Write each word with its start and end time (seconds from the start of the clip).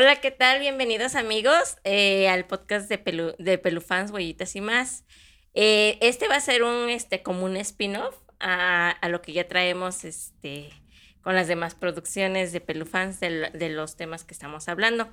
Hola, 0.00 0.14
¿qué 0.20 0.30
tal? 0.30 0.60
Bienvenidos 0.60 1.16
amigos 1.16 1.76
eh, 1.82 2.28
al 2.28 2.44
podcast 2.44 2.88
de, 2.88 2.98
Pelu, 2.98 3.34
de 3.40 3.58
Pelufans, 3.58 4.12
Huellitas 4.12 4.54
y 4.54 4.60
más. 4.60 5.02
Eh, 5.54 5.98
este 6.00 6.28
va 6.28 6.36
a 6.36 6.40
ser 6.40 6.62
un, 6.62 6.88
este, 6.88 7.24
como 7.24 7.44
un 7.44 7.56
spin-off 7.56 8.14
a, 8.38 8.96
lo 9.08 9.20
que 9.22 9.32
ya 9.32 9.48
traemos, 9.48 10.04
este, 10.04 10.70
con 11.20 11.34
las 11.34 11.48
demás 11.48 11.74
producciones 11.74 12.52
de 12.52 12.60
Pelufans 12.60 13.18
de, 13.18 13.50
de 13.52 13.70
los 13.70 13.96
temas 13.96 14.22
que 14.22 14.34
estamos 14.34 14.68
hablando. 14.68 15.08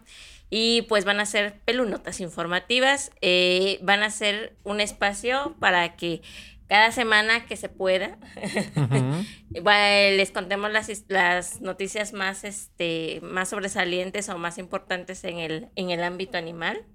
Y 0.51 0.83
pues 0.83 1.03
van 1.03 1.19
a 1.19 1.25
ser 1.25 1.59
pelunotas 1.65 2.19
informativas, 2.19 3.09
eh, 3.21 3.79
van 3.81 4.03
a 4.03 4.11
ser 4.11 4.55
un 4.63 4.81
espacio 4.81 5.55
para 5.59 5.95
que 5.95 6.21
cada 6.67 6.91
semana 6.91 7.45
que 7.45 7.57
se 7.57 7.69
pueda, 7.69 8.17
les 9.51 10.31
contemos 10.31 10.71
las, 10.71 11.05
las, 11.07 11.61
noticias 11.61 12.13
más, 12.13 12.43
este, 12.43 13.19
más 13.21 13.49
sobresalientes 13.49 14.29
o 14.29 14.37
más 14.37 14.57
importantes 14.57 15.23
en 15.23 15.39
el, 15.39 15.69
en 15.75 15.89
el 15.89 16.03
ámbito 16.03 16.37
animal, 16.37 16.85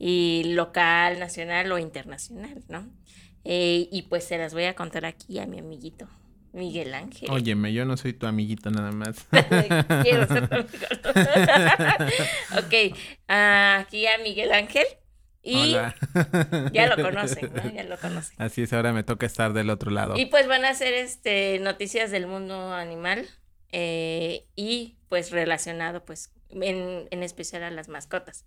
y 0.00 0.44
local, 0.54 1.18
nacional 1.18 1.70
o 1.70 1.78
internacional, 1.78 2.64
¿no? 2.68 2.88
Eh, 3.44 3.86
y 3.92 4.02
pues 4.02 4.24
se 4.24 4.38
las 4.38 4.54
voy 4.54 4.64
a 4.64 4.74
contar 4.74 5.04
aquí 5.04 5.38
a 5.38 5.46
mi 5.46 5.58
amiguito. 5.58 6.08
Miguel 6.52 6.94
Ángel. 6.94 7.30
Óyeme, 7.30 7.72
yo 7.72 7.84
no 7.84 7.96
soy 7.96 8.12
tu 8.12 8.26
amiguito 8.26 8.70
nada 8.70 8.90
más. 8.90 9.26
Quiero 10.02 10.26
ser 10.26 10.48
tu 10.48 10.54
amigo. 10.54 10.86
ok, 12.58 12.96
uh, 13.28 13.80
aquí 13.80 14.06
a 14.06 14.18
Miguel 14.18 14.52
Ángel. 14.52 14.86
Y 15.42 15.74
Hola. 15.74 15.94
ya 16.72 16.94
lo 16.94 17.02
conocen, 17.02 17.50
¿no? 17.54 17.70
Ya 17.74 17.84
lo 17.84 17.98
conocen. 17.98 18.34
Así 18.40 18.62
es, 18.62 18.72
ahora 18.72 18.92
me 18.92 19.02
toca 19.02 19.26
estar 19.26 19.52
del 19.52 19.70
otro 19.70 19.90
lado. 19.90 20.16
Y 20.16 20.26
pues 20.26 20.46
van 20.46 20.64
a 20.64 20.74
ser 20.74 20.92
este 20.94 21.58
noticias 21.60 22.10
del 22.10 22.26
mundo 22.26 22.74
animal 22.74 23.26
eh, 23.72 24.44
y 24.54 24.96
pues 25.08 25.30
relacionado 25.30 26.04
pues 26.04 26.32
en, 26.50 27.08
en 27.10 27.22
especial 27.22 27.62
a 27.62 27.70
las 27.70 27.88
mascotas. 27.88 28.44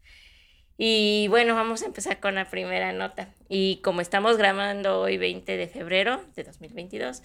Y 0.77 1.27
bueno, 1.29 1.55
vamos 1.55 1.83
a 1.83 1.85
empezar 1.85 2.19
con 2.19 2.35
la 2.35 2.49
primera 2.49 2.91
nota. 2.93 3.33
Y 3.47 3.77
como 3.83 4.01
estamos 4.01 4.37
grabando 4.37 5.01
hoy 5.01 5.17
20 5.17 5.55
de 5.57 5.67
febrero 5.67 6.23
de 6.35 6.43
2022, 6.43 7.21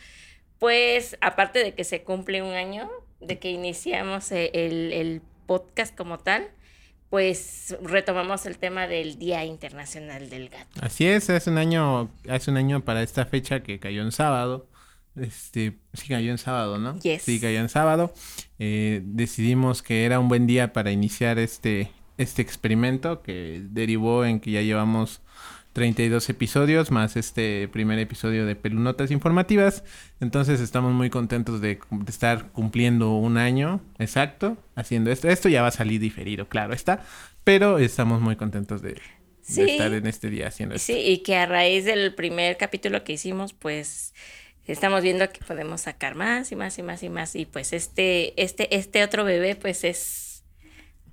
pues 0.59 1.17
aparte 1.21 1.61
de 1.61 1.75
que 1.75 1.84
se 1.84 2.03
cumple 2.03 2.43
un 2.43 2.55
año 2.55 2.91
de 3.21 3.39
que 3.39 3.50
iniciamos 3.50 4.31
el, 4.33 4.93
el 4.93 5.23
podcast 5.47 5.97
como 5.97 6.19
tal, 6.19 6.48
pues 7.11 7.77
retomamos 7.83 8.45
el 8.47 8.59
tema 8.59 8.87
del 8.87 9.19
Día 9.19 9.45
Internacional 9.45 10.28
del 10.28 10.48
Gato. 10.48 10.81
Así 10.81 11.06
es, 11.06 11.31
hace 11.31 11.50
un 11.50 11.59
año, 11.59 12.11
hace 12.28 12.50
un 12.50 12.56
año 12.56 12.84
para 12.84 13.03
esta 13.03 13.25
fecha 13.25 13.62
que 13.62 13.78
cayó 13.78 14.03
en 14.03 14.12
sábado. 14.12 14.69
Este, 15.17 15.78
sí 15.95 16.09
cayó 16.09 16.31
en 16.31 16.39
sábado, 16.39 16.78
¿no? 16.78 16.98
Yes. 17.00 17.23
Sí 17.23 17.41
cayó 17.41 17.59
en 17.61 17.69
sábado. 17.69 18.12
Eh, 18.59 19.03
decidimos 19.05 19.83
que 19.83 20.05
era 20.05 20.20
un 20.20 20.28
buen 20.28 20.47
día 20.47 20.73
para 20.73 20.92
iniciar 20.92 21.39
este, 21.39 21.91
este 22.19 22.42
experimento 22.42 23.22
que 23.22 23.62
derivó 23.70 24.25
en 24.25 24.41
que 24.41 24.53
ya 24.53 24.62
llevamos 24.62 25.22
32 25.73 26.29
episodios 26.31 26.91
más 26.91 27.17
este 27.17 27.69
primer 27.69 27.99
episodio 27.99 28.47
de 28.47 28.57
Pelunotas 28.57 29.11
Informativas. 29.11 29.85
Entonces 30.21 30.61
estamos 30.61 30.93
muy 30.93 31.11
contentos 31.11 31.61
de, 31.61 31.79
de, 31.91 32.11
estar 32.11 32.51
cumpliendo 32.53 33.15
un 33.15 33.37
año 33.37 33.81
exacto 33.99 34.57
haciendo 34.75 35.11
esto. 35.11 35.29
Esto 35.29 35.49
ya 35.49 35.63
va 35.63 35.69
a 35.69 35.73
salir 35.73 36.01
diferido, 36.01 36.49
claro 36.49 36.75
está. 36.75 37.05
Pero 37.45 37.79
estamos 37.79 38.21
muy 38.21 38.37
contentos 38.37 38.83
de, 38.83 39.01
sí, 39.41 39.63
de 39.63 39.73
estar 39.73 39.93
en 39.93 40.07
este 40.07 40.31
día 40.31 40.49
haciendo 40.49 40.75
esto. 40.75 40.93
Sí, 40.93 40.99
y 40.99 41.19
que 41.19 41.37
a 41.37 41.47
raíz 41.47 41.85
del 41.85 42.15
primer 42.15 42.57
capítulo 42.57 43.05
que 43.05 43.15
hicimos, 43.15 43.53
pues 43.53 44.15
estamos 44.67 45.03
viendo 45.03 45.31
que 45.31 45.41
podemos 45.41 45.83
sacar 45.83 46.15
más 46.15 46.53
y 46.53 46.57
más 46.57 46.79
y 46.79 46.83
más 46.83 47.03
y 47.03 47.09
más. 47.09 47.35
Y 47.35 47.47
pues 47.47 47.73
este, 47.73 48.41
este, 48.43 48.77
este 48.77 49.03
otro 49.03 49.25
bebé, 49.25 49.57
pues 49.57 49.84
es 49.84 50.28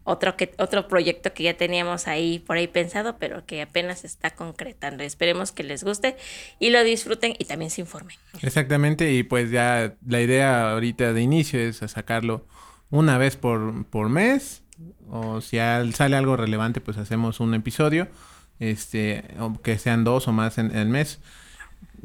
otro, 0.05 0.37
que, 0.37 0.53
otro 0.59 0.87
proyecto 0.87 1.33
que 1.33 1.43
ya 1.43 1.57
teníamos 1.57 2.07
ahí 2.07 2.39
por 2.39 2.57
ahí 2.57 2.67
pensado, 2.67 3.17
pero 3.17 3.45
que 3.45 3.61
apenas 3.61 4.05
está 4.05 4.29
concretando. 4.29 5.03
Esperemos 5.03 5.51
que 5.51 5.63
les 5.63 5.83
guste 5.83 6.15
y 6.59 6.69
lo 6.69 6.83
disfruten 6.83 7.33
y 7.37 7.45
también 7.45 7.71
se 7.71 7.81
informen. 7.81 8.15
Exactamente, 8.41 9.11
y 9.11 9.23
pues 9.23 9.51
ya 9.51 9.95
la 10.07 10.21
idea 10.21 10.71
ahorita 10.71 11.11
de 11.11 11.21
inicio 11.21 11.59
es 11.59 11.77
sacarlo 11.77 12.45
una 12.91 13.17
vez 13.17 13.35
por, 13.35 13.85
por 13.85 14.07
mes, 14.09 14.61
o 15.09 15.41
si 15.41 15.57
sale 15.57 16.15
algo 16.15 16.37
relevante, 16.37 16.81
pues 16.81 16.97
hacemos 16.97 17.39
un 17.39 17.55
episodio, 17.55 18.07
este, 18.59 19.25
que 19.63 19.77
sean 19.79 20.03
dos 20.03 20.27
o 20.27 20.31
más 20.31 20.59
en, 20.59 20.67
en 20.67 20.77
el 20.77 20.89
mes 20.89 21.19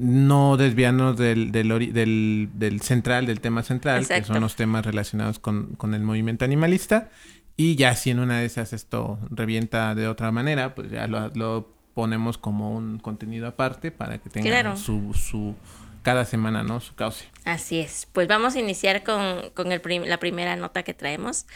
no 0.00 0.56
desviarnos 0.56 1.18
del, 1.18 1.52
del, 1.52 1.92
del, 1.92 2.48
del, 2.54 2.80
central, 2.80 3.26
del 3.26 3.40
tema 3.40 3.62
central, 3.62 4.00
Exacto. 4.00 4.28
que 4.28 4.32
son 4.32 4.40
los 4.40 4.56
temas 4.56 4.86
relacionados 4.86 5.38
con, 5.38 5.74
con 5.76 5.92
el 5.92 6.02
movimiento 6.02 6.46
animalista. 6.46 7.10
Y 7.56 7.76
ya 7.76 7.94
si 7.94 8.10
en 8.10 8.20
una 8.20 8.40
de 8.40 8.46
esas 8.46 8.72
esto 8.72 9.18
revienta 9.30 9.94
de 9.94 10.08
otra 10.08 10.32
manera, 10.32 10.74
pues 10.74 10.90
ya 10.90 11.06
lo, 11.06 11.28
lo 11.34 11.68
ponemos 11.94 12.38
como 12.38 12.74
un 12.74 12.98
contenido 12.98 13.46
aparte 13.46 13.90
para 13.90 14.18
que 14.18 14.30
tenga 14.30 14.48
claro. 14.48 14.76
su, 14.76 15.12
su 15.14 15.54
cada 16.02 16.24
semana, 16.24 16.62
¿no? 16.62 16.80
Su 16.80 16.94
cauce. 16.94 17.26
Así 17.44 17.78
es. 17.78 18.08
Pues 18.12 18.26
vamos 18.26 18.56
a 18.56 18.58
iniciar 18.58 19.02
con, 19.02 19.50
con 19.50 19.72
el 19.72 19.80
prim 19.80 20.04
la 20.04 20.18
primera 20.18 20.56
nota 20.56 20.82
que 20.82 20.94
traemos. 20.94 21.46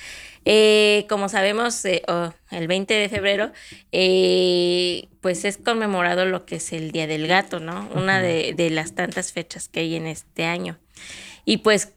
Eh, 0.44 1.06
como 1.08 1.28
sabemos, 1.28 1.84
eh, 1.84 2.02
oh, 2.08 2.32
el 2.50 2.68
20 2.68 2.92
de 2.92 3.08
febrero, 3.08 3.52
eh, 3.92 5.08
pues 5.20 5.44
es 5.44 5.56
conmemorado 5.56 6.26
lo 6.26 6.44
que 6.44 6.56
es 6.56 6.72
el 6.72 6.92
Día 6.92 7.06
del 7.06 7.26
Gato, 7.26 7.60
¿no? 7.60 7.88
Una 7.94 8.20
de, 8.20 8.52
de 8.54 8.70
las 8.70 8.94
tantas 8.94 9.32
fechas 9.32 9.68
que 9.68 9.80
hay 9.80 9.94
en 9.94 10.06
este 10.06 10.44
año. 10.44 10.76
Y 11.46 11.58
pues 11.58 11.92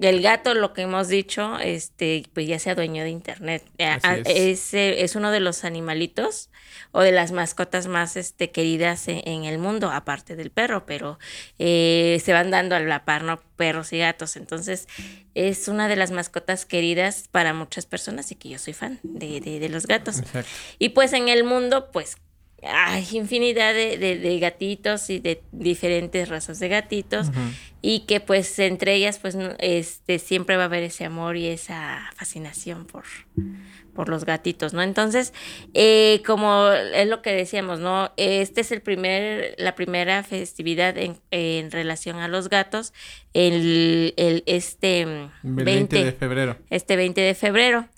el 0.00 0.22
gato, 0.22 0.54
lo 0.54 0.72
que 0.72 0.82
hemos 0.82 1.08
dicho, 1.08 1.58
este, 1.58 2.24
pues 2.32 2.46
ya 2.46 2.58
se 2.58 2.70
adueñó 2.70 3.02
de 3.02 3.10
internet. 3.10 3.64
Así 3.78 4.22
es. 4.24 4.74
Es, 4.74 4.74
es. 4.74 5.16
uno 5.16 5.30
de 5.30 5.40
los 5.40 5.64
animalitos 5.64 6.50
o 6.92 7.00
de 7.00 7.12
las 7.12 7.32
mascotas 7.32 7.86
más 7.86 8.16
este, 8.16 8.50
queridas 8.50 9.08
en, 9.08 9.20
en 9.26 9.44
el 9.44 9.58
mundo, 9.58 9.90
aparte 9.90 10.36
del 10.36 10.50
perro, 10.50 10.86
pero 10.86 11.18
eh, 11.58 12.20
se 12.24 12.32
van 12.32 12.50
dando 12.50 12.76
a 12.76 12.80
la 12.80 13.04
par, 13.04 13.22
¿no? 13.22 13.40
Perros 13.56 13.92
y 13.92 13.98
gatos. 13.98 14.36
Entonces, 14.36 14.88
es 15.34 15.68
una 15.68 15.88
de 15.88 15.96
las 15.96 16.10
mascotas 16.10 16.64
queridas 16.64 17.28
para 17.30 17.52
muchas 17.52 17.86
personas 17.86 18.32
y 18.32 18.36
que 18.36 18.48
yo 18.48 18.58
soy 18.58 18.72
fan 18.72 18.98
de, 19.02 19.40
de, 19.40 19.60
de 19.60 19.68
los 19.68 19.86
gatos. 19.86 20.18
Exacto. 20.18 20.50
Y 20.78 20.90
pues 20.90 21.12
en 21.12 21.28
el 21.28 21.44
mundo, 21.44 21.90
pues 21.92 22.16
hay 22.62 23.06
infinidad 23.12 23.74
de, 23.74 23.96
de, 23.96 24.18
de, 24.18 24.38
gatitos 24.38 25.08
y 25.10 25.18
de 25.18 25.42
diferentes 25.52 26.28
razas 26.28 26.58
de 26.58 26.68
gatitos 26.68 27.28
uh 27.28 27.32
-huh. 27.32 27.54
y 27.80 28.00
que 28.00 28.20
pues 28.20 28.58
entre 28.58 28.94
ellas 28.94 29.18
pues 29.18 29.36
este 29.58 30.18
siempre 30.18 30.56
va 30.56 30.64
a 30.64 30.66
haber 30.66 30.82
ese 30.82 31.04
amor 31.04 31.36
y 31.36 31.46
esa 31.46 32.10
fascinación 32.16 32.86
por, 32.86 33.04
por 33.94 34.08
los 34.08 34.24
gatitos, 34.24 34.74
¿no? 34.74 34.82
Entonces, 34.82 35.32
eh, 35.74 36.22
como 36.26 36.70
es 36.70 37.08
lo 37.08 37.22
que 37.22 37.32
decíamos, 37.32 37.80
¿no? 37.80 38.12
Este 38.16 38.60
es 38.60 38.72
el 38.72 38.82
primer, 38.82 39.54
la 39.58 39.74
primera 39.74 40.22
festividad 40.22 40.96
en, 40.98 41.18
en 41.30 41.70
relación 41.70 42.18
a 42.18 42.28
los 42.28 42.48
gatos, 42.48 42.92
el, 43.32 44.14
el 44.16 44.42
este 44.46 45.06
20, 45.42 45.64
20 45.64 46.04
de 46.04 46.12
febrero. 46.12 46.56
Este 46.68 46.96
20 46.96 47.20
de 47.20 47.34
febrero. 47.34 47.88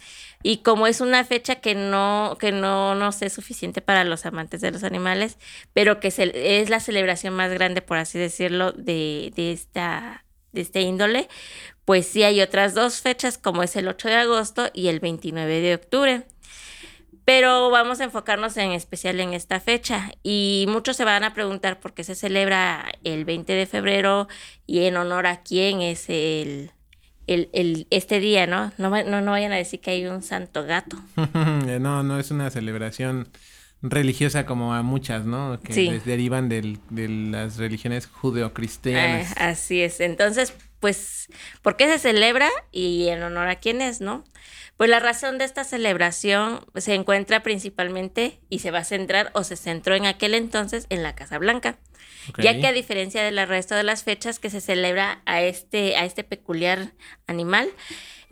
Y 0.43 0.59
como 0.59 0.87
es 0.87 1.01
una 1.01 1.25
fecha 1.25 1.57
que 1.57 1.75
no, 1.75 2.37
que 2.39 2.53
no 2.53 2.95
nos 2.95 3.23
es 3.23 3.33
suficiente 3.33 3.81
para 3.81 4.05
los 4.05 4.27
amantes 4.27 4.61
de 4.61 4.71
los 4.71 4.85
animales, 4.85 5.39
pero 5.73 6.01
que 6.01 6.09
es 6.09 6.71
la 6.71 6.81
celebración 6.81 7.35
más 7.35 7.53
grande, 7.53 7.83
por 7.83 7.99
así 7.99 8.19
decirlo, 8.19 8.73
de, 8.73 9.33
de, 9.37 9.53
esta, 9.53 10.25
de 10.53 10.63
este 10.63 10.81
índole, 10.81 11.29
pues 11.85 12.07
sí 12.07 12.23
hay 12.23 12.41
otras 12.41 12.75
dos 12.75 13.01
fechas, 13.01 13.39
como 13.39 13.63
es 13.63 13.77
el 13.77 13.89
8 13.89 14.09
de 14.09 14.15
agosto 14.17 14.71
y 14.73 14.89
el 14.89 15.01
29 15.01 15.61
de 15.61 15.75
octubre. 15.75 16.27
Pero 17.25 17.71
vamos 17.71 18.01
a 18.01 18.05
enfocarnos 18.05 18.57
en 18.57 18.73
especial 18.73 19.21
en 19.21 19.33
esta 19.33 19.61
fecha 19.61 20.11
y 20.25 20.67
muchos 20.69 20.97
se 20.97 21.05
van 21.05 21.23
a 21.23 21.35
preguntar 21.35 21.79
por 21.79 21.95
qué 21.95 22.03
se 22.03 22.17
celebra 22.17 22.91
el 23.05 23.25
20 23.25 23.53
de 23.53 23.67
febrero 23.67 24.27
y 24.67 24.87
en 24.87 24.97
honor 24.97 25.29
a 25.29 25.43
quién 25.43 25.83
es 25.83 26.06
el, 26.09 26.73
el, 27.27 27.49
el, 27.53 27.87
este 27.91 28.21
día, 28.21 28.47
¿no? 28.47 28.73
¿no? 28.79 28.91
No, 29.05 29.21
no 29.21 29.31
vayan 29.31 29.53
a 29.53 29.57
decir 29.57 29.81
que 29.81 29.93
hay 29.93 30.07
un 30.07 30.23
santo 30.23 30.65
gato. 30.65 30.97
no, 31.81 32.03
no 32.03 32.19
es 32.19 32.31
una 32.31 32.51
celebración 32.51 33.29
religiosa 33.83 34.47
como 34.47 34.75
a 34.75 34.83
muchas, 34.83 35.25
¿no? 35.25 35.61
Que 35.61 35.73
sí. 35.73 36.01
derivan 36.05 36.49
del, 36.49 36.79
de 36.91 37.09
las 37.09 37.57
religiones 37.57 38.07
judeocristianas. 38.07 39.33
Eh, 39.33 39.35
así 39.39 39.83
es. 39.83 40.01
Entonces, 40.01 40.55
pues, 40.79 41.29
¿por 41.63 41.77
qué 41.77 41.89
se 41.89 41.99
celebra 41.99 42.49
y 42.71 43.09
en 43.09 43.23
honor 43.23 43.49
a 43.49 43.57
quién 43.57 43.83
es, 43.83 44.01
no? 44.01 44.25
Pues 44.77 44.89
la 44.89 45.01
razón 45.01 45.39
de 45.39 45.45
esta 45.45 45.65
celebración 45.65 46.65
se 46.77 46.95
encuentra 46.95 47.43
principalmente 47.43 48.41
y 48.49 48.61
se 48.61 48.71
va 48.71 48.79
a 48.81 48.85
centrar 48.85 49.31
o 49.35 49.45
se 49.45 49.57
centró 49.57 49.95
en 49.95 50.07
aquel 50.07 50.35
entonces 50.35 50.87
en 50.89 51.03
la 51.03 51.15
Casa 51.15 51.39
Blanca. 51.39 51.79
Okay. 52.31 52.45
Ya 52.45 52.61
que 52.61 52.67
a 52.67 52.73
diferencia 52.73 53.23
del 53.23 53.47
resto 53.47 53.75
de 53.75 53.83
las 53.83 54.05
fechas 54.05 54.39
que 54.39 54.51
se 54.51 54.61
celebra 54.61 55.23
a 55.27 55.43
este, 55.43 55.97
a 55.97 56.05
este 56.05 56.25
peculiar 56.25 56.93
animal, 57.27 57.69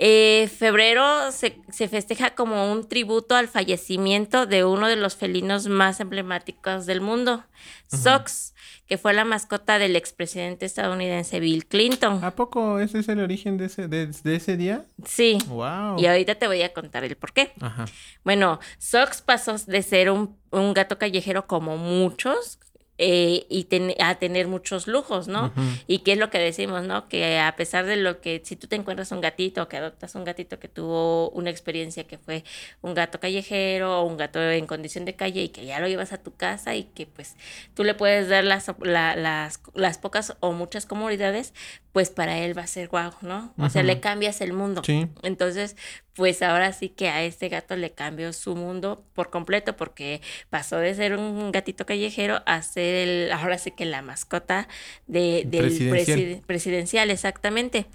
Eh, 0.02 0.48
febrero 0.48 1.30
se, 1.30 1.60
se, 1.70 1.86
festeja 1.86 2.34
como 2.34 2.72
un 2.72 2.88
tributo 2.88 3.34
al 3.36 3.48
fallecimiento 3.48 4.46
de 4.46 4.64
uno 4.64 4.88
de 4.88 4.96
los 4.96 5.14
felinos 5.14 5.68
más 5.68 6.00
emblemáticos 6.00 6.86
del 6.86 7.02
mundo, 7.02 7.44
Sox, 7.88 8.54
que 8.86 8.96
fue 8.96 9.12
la 9.12 9.26
mascota 9.26 9.78
del 9.78 9.96
expresidente 9.96 10.64
estadounidense 10.64 11.38
Bill 11.38 11.66
Clinton. 11.66 12.24
¿A 12.24 12.30
poco 12.30 12.80
ese 12.80 13.00
es 13.00 13.08
el 13.10 13.20
origen 13.20 13.58
de 13.58 13.66
ese, 13.66 13.88
de, 13.88 14.10
ese 14.24 14.56
día? 14.56 14.86
Sí. 15.04 15.36
Wow. 15.48 15.98
Y 15.98 16.06
ahorita 16.06 16.34
te 16.36 16.46
voy 16.46 16.62
a 16.62 16.72
contar 16.72 17.04
el 17.04 17.14
por 17.16 17.34
qué. 17.34 17.52
Ajá. 17.60 17.84
Bueno, 18.24 18.58
Sox 18.78 19.20
pasó 19.20 19.56
de 19.66 19.82
ser 19.82 20.08
un, 20.08 20.34
un 20.50 20.72
gato 20.72 20.96
callejero 20.96 21.46
como 21.46 21.76
muchos, 21.76 22.58
eh, 23.02 23.46
y 23.48 23.66
a 23.98 24.16
tener 24.16 24.46
muchos 24.46 24.86
lujos, 24.86 25.26
¿no? 25.26 25.54
Y 25.86 26.00
qué 26.00 26.12
es 26.12 26.18
lo 26.18 26.28
que 26.28 26.38
decimos, 26.38 26.82
¿no? 26.84 27.08
Que 27.08 27.38
a 27.38 27.56
pesar 27.56 27.86
de 27.86 27.96
lo 27.96 28.20
que, 28.20 28.42
si 28.44 28.56
tú 28.56 28.66
te 28.66 28.76
encuentras 28.76 29.10
un 29.10 29.22
gatito, 29.22 29.68
que 29.68 29.78
adoptas 29.78 30.14
un 30.16 30.24
gatito 30.24 30.58
que 30.58 30.68
tuvo 30.68 31.30
una 31.30 31.48
experiencia 31.48 32.06
que 32.06 32.18
fue 32.18 32.44
un 32.82 32.92
gato 32.92 33.18
callejero 33.18 34.00
o 34.00 34.04
un 34.04 34.18
gato 34.18 34.38
en 34.42 34.66
condición 34.66 35.06
de 35.06 35.16
calle 35.16 35.44
y 35.44 35.48
que 35.48 35.64
ya 35.64 35.80
lo 35.80 35.88
llevas 35.88 36.12
a 36.12 36.18
tu 36.18 36.34
casa 36.34 36.74
y 36.74 36.84
que 36.84 37.06
pues 37.06 37.36
tú 37.72 37.84
le 37.84 37.94
puedes 37.94 38.28
dar 38.28 38.44
las, 38.44 38.70
las, 38.82 39.60
las 39.72 39.96
pocas 39.96 40.36
o 40.40 40.52
muchas 40.52 40.84
comodidades, 40.84 41.54
pues 41.92 42.10
para 42.10 42.36
él 42.36 42.56
va 42.56 42.64
a 42.64 42.66
ser 42.66 42.88
guau, 42.88 43.12
¿no? 43.22 43.54
O 43.56 43.70
sea, 43.70 43.82
le 43.82 44.00
cambias 44.00 44.42
el 44.42 44.52
mundo. 44.52 44.82
Sí. 44.84 45.08
Entonces, 45.22 45.74
pues 46.20 46.42
ahora 46.42 46.74
sí 46.74 46.90
que 46.90 47.08
a 47.08 47.22
este 47.22 47.48
gato 47.48 47.76
le 47.76 47.92
cambió 47.92 48.34
su 48.34 48.54
mundo 48.54 49.06
por 49.14 49.30
completo 49.30 49.74
porque 49.74 50.20
pasó 50.50 50.76
de 50.76 50.94
ser 50.94 51.16
un 51.16 51.50
gatito 51.50 51.86
callejero 51.86 52.42
a 52.44 52.60
ser 52.60 53.08
el, 53.08 53.32
ahora 53.32 53.56
sí 53.56 53.70
que 53.70 53.86
la 53.86 54.02
mascota 54.02 54.68
de, 55.06 55.44
del 55.46 56.42
presidencial. 56.46 57.10
exactamente. 57.10 57.86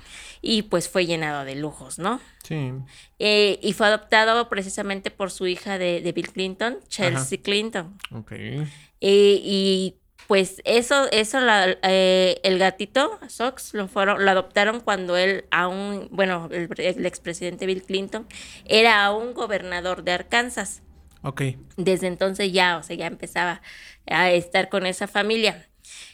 Y 0.41 0.63
pues 0.63 0.89
fue 0.89 1.05
llenado 1.05 1.45
de 1.45 1.53
lujos, 1.53 1.99
¿no? 1.99 2.19
Sí. 2.41 2.71
Eh, 3.19 3.59
y 3.61 3.73
fue 3.73 3.85
adoptado 3.85 4.49
precisamente 4.49 5.11
por 5.11 5.29
su 5.29 5.45
hija 5.45 5.77
de, 5.77 6.11
Bill 6.15 6.31
Clinton, 6.31 6.79
Chelsea 6.87 7.39
Clinton. 7.43 7.95
Ok. 8.11 8.31
Eh, 8.31 8.65
y 9.01 9.97
pues 10.27 10.61
eso, 10.65 11.07
eso 11.11 11.39
eh, 11.83 12.39
el 12.43 12.57
gatito, 12.57 13.19
Sox, 13.27 13.73
lo 13.73 13.87
fueron, 13.87 14.25
lo 14.25 14.31
adoptaron 14.31 14.79
cuando 14.79 15.17
él 15.17 15.45
aún, 15.51 16.07
bueno, 16.11 16.49
el, 16.51 17.05
expresidente 17.05 17.67
Bill 17.67 17.83
Clinton 17.83 18.27
era 18.65 19.05
aún 19.05 19.33
gobernador 19.33 20.03
de 20.03 20.13
Arkansas. 20.13 20.81
Ok. 21.21 21.41
Desde 21.77 22.07
entonces 22.07 22.51
ya, 22.51 22.77
o 22.77 22.83
sea, 22.83 22.95
ya 22.95 23.05
empezaba 23.05 23.61
a 24.07 24.31
estar 24.31 24.69
con 24.69 24.87
esa 24.87 25.07
familia. 25.07 25.67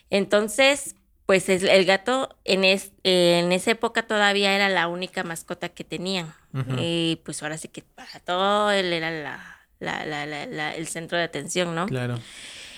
Entonces, 0.10 0.96
pues 1.26 1.48
el 1.48 1.86
gato 1.86 2.38
en, 2.44 2.66
en 2.66 3.52
esa 3.54 3.72
época 3.72 4.04
todavía 4.04 4.54
era 4.54 4.68
la 4.68 4.90
única 4.90 5.24
mascota 5.24 5.70
que 5.70 5.86
tenían. 5.86 6.34
Y 6.78 7.22
pues 7.24 7.42
ahora 7.44 7.58
sí 7.58 7.70
que 7.70 7.82
para 7.82 8.20
todo 8.20 8.72
él 8.72 8.92
era 8.92 9.56
la, 9.80 10.76
el 10.76 10.88
centro 10.88 11.18
de 11.18 11.24
atención, 11.24 11.74
¿no? 11.74 11.86
Claro 11.86 12.20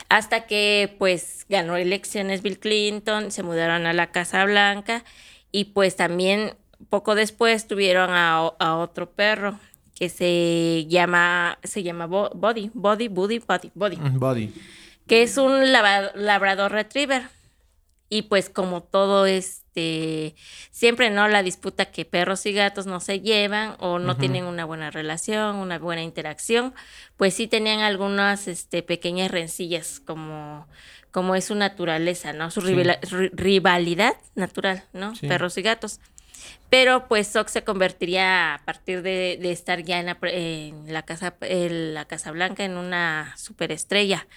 hasta 0.09 0.45
que 0.45 0.95
pues 0.99 1.45
ganó 1.49 1.75
elecciones 1.75 2.41
Bill 2.41 2.59
Clinton, 2.59 3.31
se 3.31 3.43
mudaron 3.43 3.85
a 3.85 3.93
la 3.93 4.11
Casa 4.11 4.45
Blanca 4.45 5.03
y 5.51 5.65
pues 5.65 5.95
también 5.95 6.55
poco 6.89 7.15
después 7.15 7.67
tuvieron 7.67 8.09
a, 8.11 8.51
otro 8.75 9.09
perro 9.09 9.59
que 9.95 10.09
se 10.09 10.85
llama 10.87 11.57
se 11.63 11.83
llama 11.83 12.07
Body, 12.07 12.71
Body, 12.73 13.07
Body, 13.07 13.39
Body, 13.39 13.71
Body. 13.73 13.97
Body. 14.13 14.53
Que 15.07 15.23
es 15.23 15.37
un 15.37 15.71
labrador 15.71 16.71
retriever. 16.71 17.23
Y 18.13 18.21
pues 18.21 18.51
como 18.51 18.83
todo 18.83 19.25
este, 19.25 20.35
siempre, 20.69 21.09
¿no? 21.09 21.27
La 21.27 21.41
disputa 21.41 21.85
que 21.85 22.05
perros 22.05 22.45
y 22.45 22.53
gatos 22.53 22.85
no 22.85 22.99
se 22.99 23.21
llevan 23.21 23.75
o 23.79 23.97
no 23.97 24.17
tienen 24.17 24.45
una 24.45 24.65
buena 24.65 24.91
relación, 24.91 25.55
una 25.55 25.79
buena 25.79 26.03
interacción, 26.03 26.75
pues 27.17 27.33
sí 27.33 27.47
tenían 27.47 27.79
algunas 27.79 28.47
este, 28.47 28.83
pequeñas 28.83 29.31
rencillas 29.31 29.99
como, 29.99 30.67
como 31.09 31.33
es 31.33 31.45
su 31.45 31.55
naturaleza, 31.55 32.33
¿no? 32.33 32.51
Su 32.51 32.61
rivalidad 32.61 34.13
natural, 34.35 34.83
¿no? 34.93 35.13
Perros 35.19 35.57
y 35.57 35.63
gatos. 35.63 35.99
Pero 36.69 37.07
pues 37.07 37.27
Sox 37.27 37.51
se 37.51 37.63
convertiría 37.63 38.53
a 38.53 38.59
partir 38.59 39.01
de, 39.01 39.39
estar 39.51 39.81
ya 39.81 39.99
en 39.99 40.05
la, 40.05 40.17
en 40.21 40.93
la, 40.93 41.01
casa, 41.01 41.35
en 41.41 41.95
la 41.95 42.05
Casa 42.05 42.31
Blanca 42.31 42.63
en 42.63 42.77
una 42.77 43.33
superestrella. 43.37 44.27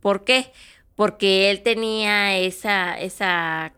¿Por 0.00 0.24
qué? 0.24 0.52
Porque 0.96 1.50
él 1.50 1.62
tenía 1.62 2.36
esa, 2.38 2.98
esa 2.98 3.72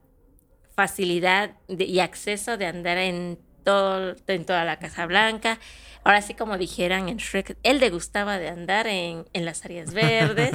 facilidad 0.75 1.57
y 1.69 1.99
acceso 1.99 2.57
de 2.57 2.67
andar 2.67 2.97
en, 2.99 3.39
todo, 3.65 4.15
en 4.29 4.45
toda 4.47 4.65
la 4.65 4.79
Casa 4.79 5.05
Blanca. 5.07 5.59
Ahora 6.05 6.23
sí, 6.23 6.35
como 6.35 6.57
dijeran 6.57 7.09
en 7.09 7.19
Shrek, 7.19 7.57
él 7.63 7.81
le 7.81 7.91
gustaba 7.91 8.39
de 8.39 8.49
andar 8.49 8.87
en, 8.87 9.25
las 9.35 9.65
áreas 9.65 9.93
verdes, 9.93 10.53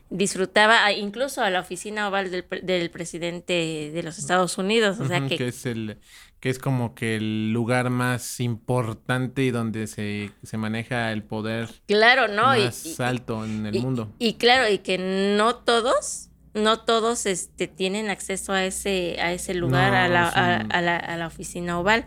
disfrutaba 0.10 0.92
incluso 0.92 1.42
a 1.42 1.50
la 1.50 1.60
oficina 1.60 2.08
oval 2.08 2.30
del, 2.30 2.44
del, 2.62 2.90
presidente 2.90 3.90
de 3.92 4.02
los 4.02 4.18
Estados 4.18 4.58
Unidos, 4.58 5.00
o 5.00 5.06
sea 5.06 5.26
que... 5.26 5.36
que 5.36 5.48
es 5.48 5.66
el 5.66 5.98
que 6.44 6.50
es 6.50 6.58
como 6.58 6.94
que 6.94 7.16
el 7.16 7.54
lugar 7.54 7.88
más 7.88 8.38
importante 8.38 9.44
y 9.44 9.50
donde 9.50 9.86
se, 9.86 10.30
maneja 10.58 11.10
el 11.10 11.22
poder 11.22 11.70
claro, 11.86 12.28
¿no? 12.28 12.48
más 12.48 13.00
alto 13.00 13.46
en 13.46 13.64
el 13.64 13.80
mundo. 13.80 14.12
Y 14.18 14.34
claro, 14.34 14.70
y 14.70 14.80
que 14.80 14.98
no 15.38 15.54
todos, 15.54 16.28
no 16.52 16.80
todos 16.80 17.24
este, 17.24 17.66
tienen 17.66 18.10
acceso 18.10 18.52
a 18.52 18.62
ese, 18.66 19.16
a 19.22 19.32
ese 19.32 19.54
lugar, 19.54 19.94
a, 19.94 20.06
la, 20.06 20.28
a, 20.28 20.82
la, 20.82 20.98
a 20.98 21.16
la 21.16 21.26
oficina 21.28 21.80
oval. 21.80 22.04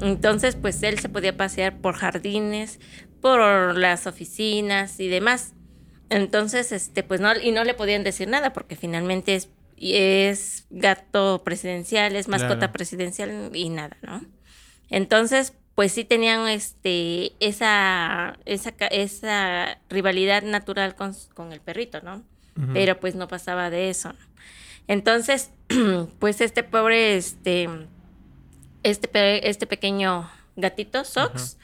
Entonces, 0.00 0.56
pues 0.56 0.82
él 0.82 0.98
se 0.98 1.08
podía 1.08 1.36
pasear 1.36 1.78
por 1.78 1.94
jardines, 1.94 2.80
por 3.20 3.76
las 3.76 4.06
oficinas 4.06 5.00
y 5.00 5.08
demás. 5.08 5.54
Entonces, 6.10 6.70
este, 6.72 7.02
pues 7.02 7.20
no, 7.20 7.34
y 7.36 7.50
no 7.52 7.64
le 7.64 7.74
podían 7.74 8.04
decir 8.04 8.28
nada 8.28 8.52
porque 8.52 8.76
finalmente 8.76 9.34
es 9.34 9.48
es 9.78 10.66
gato 10.70 11.42
presidencial, 11.44 12.16
es 12.16 12.28
mascota 12.28 12.72
presidencial 12.72 13.50
y 13.54 13.68
nada, 13.68 13.96
¿no? 14.02 14.24
Entonces, 14.88 15.52
pues 15.74 15.92
sí 15.92 16.04
tenían 16.04 16.48
este 16.48 17.32
esa 17.40 18.38
esa, 18.46 18.70
esa 18.90 19.78
rivalidad 19.90 20.42
natural 20.42 20.94
con, 20.94 21.14
con 21.34 21.52
el 21.52 21.60
perrito, 21.60 22.00
¿no? 22.00 22.22
Pero 22.72 22.98
pues 22.98 23.14
no 23.14 23.28
pasaba 23.28 23.68
de 23.68 23.90
eso. 23.90 24.14
Entonces, 24.88 25.50
pues 26.18 26.40
este 26.40 26.62
pobre 26.62 27.18
este 27.18 27.68
este 28.90 29.48
este 29.48 29.66
pequeño 29.66 30.30
gatito 30.56 31.04
Sox, 31.04 31.58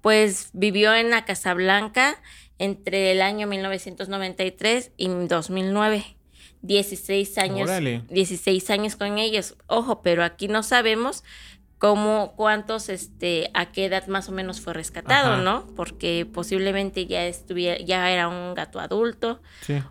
pues 0.00 0.50
vivió 0.52 0.94
en 0.94 1.10
la 1.10 1.24
Casa 1.24 1.54
Blanca 1.54 2.20
entre 2.58 3.12
el 3.12 3.22
año 3.22 3.46
1993 3.46 4.92
y 4.96 5.08
2009. 5.08 6.14
16 6.60 7.38
años, 7.38 7.70
16 8.10 8.70
años 8.70 8.96
con 8.96 9.18
ellos. 9.18 9.56
Ojo, 9.68 10.02
pero 10.02 10.24
aquí 10.24 10.48
no 10.48 10.64
sabemos 10.64 11.22
cómo, 11.78 12.34
cuántos, 12.36 12.88
este, 12.88 13.50
a 13.54 13.70
qué 13.70 13.86
edad 13.86 14.06
más 14.08 14.28
o 14.28 14.32
menos 14.32 14.60
fue 14.60 14.74
rescatado, 14.74 15.36
¿no? 15.36 15.66
Porque 15.76 16.26
posiblemente 16.26 17.06
ya 17.06 17.26
estuviera, 17.26 17.78
ya 17.78 18.10
era 18.10 18.28
un 18.28 18.54
gato 18.54 18.80
adulto 18.80 19.40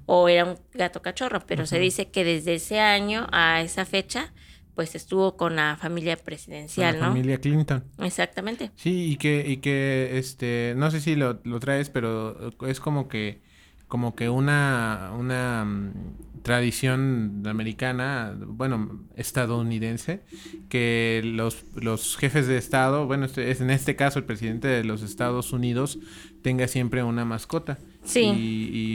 o 0.06 0.28
era 0.28 0.46
un 0.46 0.60
gato 0.74 1.02
cachorro, 1.02 1.46
pero 1.46 1.66
se 1.66 1.80
dice 1.80 2.10
que 2.10 2.24
desde 2.24 2.56
ese 2.56 2.80
año 2.80 3.28
a 3.32 3.62
esa 3.62 3.86
fecha, 3.86 4.34
pues 4.78 4.94
estuvo 4.94 5.38
con 5.38 5.56
la 5.56 5.76
familia 5.76 6.16
presidencial, 6.18 7.00
la 7.00 7.08
Familia 7.08 7.42
Clinton. 7.42 7.84
Exactamente. 7.98 8.70
Sí, 8.76 9.14
y 9.14 9.16
que, 9.18 9.44
y 9.48 9.58
que, 9.58 10.20
este, 10.20 10.76
no 10.78 10.92
sé 10.92 11.02
si 11.02 11.16
lo, 11.16 11.40
lo 11.46 11.60
traes, 11.60 11.90
pero 11.90 12.52
es 12.62 12.80
como 12.80 13.08
que 13.08 13.42
como 13.88 14.14
que 14.14 14.30
una, 14.30 15.14
una 15.18 15.66
mm, 15.66 16.44
tradición 16.44 17.42
americana, 17.48 18.38
bueno, 18.40 19.04
estadounidense, 19.16 20.22
que 20.70 21.24
los, 21.26 21.66
los 21.74 22.16
jefes 22.16 22.46
de 22.46 22.58
Estado, 22.58 23.08
bueno, 23.08 23.26
este, 23.26 23.50
es 23.50 23.62
en 23.62 23.72
este 23.72 23.96
caso 23.96 24.20
el 24.20 24.26
presidente 24.26 24.68
de 24.68 24.84
los 24.84 25.02
Estados 25.02 25.54
Unidos, 25.54 25.98
tenga 26.44 26.68
siempre 26.68 27.02
una 27.02 27.26
mascota. 27.26 27.80
Sí. 28.04 28.22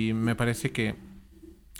y 0.09 0.13
me 0.15 0.37
parece 0.37 0.71
que 0.71 0.95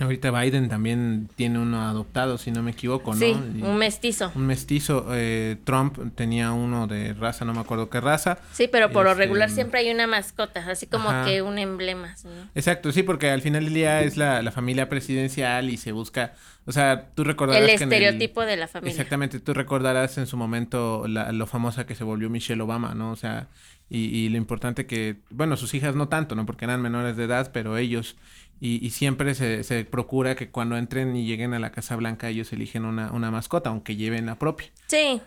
Ahorita 0.01 0.31
Biden 0.31 0.71
también 0.71 1.29
tiene 1.35 1.59
uno 1.59 1.83
adoptado, 1.83 2.39
si 2.39 2.51
no 2.51 2.63
me 2.63 2.71
equivoco, 2.71 3.13
¿no? 3.13 3.21
Sí, 3.21 3.33
un 3.33 3.77
mestizo. 3.77 4.33
Un 4.35 4.47
mestizo. 4.47 5.07
Eh, 5.11 5.59
Trump 5.65 5.99
tenía 6.15 6.53
uno 6.53 6.87
de 6.87 7.13
raza, 7.13 7.45
no 7.45 7.53
me 7.53 7.61
acuerdo 7.61 7.91
qué 7.91 8.01
raza. 8.01 8.39
Sí, 8.53 8.69
pero 8.73 8.91
por 8.91 9.05
lo 9.05 9.13
regular 9.13 9.49
este, 9.49 9.61
siempre 9.61 9.81
hay 9.81 9.91
una 9.91 10.07
mascota, 10.07 10.65
así 10.67 10.87
como 10.87 11.11
que 11.27 11.43
un 11.43 11.59
emblema. 11.59 12.17
Exacto, 12.55 12.91
sí, 12.91 13.03
porque 13.03 13.31
al 13.31 13.43
final 13.43 13.65
del 13.65 13.75
día 13.75 14.01
es 14.01 14.17
la, 14.17 14.51
familia 14.51 14.89
presidencial 14.89 15.69
y 15.69 15.77
se 15.77 15.93
busca, 15.93 16.35
o 16.65 16.73
sea, 16.73 17.09
tú 17.15 17.23
recordarás... 17.23 17.63
El 17.63 17.71
estereotipo 17.71 18.47
de 18.47 18.57
la 18.57 18.69
familia. 18.69 18.93
Exactamente, 18.93 19.41
tú 19.41 19.53
recordarás 19.53 20.17
en 20.17 20.27
su 20.27 20.39
momento 20.39 21.05
lo 21.07 21.47
famosa 21.47 21.85
que 21.85 21.95
se 21.95 22.05
volvió 22.05 22.31
Michelle 22.31 22.63
Obama, 22.63 22.95
¿no? 22.95 23.13
O 23.13 23.17
sea, 23.17 23.49
y, 23.91 24.05
y 24.05 24.31
lo 24.31 24.39
importante 24.39 24.87
que, 24.87 25.17
bueno, 25.29 25.59
sus 25.59 25.75
hijas 25.75 25.95
no 25.95 26.09
tanto, 26.09 26.35
¿no? 26.35 26.47
Porque 26.47 26.65
eran 26.65 26.81
menores 26.81 27.17
de 27.17 27.25
edad, 27.25 27.51
pero 27.53 27.77
ellos 27.77 28.17
y, 28.65 28.91
siempre 28.91 29.35
se, 29.35 29.65
se, 29.65 29.85
procura 29.85 30.37
que 30.37 30.51
cuando 30.51 30.77
entren 30.77 31.17
y 31.17 31.27
lleguen 31.27 31.53
a 31.53 31.59
la 31.59 31.73
Casa 31.73 31.97
Blanca 31.97 32.29
ellos 32.29 32.53
eligen 32.53 32.85
una, 32.85 33.11
una 33.11 33.33
mascota, 33.33 33.71
aunque 33.71 33.97
lleven 33.97 34.25
la 34.25 34.39
propia. 34.39 34.69
Sí, 34.87 35.21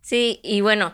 sí, 0.00 0.38
y 0.44 0.60
bueno, 0.60 0.92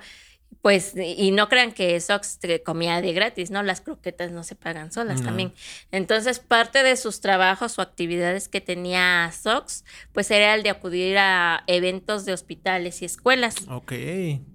pues, 0.62 0.94
y 0.96 1.32
no 1.32 1.50
crean 1.50 1.72
que 1.72 2.00
Sox 2.00 2.38
comía 2.64 3.02
de 3.02 3.12
gratis, 3.12 3.50
¿no? 3.50 3.62
Las 3.62 3.82
croquetas 3.82 4.32
no 4.32 4.42
se 4.42 4.54
pagan 4.54 4.90
solas 4.90 5.22
también. 5.22 5.52
Entonces, 5.92 6.40
parte 6.40 6.82
de 6.82 6.96
sus 6.96 7.20
trabajos 7.20 7.78
o 7.78 7.82
actividades 7.82 8.48
que 8.48 8.62
tenía 8.62 9.30
Sox, 9.30 9.84
pues 10.12 10.30
era 10.30 10.54
el 10.54 10.62
de 10.62 10.70
acudir 10.70 11.18
a 11.18 11.62
eventos 11.66 12.24
de 12.24 12.32
hospitales 12.32 13.02
y 13.02 13.04
escuelas. 13.04 13.54
Ok. 13.68 13.92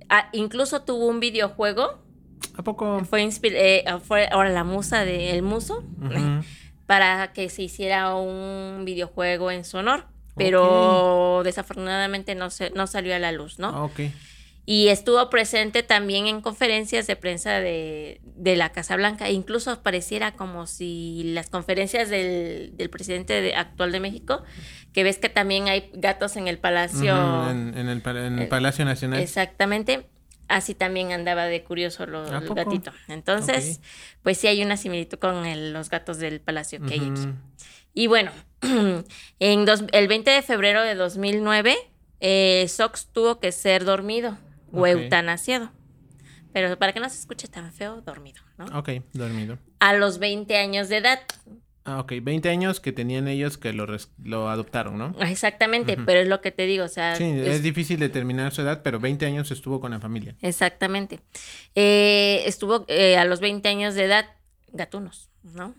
Ah, 0.09 0.27
incluso 0.33 0.81
tuvo 0.81 1.05
un 1.05 1.19
videojuego. 1.19 2.03
¿A 2.55 2.63
poco? 2.63 3.05
Fue, 3.05 3.29
eh, 3.43 3.85
fue 4.03 4.27
ahora 4.31 4.49
la 4.49 4.63
musa 4.63 5.05
de 5.05 5.31
El 5.31 5.43
Muso, 5.43 5.85
para 6.91 7.31
que 7.31 7.47
se 7.47 7.61
hiciera 7.63 8.15
un 8.15 8.83
videojuego 8.83 9.49
en 9.49 9.63
su 9.63 9.77
honor. 9.77 10.07
Pero 10.35 11.41
desafortunadamente 11.45 12.35
no, 12.35 12.49
se, 12.49 12.71
no 12.71 12.85
salió 12.85 13.15
a 13.15 13.19
la 13.19 13.31
luz, 13.31 13.59
¿no? 13.59 13.85
Ok 13.85 14.01
y 14.65 14.89
estuvo 14.89 15.29
presente 15.29 15.81
también 15.81 16.27
en 16.27 16.39
conferencias 16.41 17.07
de 17.07 17.15
prensa 17.15 17.59
de, 17.59 18.21
la 18.37 18.69
Casa 18.69 18.95
Blanca. 18.95 19.27
E 19.27 19.33
incluso 19.33 19.81
pareciera 19.81 20.33
como 20.33 20.67
si 20.67 21.23
las 21.33 21.49
conferencias 21.49 22.09
del, 22.09 22.89
presidente 22.91 23.55
actual 23.55 23.91
de 23.91 23.99
México, 23.99 24.43
que 24.93 25.03
ves 25.03 25.17
que 25.17 25.29
también 25.29 25.67
hay 25.67 25.89
gatos 25.93 26.35
en 26.35 26.47
el 26.47 26.59
Palacio. 26.59 27.49
en, 27.49 27.75
el, 27.75 28.01
eh, 28.05 28.47
Palacio 28.47 28.85
Nacional. 28.85 29.19
Exactamente. 29.19 30.07
Así 30.51 30.75
también 30.75 31.13
andaba 31.13 31.45
de 31.45 31.63
curioso 31.63 32.05
lo, 32.05 32.27
el 32.27 32.53
gatito. 32.53 32.91
Entonces, 33.07 33.79
pues 34.21 34.37
sí 34.37 34.47
hay 34.47 34.61
una 34.61 34.75
similitud 34.75 35.17
con 35.17 35.43
los 35.71 35.89
gatos 35.89 36.17
del 36.17 36.41
Palacio 36.41 36.81
que 36.85 36.95
hay 36.95 37.09
aquí. 37.09 37.29
Y 37.93 38.07
bueno, 38.07 38.31
en 39.39 39.65
el 39.91 40.07
20 40.09 40.29
de 40.29 40.41
febrero 40.41 40.83
de 40.83 40.95
2009, 40.95 41.77
eh, 42.19 42.65
Sox 42.67 43.07
tuvo 43.13 43.39
que 43.39 43.53
ser 43.53 43.85
dormido 43.85 44.37
o 44.73 44.85
eutanasiado. 44.85 45.71
Pero 46.51 46.77
para 46.77 46.91
que 46.91 46.99
no 46.99 47.09
se 47.09 47.17
escuche 47.17 47.47
tan 47.47 47.71
feo, 47.71 48.01
dormido, 48.01 48.41
¿no? 48.57 48.65
Ok, 48.77 48.89
dormido. 49.13 49.57
A 49.79 49.93
los 49.93 50.19
20 50.19 50.57
años 50.57 50.89
de 50.89 50.97
edad. 50.97 51.19
Ah, 51.83 51.99
ok, 51.99 52.13
20 52.21 52.49
años 52.49 52.79
que 52.79 52.91
tenían 52.91 53.27
ellos 53.27 53.57
que 53.57 53.73
lo, 53.73 53.87
lo 54.23 54.49
adoptaron, 54.49 54.97
¿no? 54.99 55.15
Exactamente, 55.21 55.97
pero 55.97 56.19
es 56.19 56.27
lo 56.27 56.39
que 56.39 56.51
te 56.51 56.67
digo, 56.67 56.85
o 56.85 56.87
sea... 56.87 57.15
Sí, 57.15 57.23
es... 57.23 57.63
difícil 57.63 57.99
determinar 57.99 58.53
su 58.53 58.61
edad, 58.61 58.81
pero 58.83 58.99
20 58.99 59.25
años 59.25 59.49
estuvo 59.49 59.79
con 59.79 59.91
la 59.91 59.99
familia. 59.99 60.35
Exactamente. 60.41 61.21
Eh, 61.73 62.43
estuvo 62.45 62.85
eh, 62.87 63.17
a 63.17 63.25
los 63.25 63.39
20 63.39 63.67
años 63.67 63.95
de 63.95 64.05
edad, 64.05 64.25
gatunos, 64.71 65.31
¿no? 65.41 65.73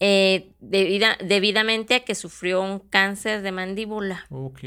Eh, 0.00 0.52
debidamente 0.60 1.96
a 1.96 2.00
que 2.00 2.14
sufrió 2.14 2.62
un 2.62 2.78
cáncer 2.78 3.42
de 3.42 3.52
mandíbula. 3.52 4.24
Ok. 4.30 4.60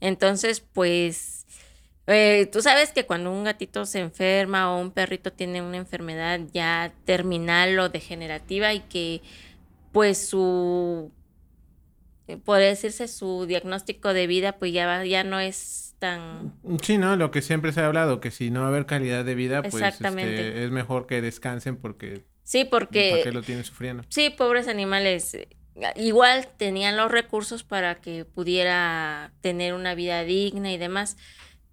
Entonces, 0.00 0.58
pues 0.60 1.46
eh, 2.06 2.48
tú 2.52 2.60
sabes 2.60 2.92
que 2.92 3.06
cuando 3.06 3.32
un 3.32 3.44
gatito 3.44 3.86
se 3.86 4.00
enferma 4.00 4.72
o 4.72 4.80
un 4.80 4.90
perrito 4.90 5.32
tiene 5.32 5.62
una 5.62 5.78
enfermedad 5.78 6.40
ya 6.52 6.92
terminal 7.04 7.78
o 7.78 7.88
degenerativa 7.88 8.74
y 8.74 8.80
que 8.80 9.22
pues 9.92 10.28
su, 10.28 11.12
eh, 12.26 12.36
puede 12.36 12.66
decirse 12.66 13.08
su 13.08 13.46
diagnóstico 13.46 14.12
de 14.12 14.26
vida 14.26 14.58
pues 14.58 14.72
ya, 14.72 15.02
ya 15.04 15.24
no 15.24 15.40
es 15.40 15.94
tan... 15.98 16.52
Sí, 16.82 16.98
¿no? 16.98 17.16
Lo 17.16 17.30
que 17.30 17.40
siempre 17.40 17.72
se 17.72 17.80
ha 17.80 17.86
hablado, 17.86 18.20
que 18.20 18.30
si 18.30 18.50
no 18.50 18.60
va 18.60 18.66
a 18.66 18.68
haber 18.68 18.84
calidad 18.84 19.24
de 19.24 19.34
vida 19.34 19.62
pues 19.62 19.82
este, 19.82 20.64
es 20.64 20.70
mejor 20.70 21.06
que 21.06 21.22
descansen 21.22 21.76
porque... 21.76 22.24
Sí, 22.42 22.66
porque... 22.66 23.10
¿Para 23.12 23.22
qué 23.22 23.32
lo 23.32 23.42
tienen 23.42 23.64
sufriendo? 23.64 24.04
Sí, 24.08 24.28
pobres 24.28 24.68
animales. 24.68 25.38
Igual 25.96 26.48
tenían 26.58 26.98
los 26.98 27.10
recursos 27.10 27.64
para 27.64 27.96
que 27.96 28.26
pudiera 28.26 29.32
tener 29.40 29.72
una 29.72 29.94
vida 29.94 30.22
digna 30.24 30.70
y 30.70 30.76
demás 30.76 31.16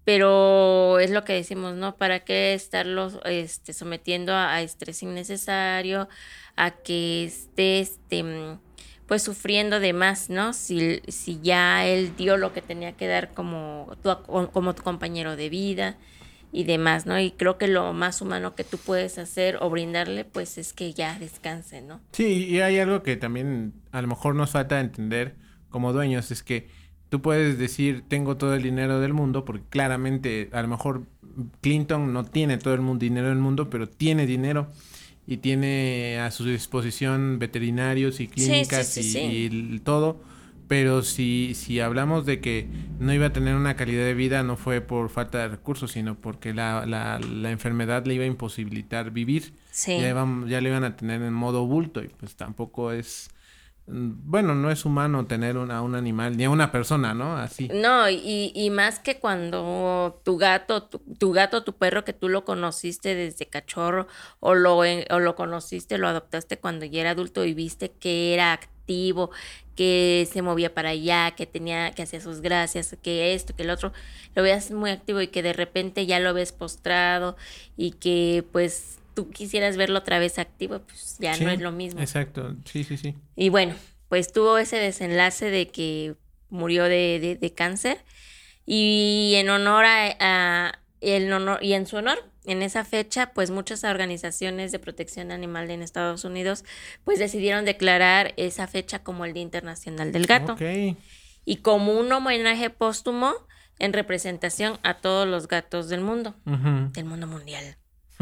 pero 0.04 0.98
es 0.98 1.10
lo 1.10 1.24
que 1.24 1.34
decimos, 1.34 1.74
¿no? 1.74 1.96
¿Para 1.96 2.20
qué 2.20 2.54
estarlos 2.54 3.18
este, 3.24 3.72
sometiendo 3.72 4.34
a, 4.34 4.60
estrés 4.62 5.02
innecesario, 5.02 6.08
a 6.56 6.72
que 6.72 7.24
esté, 7.24 7.80
este, 7.80 8.22
mm, 8.22 8.58
pues 9.06 9.22
sufriendo 9.22 9.78
de 9.78 9.92
más, 9.92 10.28
¿no? 10.28 10.52
Si, 10.52 11.00
si 11.08 11.40
ya 11.40 11.86
él 11.86 12.16
dio 12.16 12.36
lo 12.36 12.52
que 12.52 12.62
tenía 12.62 12.92
que 12.92 13.06
dar 13.06 13.32
como 13.32 13.96
tu, 14.02 14.10
como 14.52 14.74
compañero 14.74 15.36
de 15.36 15.48
vida 15.48 15.98
y 16.50 16.64
demás, 16.64 17.06
¿no? 17.06 17.18
Y 17.20 17.30
creo 17.30 17.56
que 17.56 17.68
lo 17.68 17.92
más 17.92 18.20
humano 18.20 18.54
que 18.54 18.64
tú 18.64 18.78
puedes 18.78 19.18
hacer 19.18 19.58
o 19.60 19.70
brindarle, 19.70 20.24
pues 20.24 20.58
es 20.58 20.72
que 20.72 20.92
ya 20.92 21.18
descanse, 21.18 21.80
¿no? 21.80 22.00
Sí, 22.12 22.46
y 22.46 22.60
hay 22.60 22.78
algo 22.78 23.02
que 23.02 23.16
también 23.16 23.72
a 23.92 24.02
lo 24.02 24.08
mejor 24.08 24.34
nos 24.34 24.50
falta 24.50 24.80
entender 24.80 25.36
como 25.70 25.92
dueños, 25.92 26.30
es 26.30 26.42
que 26.42 26.68
Tú 27.12 27.20
puedes 27.20 27.58
decir, 27.58 28.04
tengo 28.08 28.38
todo 28.38 28.54
el 28.54 28.62
dinero 28.62 28.98
del 28.98 29.12
mundo, 29.12 29.44
porque 29.44 29.66
claramente 29.68 30.48
a 30.50 30.62
lo 30.62 30.68
mejor 30.68 31.02
Clinton 31.60 32.14
no 32.14 32.24
tiene 32.24 32.56
todo 32.56 32.72
el 32.72 32.98
dinero 32.98 33.28
del 33.28 33.36
mundo, 33.36 33.68
pero 33.68 33.86
tiene 33.86 34.24
dinero 34.24 34.70
y 35.26 35.36
tiene 35.36 36.18
a 36.20 36.30
su 36.30 36.46
disposición 36.46 37.38
veterinarios 37.38 38.18
y 38.20 38.28
clínicas 38.28 38.96
y, 38.96 39.78
todo. 39.84 40.22
Pero 40.68 41.02
si, 41.02 41.52
si 41.54 41.80
hablamos 41.80 42.24
de 42.24 42.40
que 42.40 42.66
no 42.98 43.12
iba 43.12 43.26
a 43.26 43.32
tener 43.34 43.56
una 43.56 43.76
calidad 43.76 44.06
de 44.06 44.14
vida, 44.14 44.42
no 44.42 44.56
fue 44.56 44.80
por 44.80 45.10
falta 45.10 45.36
de 45.36 45.48
recursos, 45.48 45.92
sino 45.92 46.18
porque 46.18 46.54
la, 46.54 46.86
la, 46.86 47.18
la 47.18 47.50
enfermedad 47.50 48.06
le 48.06 48.14
iba 48.14 48.24
a 48.24 48.26
imposibilitar 48.26 49.10
vivir. 49.10 49.52
Ya, 49.86 50.00
ya 50.46 50.60
le 50.62 50.68
iban 50.70 50.84
a 50.84 50.96
tener 50.96 51.20
en 51.20 51.34
modo 51.34 51.66
bulto 51.66 52.02
y 52.02 52.08
pues 52.08 52.36
tampoco 52.36 52.90
es 52.90 53.28
bueno, 53.86 54.54
no 54.54 54.70
es 54.70 54.84
humano 54.84 55.26
tener 55.26 55.56
a 55.56 55.82
un 55.82 55.94
animal, 55.94 56.36
ni 56.36 56.44
a 56.44 56.50
una 56.50 56.70
persona, 56.70 57.14
¿no? 57.14 57.36
Así. 57.36 57.68
No, 57.68 58.08
y, 58.08 58.52
y 58.54 58.70
más 58.70 59.00
que 59.00 59.18
cuando 59.18 60.20
tu 60.24 60.38
gato, 60.38 60.84
tu, 60.84 61.32
gato, 61.32 61.64
tu 61.64 61.74
perro 61.74 62.04
que 62.04 62.12
tú 62.12 62.28
lo 62.28 62.44
conociste 62.44 63.14
desde 63.16 63.46
cachorro 63.46 64.06
o 64.38 64.54
lo, 64.54 64.78
o 64.78 65.18
lo 65.18 65.34
conociste, 65.34 65.98
lo 65.98 66.06
adoptaste 66.06 66.58
cuando 66.58 66.86
ya 66.86 67.00
era 67.00 67.10
adulto 67.10 67.44
y 67.44 67.54
viste 67.54 67.90
que 67.90 68.34
era 68.34 68.52
activo, 68.52 69.30
que 69.74 70.28
se 70.30 70.42
movía 70.42 70.72
para 70.74 70.90
allá, 70.90 71.32
que 71.32 71.46
tenía, 71.46 71.90
que 71.90 72.02
hacía 72.02 72.20
sus 72.20 72.40
gracias, 72.40 72.96
que 73.02 73.34
esto, 73.34 73.56
que 73.56 73.64
el 73.64 73.70
otro, 73.70 73.92
lo 74.36 74.44
veas 74.44 74.70
muy 74.70 74.90
activo 74.90 75.20
y 75.20 75.26
que 75.26 75.42
de 75.42 75.52
repente 75.52 76.06
ya 76.06 76.20
lo 76.20 76.34
ves 76.34 76.52
postrado 76.52 77.36
y 77.76 77.92
que 77.92 78.44
pues 78.52 78.98
tú 79.14 79.30
quisieras 79.30 79.76
verlo 79.76 79.98
otra 79.98 80.18
vez 80.18 80.38
activo, 80.38 80.80
pues 80.80 81.16
ya 81.18 81.36
no 81.36 81.50
es 81.50 81.60
lo 81.60 81.72
mismo. 81.72 82.00
Exacto, 82.00 82.56
sí, 82.64 82.84
sí, 82.84 82.96
sí. 82.96 83.14
Y 83.36 83.48
bueno, 83.48 83.74
pues 84.08 84.32
tuvo 84.32 84.58
ese 84.58 84.76
desenlace 84.76 85.50
de 85.50 85.68
que 85.68 86.14
murió 86.50 86.84
de, 86.84 87.38
de, 87.40 87.54
cáncer 87.54 87.98
y 88.66 89.32
en 89.36 89.48
honor 89.48 89.84
a, 89.86 90.78
el 91.00 91.32
honor, 91.32 91.58
y 91.62 91.72
en 91.72 91.86
su 91.86 91.96
honor 91.96 92.18
en 92.44 92.62
esa 92.62 92.84
fecha, 92.84 93.32
pues 93.32 93.50
muchas 93.50 93.84
organizaciones 93.84 94.72
de 94.72 94.78
protección 94.78 95.30
animal 95.30 95.70
en 95.70 95.80
Estados 95.80 96.24
Unidos, 96.24 96.64
pues 97.04 97.18
decidieron 97.18 97.64
declarar 97.64 98.34
esa 98.36 98.66
fecha 98.66 98.98
como 98.98 99.24
el 99.24 99.32
Día 99.32 99.44
Internacional 99.44 100.12
del 100.12 100.26
Gato. 100.26 100.56
Y 101.44 101.56
como 101.56 101.92
un 101.98 102.10
homenaje 102.12 102.70
póstumo 102.70 103.32
en 103.78 103.92
representación 103.92 104.78
a 104.82 104.94
todos 104.94 105.26
los 105.26 105.48
gatos 105.48 105.88
del 105.88 106.00
mundo, 106.00 106.34
del 106.44 107.04
mundo 107.04 107.26
mundial. 107.26 107.76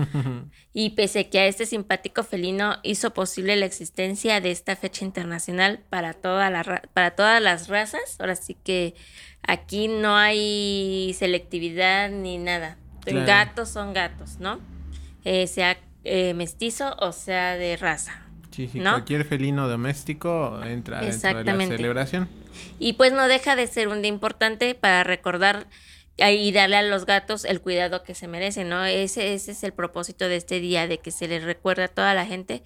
y 0.73 0.91
pese 0.91 1.29
que 1.29 1.41
a 1.41 1.47
este 1.47 1.67
simpático 1.67 2.23
felino 2.23 2.77
hizo 2.83 3.13
posible 3.13 3.57
la 3.57 3.67
existencia 3.67 4.41
de 4.41 4.51
esta 4.51 4.77
fecha 4.77 5.05
internacional 5.05 5.81
para, 5.91 6.15
toda 6.15 6.51
la 6.51 6.83
para 6.93 7.13
todas 7.13 7.43
las 7.43 7.69
razas, 7.69 8.17
ahora 8.19 8.37
sí 8.37 8.57
que 8.63 8.95
aquí 9.43 9.89
no 9.89 10.17
hay 10.17 11.15
selectividad 11.19 12.11
ni 12.11 12.39
nada. 12.39 12.77
Gatos 13.07 13.71
son 13.71 13.93
gatos, 13.93 14.39
¿no? 14.39 14.61
Eh, 15.25 15.47
sea 15.47 15.79
eh, 16.05 16.35
mestizo 16.35 16.97
o 16.99 17.13
sea 17.13 17.57
de 17.57 17.77
raza. 17.77 18.23
Sí, 18.51 18.69
sí, 18.69 18.81
cualquier 18.81 19.25
felino 19.25 19.69
doméstico 19.69 20.61
entra 20.65 21.01
dentro 21.01 21.39
de 21.39 21.45
la 21.45 21.67
celebración. 21.67 22.29
Y 22.79 22.95
pues 22.95 23.13
no 23.13 23.29
deja 23.29 23.57
de 23.57 23.67
ser 23.67 23.89
un 23.89 24.03
día 24.03 24.09
importante 24.09 24.75
para 24.75 25.05
recordar 25.05 25.67
y 26.29 26.53
darle 26.53 26.77
a 26.77 26.83
los 26.83 27.07
gatos 27.07 27.45
el 27.45 27.61
cuidado 27.61 28.03
que 28.03 28.15
se 28.15 28.29
merecen, 28.29 28.69
¿no? 28.69 28.85
Ese, 28.85 29.35
ese 29.35 29.53
es 29.53 29.65
el 29.65 29.73
propósito 29.73 30.29
de 30.29 30.37
este 30.37 30.61
día, 30.61 30.87
de 30.87 30.99
que 30.99 31.11
se 31.11 31.29
les 31.29 31.43
recuerda 31.45 31.85
a 31.85 31.89
toda 31.89 32.15
la 32.15 32.27
gente 32.27 32.63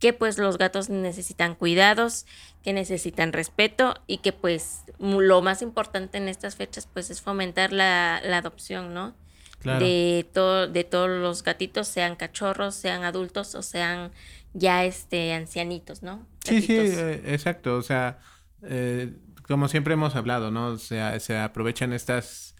que 0.00 0.12
pues 0.14 0.38
los 0.38 0.58
gatos 0.58 0.88
necesitan 0.88 1.54
cuidados, 1.54 2.26
que 2.62 2.72
necesitan 2.72 3.32
respeto 3.32 3.94
y 4.06 4.18
que 4.18 4.32
pues 4.32 4.80
lo 4.98 5.42
más 5.42 5.62
importante 5.62 6.18
en 6.18 6.28
estas 6.28 6.56
fechas 6.56 6.88
pues 6.92 7.10
es 7.10 7.20
fomentar 7.20 7.72
la, 7.72 8.16
adopción, 8.16 8.94
¿no? 8.94 9.14
De, 9.62 10.26
todo, 10.32 10.68
de 10.68 10.84
todos 10.84 11.10
los 11.10 11.42
gatitos, 11.42 11.86
sean 11.86 12.16
cachorros, 12.16 12.74
sean 12.74 13.04
adultos 13.04 13.54
o 13.54 13.62
sean 13.62 14.10
ya 14.54 14.86
este 14.86 15.34
ancianitos, 15.34 16.02
¿no? 16.02 16.26
Sí, 16.44 16.62
sí, 16.62 16.76
eh, 16.78 17.22
exacto. 17.26 17.76
O 17.76 17.82
sea, 17.82 18.20
eh, 18.62 19.12
como 19.46 19.68
siempre 19.68 19.92
hemos 19.94 20.16
hablado, 20.16 20.50
¿no? 20.50 20.68
O 20.68 20.78
sea, 20.78 21.20
se 21.20 21.36
aprovechan 21.36 21.92
estas 21.92 22.56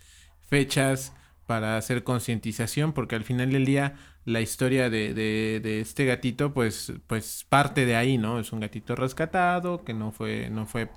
fechas 0.50 1.14
para 1.47 1.76
hacer 1.76 2.04
concientización, 2.04 2.92
porque 2.92 3.16
al 3.16 3.25
final 3.25 3.50
del 3.50 3.64
día 3.64 3.95
la 4.25 4.40
historia 4.40 4.90
de, 4.90 5.14
de, 5.14 5.80
este 5.80 6.04
gatito, 6.04 6.52
pues, 6.52 6.92
pues 7.07 7.47
parte 7.49 7.87
de 7.87 7.97
ahí, 7.97 8.19
¿no? 8.19 8.38
Es 8.38 8.52
un 8.52 8.61
gatito 8.61 8.95
rescatado, 8.95 9.83
que 9.83 9.95
no 9.95 10.12
fue, 10.12 10.50
no 10.50 10.66
fue, 10.66 10.90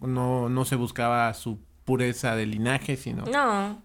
no, 0.00 0.48
no 0.48 0.64
se 0.64 0.76
buscaba 0.76 1.32
su 1.34 1.58
pureza 1.84 2.36
de 2.36 2.46
linaje, 2.46 2.96
sino 2.96 3.24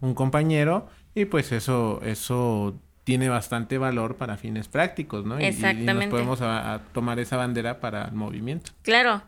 un 0.00 0.14
compañero, 0.14 0.88
Y 1.14 1.24
pues 1.24 1.50
eso, 1.52 2.00
eso 2.02 2.78
tiene 3.04 3.28
bastante 3.28 3.76
valor 3.78 4.14
para 4.16 4.36
fines 4.36 4.68
prácticos, 4.68 5.26
¿no? 5.26 5.40
Y- 5.40 5.44
Exactamente. 5.44 5.92
Y, 5.92 5.96
nos 5.96 6.06
podemos 6.06 6.40
a- 6.40 6.74
a 6.74 6.78
tomar 6.78 7.18
esa 7.18 7.36
bandera 7.36 7.80
para 7.80 8.04
el 8.04 8.12
movimiento. 8.12 8.70
Claro. 8.82 9.22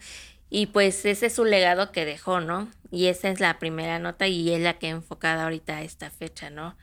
Y 0.55 0.67
pues 0.67 1.07
ese 1.07 1.27
es 1.27 1.33
su 1.35 1.47
legado 1.47 1.93
que 1.93 2.05
dejó, 2.05 2.41
¿no? 2.41 2.69
Y 2.91 3.07
esa 3.07 3.31
es 3.31 3.41
la 3.41 3.59
primera 3.59 3.99
nota 3.99 4.27
y 4.29 4.53
es 4.53 4.61
la 4.61 4.75
que 4.79 4.89
he 4.89 4.91
enfocado 4.91 5.41
ahorita 5.41 5.79
a 5.79 5.83
esta 5.83 6.11
fecha, 6.11 6.51
¿no? 6.51 6.77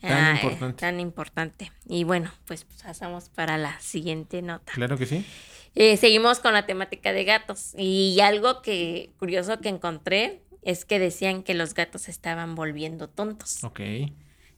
Tan 0.00 0.12
Ah, 0.12 0.30
eh, 0.32 0.44
importante. 0.44 0.80
tan 0.80 0.98
importante. 0.98 1.72
Y 1.86 2.04
bueno, 2.04 2.30
pues 2.46 2.64
pasamos 2.82 3.28
para 3.28 3.58
la 3.58 3.78
siguiente 3.80 4.40
nota. 4.40 4.72
Claro 4.72 4.96
que 4.96 5.04
sí. 5.04 5.26
Eh, 5.74 5.98
seguimos 5.98 6.40
con 6.40 6.54
la 6.54 6.64
temática 6.64 7.12
de 7.12 7.24
gatos. 7.24 7.74
Y 7.76 8.18
algo 8.22 8.62
que 8.62 9.10
curioso 9.18 9.60
que 9.60 9.68
encontré 9.68 10.40
es 10.62 10.86
que 10.86 10.98
decían 10.98 11.42
que 11.42 11.52
los 11.52 11.74
gatos 11.74 12.08
estaban 12.08 12.54
volviendo 12.54 13.10
tontos. 13.10 13.62
Ok. 13.62 13.80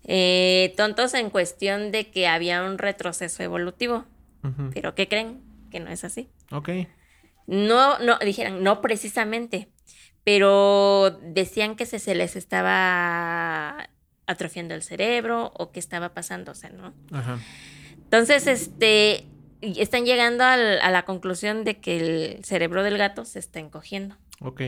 Eh, 0.04 0.74
tontos 0.76 1.14
en 1.14 1.30
cuestión 1.30 1.90
de 1.90 2.10
que 2.12 2.28
había 2.28 2.62
un 2.62 2.78
retroceso 2.78 3.42
evolutivo. 3.42 4.04
Pero 4.74 4.94
¿qué 4.94 5.08
creen? 5.08 5.42
Que 5.72 5.80
no 5.80 5.90
es 5.90 6.04
así. 6.04 6.28
Ok. 6.52 6.68
No, 7.46 7.98
no, 7.98 8.18
dijeran, 8.18 8.62
no 8.62 8.80
precisamente, 8.80 9.68
pero 10.24 11.18
decían 11.22 11.76
que 11.76 11.84
se, 11.86 11.98
se 11.98 12.14
les 12.14 12.36
estaba 12.36 13.88
atrofiando 14.26 14.74
el 14.74 14.82
cerebro 14.82 15.52
o 15.56 15.70
que 15.70 15.80
estaba 15.80 16.14
pasándose, 16.14 16.70
¿no? 16.70 16.94
Ajá. 17.12 17.38
Entonces, 18.04 18.46
este, 18.46 19.26
están 19.60 20.04
llegando 20.06 20.44
al- 20.44 20.80
a 20.80 20.90
la 20.90 21.04
conclusión 21.04 21.64
de 21.64 21.78
que 21.80 21.96
el 22.36 22.44
cerebro 22.44 22.82
del 22.82 22.96
gato 22.96 23.24
se 23.24 23.38
está 23.38 23.60
encogiendo. 23.60 24.16
Ok. 24.40 24.62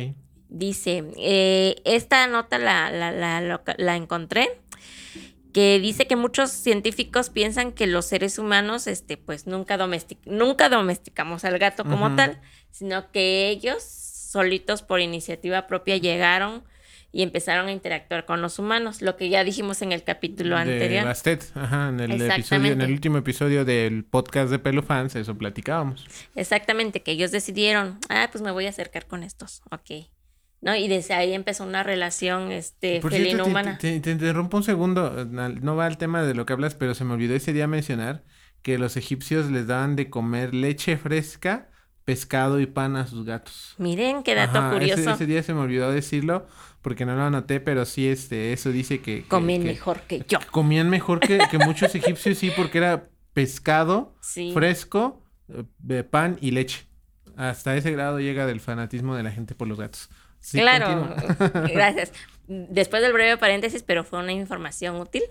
Dice, 0.49 1.05
eh, 1.19 1.77
esta 1.85 2.27
nota 2.27 2.59
la, 2.59 2.91
la, 2.91 3.11
la, 3.13 3.63
la 3.79 3.97
encontré, 3.97 4.61
que 5.53 5.81
dice 5.81 6.07
que 6.07 6.17
muchos 6.17 6.51
científicos 6.51 7.31
piensan 7.31 7.73
que 7.73 7.87
los 7.87 8.05
seres 8.05 8.39
humanos, 8.39 8.87
este, 8.87 9.17
pues 9.17 9.47
nunca, 9.47 9.79
domestic 9.79 10.19
nunca 10.27 10.69
domesticamos 10.69 11.45
al 11.47 11.59
gato 11.59 11.85
como 11.85 12.15
tal, 12.15 12.41
sino 12.77 13.11
que 13.11 13.49
ellos 13.49 13.83
solitos 13.83 14.83
por 14.83 15.01
iniciativa 15.01 15.67
propia 15.67 15.97
llegaron 15.97 16.63
y 17.13 17.23
empezaron 17.23 17.69
a 17.69 17.73
interactuar 17.73 18.27
con 18.27 18.43
los 18.43 18.59
humanos, 18.59 19.01
lo 19.01 19.17
que 19.17 19.31
ya 19.31 19.43
dijimos 19.45 19.81
en 19.81 19.93
el 19.93 20.03
capítulo 20.03 20.57
De 20.57 20.63
anterior. 20.63 21.05
Bastet. 21.07 21.45
Ajá. 21.55 21.89
En 21.89 22.01
el 22.01 22.21
episodio, 22.21 22.73
en 22.73 22.83
el 22.83 22.93
último 22.93 23.17
episodio 23.17 23.65
del 23.65 24.05
podcast 24.05 24.51
de 24.51 24.59
Pelo 24.59 24.83
Fans, 24.83 25.17
eso 25.17 25.39
platicábamos. 25.39 26.05
Exactamente, 26.35 27.03
que 27.03 27.13
ellos 27.13 27.31
decidieron, 27.31 27.99
ah, 28.11 28.29
pues 28.31 28.43
me 28.43 28.51
voy 28.51 28.67
a 28.67 28.71
acercar 28.71 29.07
con 29.07 29.23
estos, 29.23 29.63
ok. 29.71 30.07
¿No? 30.61 30.75
Y 30.75 30.89
desde 30.89 31.15
ahí 31.15 31.33
empezó 31.33 31.65
una 31.65 31.83
relación 31.83 32.51
este, 32.51 33.01
Por 33.01 33.13
cierto, 33.15 33.45
te, 33.45 33.75
te- 33.79 34.01
te 34.01 34.11
interrumpo 34.11 34.57
un 34.57 34.65
segundo. 34.65 35.25
No 35.25 35.77
va 35.77 35.87
al 35.87 35.97
tema 35.99 36.23
de 36.23 36.35
lo 36.35 36.45
que 36.45 36.53
hablas, 36.55 36.75
pero 36.75 36.95
se 36.95 37.05
me 37.05 37.15
olvidó 37.15 37.35
ese 37.35 37.53
día 37.53 37.67
mencionar 37.67 38.25
que 38.63 38.77
los 38.79 38.97
egipcios 38.97 39.51
les 39.51 39.67
daban 39.67 39.97
de 39.97 40.11
comer 40.11 40.55
leche 40.55 40.97
fresca, 40.97 41.71
pescado 42.07 42.61
y 42.61 42.67
pan 42.67 42.97
a 42.97 43.07
sus 43.07 43.27
gatos. 43.27 43.75
Miren, 43.79 44.23
qué 44.23 44.35
dato 44.37 44.59
Ajá, 44.59 44.73
curioso. 44.73 45.11
Ese, 45.11 45.27
día 45.27 45.43
se 45.43 45.53
me 45.53 45.61
olvidó 45.61 45.91
decirlo 45.91 46.47
porque 46.81 47.05
no 47.05 47.17
lo 47.17 47.23
anoté, 47.25 47.59
pero 47.59 47.85
sí, 47.85 48.07
este, 48.07 48.53
eso 48.53 48.71
dice 48.71 49.01
que... 49.01 49.25
que 49.29 49.41
mejor 49.41 50.01
que 50.03 50.25
yo. 50.29 50.39
Comían 50.53 50.89
mejor 50.89 51.19
que, 51.19 51.39
que 51.51 51.59
muchos 51.59 51.93
egipcios, 51.97 52.39
sí, 52.39 52.53
porque 52.57 52.79
era 52.79 53.09
pescado, 53.33 54.15
Sí. 54.21 54.53
fresco, 54.55 55.21
eh, 55.89 56.05
pan 56.05 56.39
y 56.41 56.53
leche. 56.53 56.87
Hasta 57.37 57.77
ese 57.77 57.91
grado 57.91 58.21
llega 58.21 58.47
del 58.47 58.61
fanatismo 58.61 59.17
de 59.17 59.25
la 59.25 59.33
gente 59.33 59.57
por 59.57 59.67
los 59.67 59.79
gatos. 59.79 60.09
Sí, 60.39 60.61
claro, 60.61 61.13
gracias. 61.75 62.13
Después 62.47 63.03
del 63.03 63.13
breve 63.13 63.37
paréntesis, 63.37 63.83
pero 63.83 64.05
fue 64.05 64.21
una 64.21 64.33
información 64.33 64.95
útil. 64.97 65.25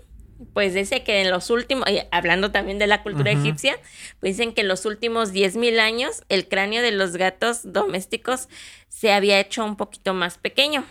Pues 0.52 0.74
dice 0.74 1.02
que 1.02 1.22
en 1.22 1.30
los 1.30 1.48
últimos, 1.50 1.86
hablando 2.10 2.52
también 2.52 2.78
de 2.78 2.86
la 2.86 3.02
cultura 3.02 3.30
egipcia, 3.30 3.78
pues 4.20 4.36
dicen 4.36 4.52
que 4.52 4.60
en 4.60 4.68
los 4.68 4.84
últimos 4.84 5.32
10.000 5.32 5.78
años 5.80 6.24
el 6.28 6.46
cráneo 6.46 6.82
de 6.82 6.92
los 6.92 7.16
gatos 7.16 7.72
domésticos 7.72 8.48
se 8.88 9.12
había 9.12 9.40
hecho 9.40 9.64
un 9.64 9.76
poquito 9.76 10.12
más 10.12 10.36
pequeño. 10.36 10.84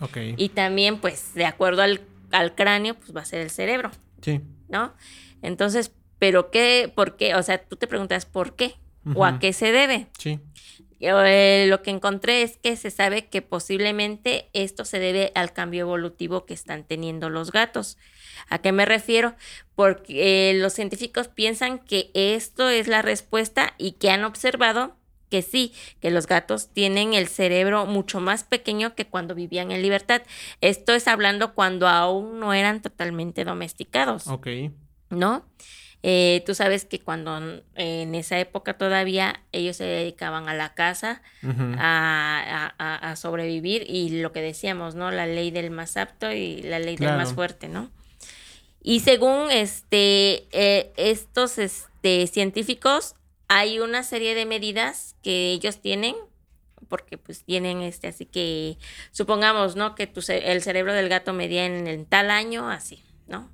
Ok. 0.00 0.18
Y 0.36 0.50
también, 0.50 0.98
pues, 1.00 1.34
de 1.34 1.46
acuerdo 1.46 1.82
al, 1.82 2.00
al 2.30 2.54
cráneo, 2.54 2.94
pues 2.94 3.14
va 3.16 3.22
a 3.22 3.24
ser 3.24 3.40
el 3.40 3.50
cerebro, 3.50 3.90
Sí. 4.22 4.40
¿no? 4.68 4.94
Entonces, 5.42 5.92
¿pero 6.18 6.50
qué? 6.50 6.90
¿Por 6.94 7.16
qué? 7.16 7.34
O 7.34 7.42
sea, 7.42 7.58
tú 7.58 7.76
te 7.76 7.86
preguntas 7.86 8.24
por 8.26 8.54
qué 8.56 8.74
o 9.14 9.24
a 9.24 9.38
qué 9.38 9.52
se 9.52 9.70
debe. 9.72 10.08
Sí. 10.18 10.40
Yo, 11.00 11.22
eh, 11.24 11.66
lo 11.68 11.82
que 11.82 11.90
encontré 11.90 12.42
es 12.42 12.56
que 12.56 12.76
se 12.76 12.90
sabe 12.90 13.26
que 13.26 13.42
posiblemente 13.42 14.48
esto 14.52 14.84
se 14.84 14.98
debe 14.98 15.32
al 15.34 15.52
cambio 15.52 15.82
evolutivo 15.82 16.46
que 16.46 16.54
están 16.54 16.84
teniendo 16.84 17.30
los 17.30 17.52
gatos. 17.52 17.98
¿A 18.48 18.58
qué 18.58 18.72
me 18.72 18.84
refiero? 18.84 19.34
Porque 19.74 20.50
eh, 20.50 20.54
los 20.54 20.72
científicos 20.72 21.28
piensan 21.28 21.78
que 21.78 22.10
esto 22.14 22.68
es 22.68 22.88
la 22.88 23.02
respuesta 23.02 23.74
y 23.78 23.92
que 23.92 24.10
han 24.10 24.24
observado 24.24 24.96
que 25.30 25.42
sí, 25.42 25.72
que 26.00 26.12
los 26.12 26.26
gatos 26.28 26.68
tienen 26.72 27.12
el 27.12 27.26
cerebro 27.26 27.84
mucho 27.84 28.20
más 28.20 28.44
pequeño 28.44 28.94
que 28.94 29.06
cuando 29.06 29.34
vivían 29.34 29.72
en 29.72 29.82
libertad. 29.82 30.22
Esto 30.60 30.94
es 30.94 31.08
hablando 31.08 31.52
cuando 31.54 31.88
aún 31.88 32.38
no 32.38 32.54
eran 32.54 32.80
totalmente 32.80 33.44
domesticados. 33.44 34.28
Ok. 34.28 34.46
¿no? 35.10 35.44
Eh, 36.02 36.42
tú 36.46 36.54
sabes 36.54 36.84
que 36.84 37.00
cuando 37.00 37.62
en 37.74 38.14
esa 38.14 38.38
época 38.38 38.78
todavía 38.78 39.42
ellos 39.52 39.76
se 39.76 39.84
dedicaban 39.84 40.48
a 40.48 40.54
la 40.54 40.74
casa, 40.74 41.22
a, 41.78 42.74
a- 42.78 42.84
a- 42.94 43.10
a 43.10 43.16
sobrevivir 43.16 43.84
y 43.88 44.20
lo 44.20 44.30
que 44.32 44.40
decíamos, 44.40 44.94
¿no? 44.94 45.10
La 45.10 45.26
ley 45.26 45.50
del 45.50 45.70
más 45.70 45.96
apto 45.96 46.30
y 46.30 46.62
la 46.62 46.78
ley 46.78 46.96
del 46.96 47.08
más 47.16 47.30
fuerte, 47.34 47.68
¿no? 47.68 47.90
Y 48.82 49.00
según 49.00 49.50
este, 49.50 50.46
eh, 50.52 50.92
estos 50.96 51.58
este, 51.58 52.26
científicos, 52.28 53.14
hay 53.48 53.80
una 53.80 54.04
serie 54.04 54.34
de 54.36 54.46
medidas 54.46 55.16
que 55.22 55.50
ellos 55.50 55.80
tienen, 55.80 56.14
porque 56.88 57.18
pues 57.18 57.42
tienen 57.42 57.82
este, 57.82 58.06
así 58.06 58.26
que 58.26 58.78
supongamos, 59.10 59.74
¿no? 59.74 59.96
Que 59.96 60.06
tu 60.06 60.20
el 60.28 60.62
cerebro 60.62 60.92
del 60.92 61.08
gato 61.08 61.32
medía 61.32 61.66
en, 61.66 61.88
en 61.88 62.06
tal 62.06 62.30
año, 62.30 62.70
así, 62.70 63.02
¿no? 63.26 63.50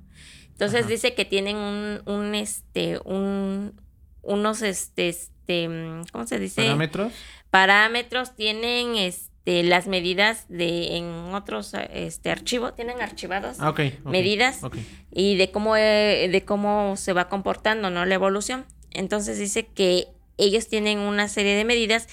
Entonces 0.53 0.81
Ajá. 0.81 0.89
dice 0.89 1.13
que 1.13 1.25
tienen 1.25 1.57
un, 1.57 2.01
un 2.05 2.35
este, 2.35 2.99
un, 3.05 3.73
unos, 4.21 4.61
este, 4.61 5.09
este, 5.09 5.67
mm, 5.67 6.05
¿cómo 6.11 6.25
se 6.25 6.39
dice? 6.39 6.63
¿Parámetros? 6.63 7.11
parámetros, 7.49 8.35
tienen 8.35 8.95
este, 8.95 9.61
las 9.63 9.85
medidas 9.87 10.45
de 10.49 10.97
en 10.97 11.05
otros 11.35 11.73
este, 11.91 12.31
archivos, 12.31 12.75
tienen 12.75 12.99
archivados 13.01 13.57
Ah, 13.59 13.69
ok. 13.69 13.79
ok, 14.03 14.09
medidas 14.11 14.61
y 15.11 15.35
de 15.37 15.51
cómo, 15.51 15.75
eh, 15.77 16.29
de 16.31 16.45
cómo 16.45 16.95
se 16.97 17.13
va 17.13 17.29
comportando 17.29 17.89
¿no? 17.91 18.05
la 18.05 18.15
evolución. 18.15 18.65
Entonces 18.91 19.37
dice 19.37 19.67
que 19.67 20.07
ellos 20.37 20.67
tienen 20.67 20.97
una 20.99 21.27
serie 21.27 21.55
de 21.55 21.65
medidas 21.65 22.07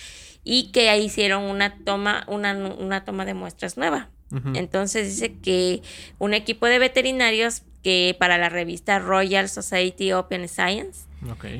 y 0.44 0.72
que 0.72 0.90
ahí 0.90 1.04
hicieron 1.04 1.44
una 1.44 1.76
toma, 1.84 2.24
una, 2.26 2.52
una 2.54 3.04
toma 3.04 3.24
de 3.24 3.34
muestras 3.34 3.76
nueva. 3.78 4.10
Entonces 4.54 5.08
dice 5.08 5.34
que 5.40 5.82
un 6.18 6.34
equipo 6.34 6.66
de 6.66 6.78
veterinarios 6.78 7.62
que 7.82 8.14
para 8.18 8.38
la 8.38 8.48
revista 8.48 8.98
Royal 8.98 9.48
Society 9.48 10.12
Open 10.12 10.48
Science 10.48 11.06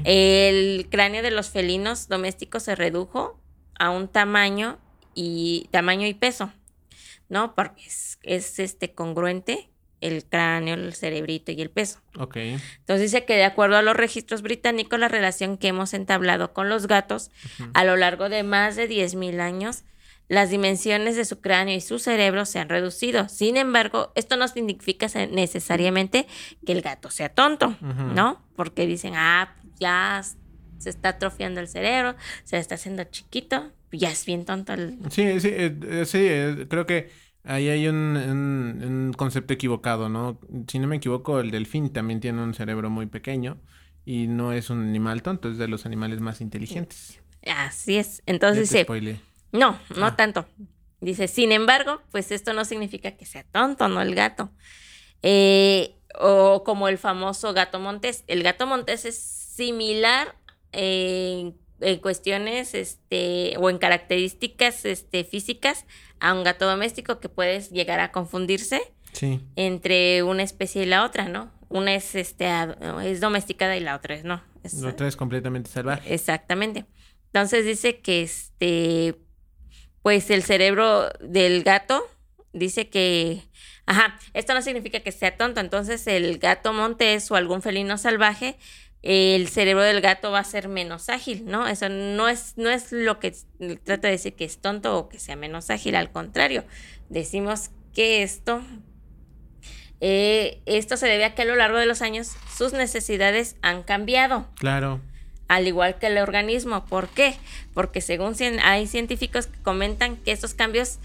el 0.04 0.86
cráneo 0.90 1.22
de 1.22 1.30
los 1.30 1.50
felinos 1.50 2.08
domésticos 2.08 2.62
se 2.64 2.74
redujo 2.74 3.40
a 3.78 3.90
un 3.90 4.08
tamaño 4.08 4.78
y 5.14 5.68
tamaño 5.70 6.06
y 6.06 6.14
peso, 6.14 6.52
¿no? 7.28 7.54
Porque 7.54 7.82
es, 7.86 8.18
es, 8.22 8.58
este 8.58 8.92
congruente 8.92 9.70
el 10.00 10.24
cráneo, 10.24 10.74
el 10.74 10.94
cerebrito 10.94 11.52
y 11.52 11.60
el 11.60 11.70
peso. 11.70 12.00
Ok. 12.18 12.36
Entonces 12.36 13.12
dice 13.12 13.24
que 13.24 13.34
de 13.34 13.44
acuerdo 13.44 13.76
a 13.76 13.82
los 13.82 13.94
registros 13.94 14.42
británicos, 14.42 14.98
la 14.98 15.08
relación 15.08 15.58
que 15.58 15.68
hemos 15.68 15.92
entablado 15.94 16.52
con 16.52 16.68
los 16.68 16.86
gatos 16.86 17.30
a 17.74 17.84
lo 17.84 17.96
largo 17.96 18.28
de 18.28 18.42
más 18.42 18.76
de 18.76 18.88
10.000 18.88 19.40
años, 19.40 19.84
las 20.30 20.48
dimensiones 20.48 21.16
de 21.16 21.24
su 21.24 21.40
cráneo 21.40 21.74
y 21.76 21.80
su 21.80 21.98
cerebro 21.98 22.46
se 22.46 22.60
han 22.60 22.68
reducido. 22.68 23.28
Sin 23.28 23.56
embargo, 23.56 24.12
esto 24.14 24.36
no 24.36 24.46
significa 24.46 25.08
necesariamente 25.30 26.26
que 26.64 26.70
el 26.72 26.82
gato 26.82 27.10
sea 27.10 27.30
tonto. 27.30 27.76
¿no? 28.14 28.40
Porque 28.54 28.86
dicen, 28.86 29.14
ah, 29.16 29.56
ya 29.80 30.22
se 30.78 30.88
está 30.88 31.10
atrofiando 31.10 31.60
el 31.60 31.66
cerebro, 31.66 32.14
se 32.44 32.58
está 32.58 32.76
haciendo 32.76 33.02
chiquito, 33.04 33.72
ya 33.90 34.10
es 34.10 34.24
bien 34.24 34.44
tonto 34.44 34.72
el... 34.72 34.98
Sí, 35.10 35.40
sí, 35.40 35.48
eh, 35.50 35.76
eh, 35.82 36.04
sí, 36.06 36.18
eh, 36.22 36.66
creo 36.70 36.86
que 36.86 37.10
ahí 37.42 37.68
hay 37.68 37.88
un, 37.88 37.96
un- 38.16 38.84
un 39.08 39.12
concepto 39.14 39.52
equivocado, 39.52 40.08
¿no? 40.08 40.38
Si 40.68 40.78
no 40.78 40.86
me 40.86 40.96
equivoco, 40.96 41.40
el 41.40 41.50
delfín 41.50 41.90
también 41.90 42.20
tiene 42.20 42.40
un 42.40 42.54
cerebro 42.54 42.88
muy 42.88 43.06
pequeño 43.06 43.58
y 44.04 44.28
no 44.28 44.52
es 44.52 44.70
un 44.70 44.80
animal 44.82 45.22
tonto, 45.22 45.50
es 45.50 45.58
de 45.58 45.66
los 45.66 45.86
animales 45.86 46.20
más 46.20 46.40
inteligentes. 46.40 47.20
Así 47.44 47.96
es. 47.96 48.18
Ya 48.18 48.22
Entonces 48.26 48.70
te 48.70 48.82
spoileé. 48.84 49.20
No, 49.52 49.78
no 49.96 50.06
Ah. 50.06 50.16
tanto. 50.16 50.46
Dice, 51.00 51.28
sin 51.28 51.50
embargo, 51.52 52.02
pues 52.10 52.30
esto 52.30 52.52
no 52.52 52.64
significa 52.64 53.12
que 53.12 53.24
sea 53.24 53.44
tonto, 53.44 53.88
¿no? 53.88 54.02
El 54.02 54.14
gato. 54.14 54.50
Eh, 55.22 55.96
o 56.18 56.62
como 56.64 56.88
el 56.88 56.98
famoso 56.98 57.52
gato 57.52 57.78
montés. 57.78 58.24
El 58.26 58.42
gato 58.42 58.66
montés 58.66 59.04
es 59.04 59.18
similar 59.18 60.36
eh, 60.72 61.52
en 61.80 61.98
cuestiones 61.98 62.74
este, 62.74 63.54
o 63.58 63.70
en 63.70 63.78
características 63.78 64.84
este, 64.84 65.24
físicas 65.24 65.86
a 66.20 66.34
un 66.34 66.44
gato 66.44 66.66
doméstico 66.68 67.18
que 67.20 67.28
puedes 67.28 67.70
llegar 67.70 68.00
a 68.00 68.12
confundirse. 68.12 68.80
Sí. 69.12 69.40
entre 69.56 70.22
una 70.22 70.44
especie 70.44 70.84
y 70.84 70.86
la 70.86 71.04
otra, 71.04 71.28
¿no? 71.28 71.50
Una 71.68 71.96
es 71.96 72.14
este 72.14 72.46
es 73.04 73.20
domesticada 73.20 73.76
y 73.76 73.80
la 73.80 73.96
otra 73.96 74.14
es 74.14 74.22
no. 74.22 74.40
Es- 74.62 74.74
La 74.74 74.90
otra 74.90 75.08
es 75.08 75.16
completamente 75.16 75.68
salvaje. 75.68 76.14
Exactamente. 76.14 76.84
Entonces 77.26 77.64
dice 77.64 77.98
que 77.98 78.22
este, 78.22 79.16
pues 80.02 80.30
el 80.30 80.42
cerebro 80.42 81.10
del 81.20 81.62
gato 81.62 82.08
dice 82.52 82.88
que, 82.88 83.42
ajá, 83.86 84.18
esto 84.34 84.54
no 84.54 84.62
significa 84.62 85.00
que 85.00 85.12
sea 85.12 85.36
tonto. 85.36 85.60
Entonces 85.60 86.06
el 86.06 86.38
gato 86.38 86.72
montés 86.72 87.30
o 87.30 87.36
algún 87.36 87.62
felino 87.62 87.98
salvaje, 87.98 88.56
el 89.02 89.48
cerebro 89.48 89.82
del 89.82 90.00
gato 90.00 90.30
va 90.30 90.40
a 90.40 90.44
ser 90.44 90.68
menos 90.68 91.08
ágil, 91.08 91.44
¿no? 91.46 91.66
Eso 91.66 91.88
no 91.88 92.28
es, 92.28 92.54
no 92.56 92.68
es 92.68 92.92
lo 92.92 93.18
que 93.18 93.34
trata 93.84 94.08
de 94.08 94.12
decir 94.12 94.34
que 94.34 94.44
es 94.44 94.58
tonto 94.58 94.98
o 94.98 95.08
que 95.08 95.18
sea 95.18 95.36
menos 95.36 95.70
ágil. 95.70 95.94
Al 95.94 96.10
contrario, 96.10 96.64
decimos 97.08 97.70
que 97.94 98.22
esto 98.22 98.62
eh, 100.00 100.62
esto 100.66 100.96
se 100.96 101.06
debe 101.06 101.24
a 101.24 101.34
que 101.34 101.42
a 101.42 101.44
lo 101.44 101.56
largo 101.56 101.78
de 101.78 101.86
los 101.86 102.00
años 102.00 102.32
sus 102.56 102.72
necesidades 102.72 103.56
han 103.60 103.82
cambiado 103.82 104.48
Claro. 104.56 105.00
Al 105.50 105.66
igual 105.66 105.98
que 105.98 106.06
el 106.06 106.18
organismo. 106.18 106.84
¿Por 106.86 107.08
qué? 107.08 107.34
Porque 107.74 108.00
según 108.00 108.34
cien- 108.34 108.60
hay 108.62 108.86
científicos 108.86 109.46
que 109.48 109.58
comentan 109.62 110.16
que 110.16 110.32
estos 110.32 110.54
cambios 110.54 110.98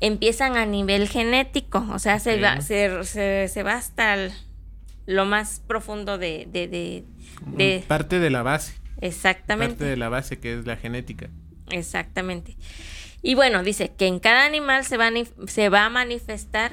empiezan 0.00 0.56
a 0.56 0.64
nivel 0.66 1.08
genético, 1.08 1.84
o 1.92 1.98
sea, 1.98 2.20
se, 2.20 2.40
va, 2.40 2.60
se, 2.60 3.02
se- 3.04 3.48
se 3.48 3.62
va 3.64 3.74
hasta 3.74 4.14
el- 4.14 4.32
lo 5.06 5.24
más 5.24 5.60
profundo 5.66 6.16
de... 6.18 6.46
de, 6.50 6.68
de- 6.68 7.04
de- 7.56 7.84
Parte 7.88 8.18
de 8.20 8.30
la 8.30 8.42
base. 8.42 8.74
exactamente. 9.00 9.74
Parte 9.74 9.84
de 9.86 9.96
la 9.96 10.08
base 10.08 10.38
que 10.38 10.54
es 10.58 10.66
la 10.66 10.76
genética. 10.76 11.28
Exactamente. 11.70 12.56
Y 13.22 13.34
bueno, 13.34 13.62
dice 13.64 13.90
que 13.96 14.06
en 14.06 14.20
cada 14.20 14.44
animal 14.44 14.84
se 14.84 14.96
va, 14.96 15.06
a 15.08 15.10
ni- 15.10 15.26
se 15.48 15.68
va 15.70 15.86
a 15.86 15.90
manifestar 15.90 16.70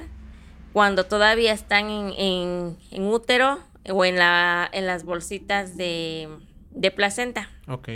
cuando 0.72 1.04
todavía 1.06 1.52
están 1.52 1.90
en, 1.90 2.12
en- 2.16 2.76
en 2.92 3.02
útero 3.04 3.58
o 3.88 4.04
en, 4.04 4.16
la, 4.16 4.68
en 4.72 4.86
las 4.86 5.04
bolsitas 5.04 5.76
de, 5.76 6.28
de 6.76 6.90
placenta. 6.92 7.50
Ok. 7.66 7.88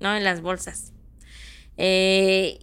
¿no? 0.00 0.16
En 0.16 0.24
las 0.24 0.40
bolsas. 0.40 0.92
Eh, 1.76 2.60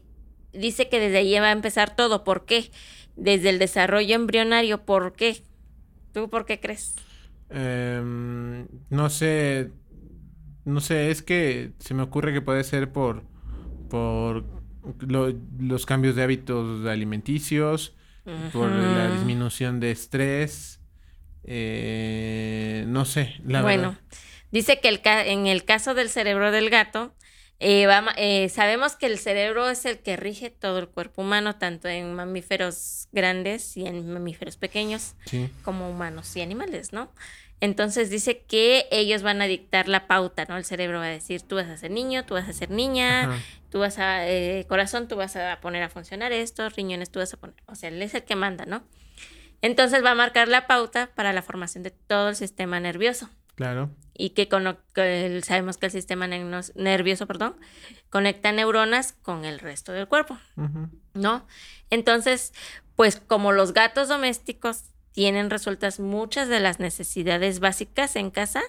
dice 0.54 0.90
que 0.90 1.00
desde 1.00 1.18
ahí 1.18 1.34
va 1.40 1.50
a 1.50 1.52
empezar 1.52 1.96
todo. 1.96 2.24
¿Por 2.24 2.46
qué? 2.46 2.72
Desde 3.16 3.50
el 3.50 3.60
desarrollo 3.60 4.16
embrionario. 4.16 4.84
¿Por 4.86 5.14
qué? 5.14 5.44
¿Tú 6.14 6.30
por 6.30 6.46
qué 6.46 6.60
crees? 6.60 6.96
Em, 7.50 8.68
no 8.90 9.10
sé. 9.10 9.72
No 10.64 10.80
sé, 10.82 11.12
es 11.12 11.22
que 11.22 11.74
se 11.80 11.94
me 11.94 12.02
ocurre 12.04 12.34
que 12.34 12.42
puede 12.42 12.64
ser 12.64 12.92
por. 12.92 13.24
por 13.90 14.46
lo- 15.00 15.34
los 15.60 15.86
cambios 15.86 16.16
de 16.16 16.24
hábitos 16.24 16.86
alimenticios. 16.88 17.96
Por 18.52 18.72
la 18.72 19.12
disminución 19.14 19.80
de 19.80 19.92
estrés. 19.92 20.80
eh, 21.44 22.86
no 22.88 23.06
sé, 23.06 23.36
la 23.46 23.62
bueno, 23.62 23.90
verdad. 23.90 24.00
Dice 24.56 24.80
que 24.80 24.88
el 24.88 25.02
ca- 25.02 25.26
en 25.26 25.48
el 25.48 25.66
caso 25.66 25.94
del 25.94 26.10
cerebro 26.10 26.52
del 26.52 26.70
gato, 26.70 27.14
eh, 27.60 27.86
va 27.88 28.14
eh, 28.18 28.48
sabemos 28.50 28.96
que 28.96 29.06
el 29.06 29.18
cerebro 29.20 29.70
es 29.70 29.86
el 29.86 30.00
que 30.00 30.16
rige 30.18 30.50
todo 30.50 30.80
el 30.80 30.88
cuerpo 30.88 31.22
humano, 31.22 31.56
tanto 31.58 31.88
en 31.90 32.14
mamíferos 32.14 33.08
grandes 33.12 33.76
y 33.78 33.86
en 33.86 34.12
mamíferos 34.12 34.56
pequeños. 34.58 35.16
Sí. 35.26 35.50
como 35.64 35.90
humanos 35.90 36.36
y 36.38 36.42
animales, 36.42 36.94
¿no? 36.94 37.12
Entonces 37.62 38.10
dice 38.10 38.44
que 38.48 38.86
ellos 38.92 39.24
van 39.24 39.42
a 39.42 39.46
dictar 39.46 39.88
la 39.88 40.08
pauta, 40.08 40.46
¿no? 40.50 40.56
El 40.58 40.66
cerebro 40.66 41.00
va 41.00 41.06
a 41.06 41.10
decir, 41.10 41.42
tú 41.42 41.56
vas 41.56 41.68
a 41.70 41.78
ser 41.78 41.92
niño, 41.92 42.26
tú 42.26 42.34
vas 42.36 42.48
a 42.50 42.54
ser 42.54 42.70
niña, 42.70 43.24
Ajá. 43.24 43.40
tú 43.72 43.80
vas 43.80 43.98
a, 44.00 44.28
eh, 44.28 44.66
corazón, 44.68 45.08
tú 45.08 45.16
vas 45.16 45.36
a 45.38 45.60
poner 45.62 45.82
a 45.84 45.90
funcionar 45.90 46.32
esto, 46.34 46.68
riñones, 46.70 47.10
tú 47.12 47.20
vas 47.20 47.34
a 47.34 47.38
poner, 47.38 47.56
o 47.68 47.76
sea, 47.76 47.88
él 47.90 48.02
es 48.02 48.14
el 48.14 48.24
que 48.24 48.36
manda, 48.36 48.66
¿no? 48.66 48.84
Entonces 49.62 50.04
va 50.04 50.12
a 50.12 50.16
marcar 50.16 50.48
la 50.50 50.68
pauta 50.68 51.10
para 51.16 51.32
la 51.34 51.42
formación 51.42 51.84
de 51.84 51.92
todo 51.92 52.30
el 52.30 52.36
sistema 52.36 52.80
nervioso 52.82 53.30
Claro. 53.56 53.90
y 54.14 54.32
que, 54.32 54.48
sabemos 55.44 55.78
que 55.78 55.86
el 55.88 55.92
sistema 55.92 56.28
nervioso, 56.28 57.26
perdón, 57.26 57.56
conecta 58.10 58.52
neuronas 58.52 59.14
con 59.22 59.46
el 59.46 59.60
resto 59.60 59.92
del 59.92 60.08
cuerpo. 60.08 60.38
¿no? 61.14 61.46
Entonces, 61.90 62.54
pues 62.96 63.18
como 63.18 63.52
los 63.52 63.74
gatos 63.74 64.08
domésticos 64.08 64.84
tienen 65.12 65.50
resueltas 65.50 66.00
muchas 66.00 66.50
de 66.50 66.60
las 66.60 66.80
necesidades 66.80 67.60
básicas 67.60 68.16
en 68.16 68.32
casa, 68.32 68.62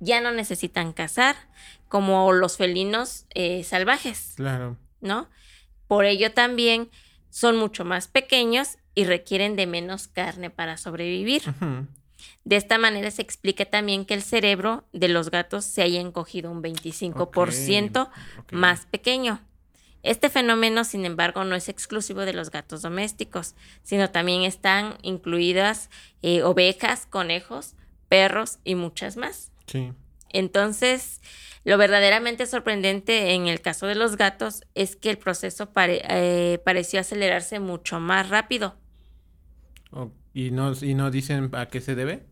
ya 0.00 0.20
no 0.20 0.32
necesitan 0.32 0.92
cazar, 0.92 1.36
como 1.88 2.32
los 2.32 2.56
felinos 2.56 3.26
eh, 3.34 3.62
salvajes, 3.62 4.32
Claro. 4.36 4.76
¿no? 5.00 5.28
Por 5.86 6.04
ello 6.06 6.32
también 6.32 6.90
son 7.30 7.56
mucho 7.56 7.84
más 7.84 8.08
pequeños 8.08 8.78
y 8.94 9.04
requieren 9.04 9.54
de 9.56 9.66
menos 9.66 10.08
carne 10.08 10.50
para 10.50 10.76
sobrevivir. 10.76 11.42
De 12.44 12.56
esta 12.56 12.78
manera 12.78 13.10
se 13.10 13.22
explica 13.22 13.64
también 13.64 14.04
que 14.04 14.14
el 14.14 14.22
cerebro 14.22 14.84
de 14.92 15.08
los 15.08 15.30
gatos 15.30 15.64
se 15.64 15.82
haya 15.82 16.00
encogido 16.00 16.50
un 16.50 16.62
25% 16.62 18.10
ok. 18.38 18.52
más 18.52 18.86
pequeño. 18.86 19.40
Este 20.02 20.30
fenómeno, 20.30 20.82
sin 20.84 21.04
embargo, 21.04 21.44
no 21.44 21.54
es 21.54 21.68
exclusivo 21.68 22.22
de 22.22 22.32
los 22.32 22.50
gatos 22.50 22.82
domésticos, 22.82 23.54
sino 23.84 24.10
también 24.10 24.42
están 24.42 24.98
incluidas 25.02 25.90
eh, 26.22 26.42
ovejas, 26.42 27.06
conejos, 27.06 27.76
perros 28.08 28.58
y 28.64 28.74
muchas 28.74 29.16
más. 29.16 29.52
Sí. 29.66 29.92
Entonces, 30.30 31.20
lo 31.64 31.78
verdaderamente 31.78 32.46
sorprendente 32.46 33.34
en 33.34 33.46
el 33.46 33.60
caso 33.60 33.86
de 33.86 33.94
los 33.94 34.16
gatos 34.16 34.62
es 34.74 34.96
que 34.96 35.10
el 35.10 35.18
proceso 35.18 35.72
pare- 35.72 36.02
eh, 36.08 36.58
pareció 36.64 36.98
acelerarse 36.98 37.60
mucho 37.60 38.00
más 38.00 38.28
rápido. 38.28 38.74
¿Y, 40.34 40.50
no, 40.50 40.72
¿Y 40.80 40.94
no 40.94 41.10
dicen 41.10 41.50
a 41.52 41.66
qué 41.66 41.80
se 41.80 41.94
debe? 41.94 42.26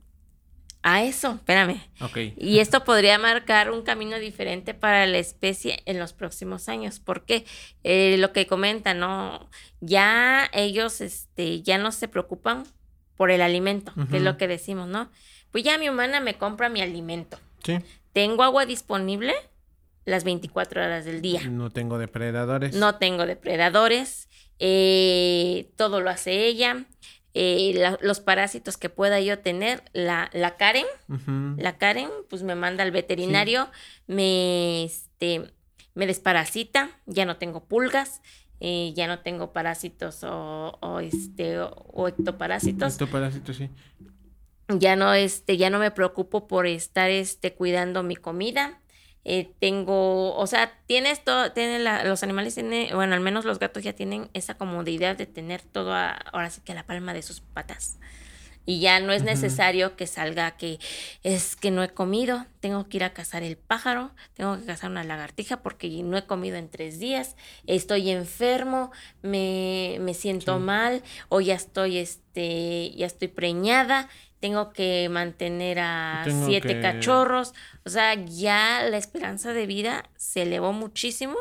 A 0.82 1.02
eso, 1.02 1.32
espérame. 1.34 1.82
Ok. 2.00 2.16
Y 2.38 2.60
esto 2.60 2.84
podría 2.84 3.18
marcar 3.18 3.70
un 3.70 3.82
camino 3.82 4.18
diferente 4.18 4.72
para 4.72 5.06
la 5.06 5.18
especie 5.18 5.82
en 5.84 5.98
los 5.98 6.14
próximos 6.14 6.70
años. 6.70 7.00
Porque 7.00 7.44
eh, 7.84 8.16
lo 8.18 8.32
que 8.32 8.46
comentan, 8.46 8.98
¿no? 8.98 9.50
Ya 9.80 10.48
ellos 10.54 11.02
este, 11.02 11.60
ya 11.60 11.76
no 11.76 11.92
se 11.92 12.08
preocupan 12.08 12.64
por 13.16 13.30
el 13.30 13.42
alimento, 13.42 13.92
que 14.10 14.16
es 14.16 14.22
lo 14.22 14.38
que 14.38 14.48
decimos, 14.48 14.88
¿no? 14.88 15.10
Pues 15.50 15.64
ya 15.64 15.76
mi 15.76 15.90
humana 15.90 16.20
me 16.20 16.38
compra 16.38 16.70
mi 16.70 16.80
alimento. 16.80 17.38
Sí. 17.62 17.78
Tengo 18.14 18.42
agua 18.42 18.64
disponible 18.64 19.34
las 20.06 20.24
24 20.24 20.82
horas 20.82 21.04
del 21.04 21.20
día. 21.20 21.42
No 21.46 21.68
tengo 21.68 21.98
depredadores. 21.98 22.74
No 22.74 22.94
tengo 22.96 23.26
depredadores. 23.26 24.28
eh, 24.58 25.70
todo 25.76 26.00
lo 26.00 26.08
hace 26.08 26.46
ella. 26.46 26.86
Eh, 27.34 27.72
la- 27.76 27.98
los 28.02 28.20
parásitos 28.20 28.76
que 28.76 28.88
pueda 28.88 29.20
yo 29.20 29.38
tener, 29.38 29.82
la, 29.92 30.30
la 30.32 30.56
Karen, 30.56 30.86
la 31.58 31.78
Karen, 31.78 32.08
pues 32.28 32.42
me 32.42 32.54
manda 32.54 32.82
al 32.82 32.90
veterinario, 32.90 33.68
me, 34.06 34.84
este, 34.84 35.52
me 35.94 36.06
desparasita, 36.06 36.90
ya 37.06 37.24
no 37.26 37.36
tengo 37.36 37.64
pulgas, 37.64 38.20
eh, 38.60 38.92
ya 38.94 39.06
no 39.06 39.20
tengo 39.20 39.52
parásitos 39.52 40.22
o, 40.24 40.76
o, 40.80 41.00
este, 41.00 41.60
o, 41.60 41.68
o 41.92 42.08
ectoparásitos, 42.08 42.92
Esto 42.92 43.06
parásito, 43.06 43.52
sí. 43.54 43.70
ya 44.68 44.96
no, 44.96 45.14
este, 45.14 45.56
ya 45.56 45.70
no 45.70 45.78
me 45.78 45.90
preocupo 45.90 46.46
por 46.46 46.66
estar, 46.66 47.10
este, 47.10 47.54
cuidando 47.54 48.02
mi 48.02 48.16
comida. 48.16 48.79
Eh, 49.24 49.52
tengo, 49.60 50.34
o 50.36 50.46
sea, 50.46 50.72
tienes 50.86 51.22
todo, 51.24 51.52
tiene 51.52 51.78
la- 51.78 52.04
los 52.04 52.22
animales 52.22 52.54
tienen, 52.54 52.94
bueno, 52.94 53.14
al 53.14 53.20
menos 53.20 53.44
los 53.44 53.58
gatos 53.58 53.82
ya 53.82 53.92
tienen 53.92 54.30
esa 54.32 54.54
comodidad 54.56 55.16
de 55.16 55.26
tener 55.26 55.62
todo 55.62 55.92
a- 55.94 56.12
ahora 56.12 56.50
sí 56.50 56.60
que 56.62 56.72
a 56.72 56.74
la 56.74 56.86
palma 56.86 57.12
de 57.14 57.22
sus 57.22 57.40
patas. 57.40 57.98
Y 58.66 58.78
ya 58.80 59.00
no 59.00 59.12
es 59.12 59.22
necesario 59.24 59.96
que 59.96 60.06
salga 60.06 60.52
que 60.52 60.78
es 61.22 61.56
que 61.56 61.70
no 61.70 61.82
he 61.82 61.88
comido, 61.88 62.46
tengo 62.60 62.88
que 62.88 62.98
ir 62.98 63.04
a 63.04 63.14
cazar 63.14 63.42
el 63.42 63.56
pájaro, 63.56 64.12
tengo 64.34 64.58
que 64.58 64.66
cazar 64.66 64.90
una 64.90 65.02
lagartija 65.02 65.62
porque 65.62 65.88
no 66.04 66.16
he 66.18 66.26
comido 66.26 66.56
en 66.56 66.68
tres 66.68 66.98
días, 66.98 67.36
estoy 67.66 68.10
enfermo, 68.10 68.92
me, 69.22 69.96
me 70.00 70.12
siento 70.14 70.56
Sí. 70.58 70.62
mal, 70.62 71.02
o 71.30 71.40
ya 71.40 71.54
estoy, 71.54 71.98
este, 71.98 72.92
ya 72.94 73.06
estoy 73.06 73.28
preñada, 73.28 74.08
tengo 74.40 74.72
que 74.72 75.08
mantener 75.10 75.78
a 75.80 76.22
Tengo 76.24 76.46
siete 76.46 76.68
que- 76.76 76.80
cachorros. 76.80 77.52
O 77.84 77.90
sea, 77.90 78.14
ya 78.14 78.82
la 78.90 78.96
esperanza 78.96 79.52
de 79.52 79.66
vida 79.66 80.08
se 80.16 80.42
elevó 80.42 80.72
muchísimo. 80.72 81.36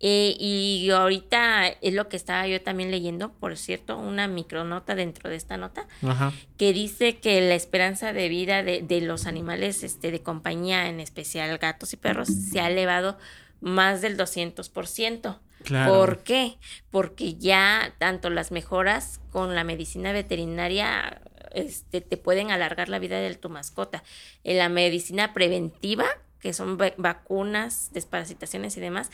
eh, 0.00 0.36
y 0.38 0.88
ahorita 0.90 1.66
es 1.66 1.92
lo 1.92 2.08
que 2.08 2.16
estaba 2.16 2.46
yo 2.46 2.62
también 2.62 2.92
leyendo, 2.92 3.32
por 3.32 3.56
cierto, 3.56 3.98
una 3.98 4.28
micronota 4.28 4.94
dentro 4.94 5.28
de 5.28 5.34
esta 5.34 5.56
nota, 5.56 5.88
Ajá. 6.06 6.32
que 6.56 6.72
dice 6.72 7.16
que 7.18 7.40
la 7.40 7.56
esperanza 7.56 8.12
de 8.12 8.28
vida 8.28 8.62
de, 8.62 8.82
de 8.82 9.00
los 9.00 9.26
animales 9.26 9.82
este, 9.82 10.12
de 10.12 10.22
compañía, 10.22 10.86
en 10.88 11.00
especial 11.00 11.58
gatos 11.58 11.92
y 11.94 11.96
perros, 11.96 12.28
se 12.28 12.60
ha 12.60 12.70
elevado 12.70 13.18
más 13.60 14.00
del 14.00 14.16
200%. 14.16 15.40
Claro. 15.64 15.92
¿Por 15.92 16.18
qué? 16.22 16.58
Porque 16.92 17.34
ya 17.34 17.92
tanto 17.98 18.30
las 18.30 18.52
mejoras 18.52 19.18
con 19.32 19.56
la 19.56 19.64
medicina 19.64 20.12
veterinaria 20.12 21.20
este, 21.52 22.00
te 22.00 22.16
pueden 22.16 22.50
alargar 22.50 22.88
la 22.88 22.98
vida 22.98 23.18
de 23.20 23.34
tu 23.34 23.48
mascota. 23.50 24.02
En 24.44 24.58
la 24.58 24.68
medicina 24.68 25.32
preventiva, 25.34 26.06
que 26.40 26.52
son 26.52 26.78
va- 26.80 26.94
vacunas, 26.96 27.90
desparasitaciones 27.92 28.76
y 28.76 28.80
demás, 28.80 29.10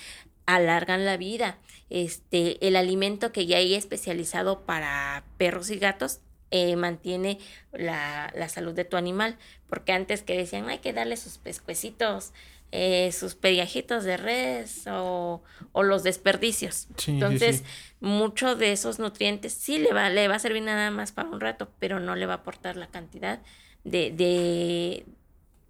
alargan 0.47 1.05
la 1.05 1.17
vida. 1.17 1.59
Este, 1.91 2.67
el 2.67 2.77
alimento 2.77 3.33
que 3.33 3.47
ya 3.47 3.59
hay 3.59 3.75
especializado 3.75 4.63
para 4.67 5.25
perros 5.39 5.71
y 5.71 5.79
gatos 5.79 6.21
eh, 6.51 6.77
mantiene 6.77 7.39
la, 7.73 8.33
la, 8.35 8.49
salud 8.49 8.75
de 8.75 8.85
tu 8.85 8.97
animal. 8.97 9.37
Porque 9.69 9.93
antes 9.93 10.23
que 10.23 10.37
decían, 10.37 10.69
hay 10.69 10.79
que 10.79 10.93
darle 10.93 11.17
sus 11.17 11.39
pescuecitos, 11.39 12.33
eh, 12.73 13.13
sus 13.13 13.35
pediajitos 13.35 14.05
de 14.05 14.17
res 14.17 14.87
o, 14.89 15.43
o 15.73 15.83
los 15.83 16.03
desperdicios. 16.03 16.89
Entonces, 17.07 17.59
sí, 17.59 17.65
muchos 18.01 18.59
de 18.59 18.73
esos 18.73 18.99
nutrientes 18.99 19.53
sí 19.53 19.79
le 19.79 19.93
va, 19.93 20.11
le 20.11 20.29
va 20.29 20.37
a 20.37 20.39
servir 20.39 20.63
nada 20.63 20.91
más 20.91 21.13
para 21.13 21.29
un 21.29 21.41
rato, 21.41 21.71
pero 21.79 22.01
no 22.01 22.17
le 22.17 22.27
va 22.27 22.35
a 22.35 22.37
aportar 22.39 22.77
la 22.77 22.89
cantidad 22.89 23.41
de, 23.85 24.11
de 24.11 25.05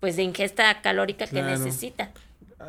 pues 0.00 0.16
de 0.16 0.22
ingesta 0.22 0.82
calórica 0.82 1.26
que 1.26 1.42
necesita. 1.42 2.12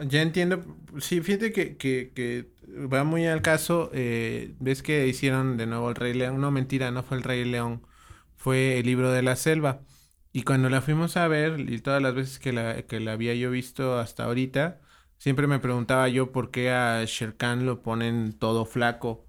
Ya 0.08 0.22
entiendo. 0.22 0.64
Sí, 1.00 1.22
fíjate 1.22 1.52
que, 1.52 1.78
que, 1.78 2.12
que 2.14 2.46
va 2.68 3.04
muy 3.04 3.28
al 3.28 3.42
caso. 3.42 3.90
Eh, 3.94 4.54
Ves 4.60 4.82
que 4.82 5.08
hicieron 5.08 5.58
de 5.58 5.66
nuevo 5.66 5.90
el 5.90 5.96
Rey 5.96 6.14
León. 6.14 6.40
No, 6.42 6.52
mentira, 6.52 6.92
no 6.92 7.04
fue 7.04 7.18
el 7.18 7.24
Rey 7.24 7.46
León. 7.46 7.82
Fue 8.46 8.78
el 8.78 8.86
libro 8.86 9.12
de 9.12 9.24
la 9.24 9.36
selva. 9.38 9.82
Y 10.32 10.44
cuando 10.44 10.70
la 10.70 10.82
fuimos 10.82 11.18
a 11.18 11.28
ver, 11.28 11.60
y 11.62 11.80
todas 11.80 12.00
las 12.00 12.14
veces 12.14 12.38
que 12.38 12.54
la, 12.54 12.84
que 12.84 13.00
la 13.00 13.14
había 13.14 13.34
yo 13.34 13.50
visto 13.50 13.98
hasta 13.98 14.26
ahorita, 14.26 14.82
siempre 15.18 15.48
me 15.48 15.58
preguntaba 15.58 16.08
yo 16.10 16.32
por 16.32 16.52
qué 16.52 16.70
a 16.70 17.04
Sherkan 17.06 17.66
lo 17.66 17.82
ponen 17.82 18.34
todo 18.34 18.66
flaco, 18.66 19.26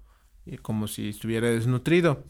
como 0.61 0.87
si 0.87 1.09
estuviera 1.09 1.49
desnutrido. 1.49 2.25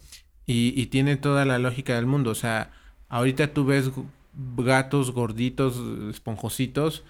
Y, 0.45 0.81
y 0.81 0.85
tiene 0.85 1.17
toda 1.17 1.43
la 1.43 1.59
lógica 1.59 1.95
del 1.95 2.05
mundo. 2.05 2.31
O 2.31 2.35
sea, 2.35 2.71
ahorita 3.09 3.53
tú 3.53 3.65
ves 3.65 3.91
gatos 4.31 5.11
gorditos, 5.11 5.75
esponjositos, 6.09 7.03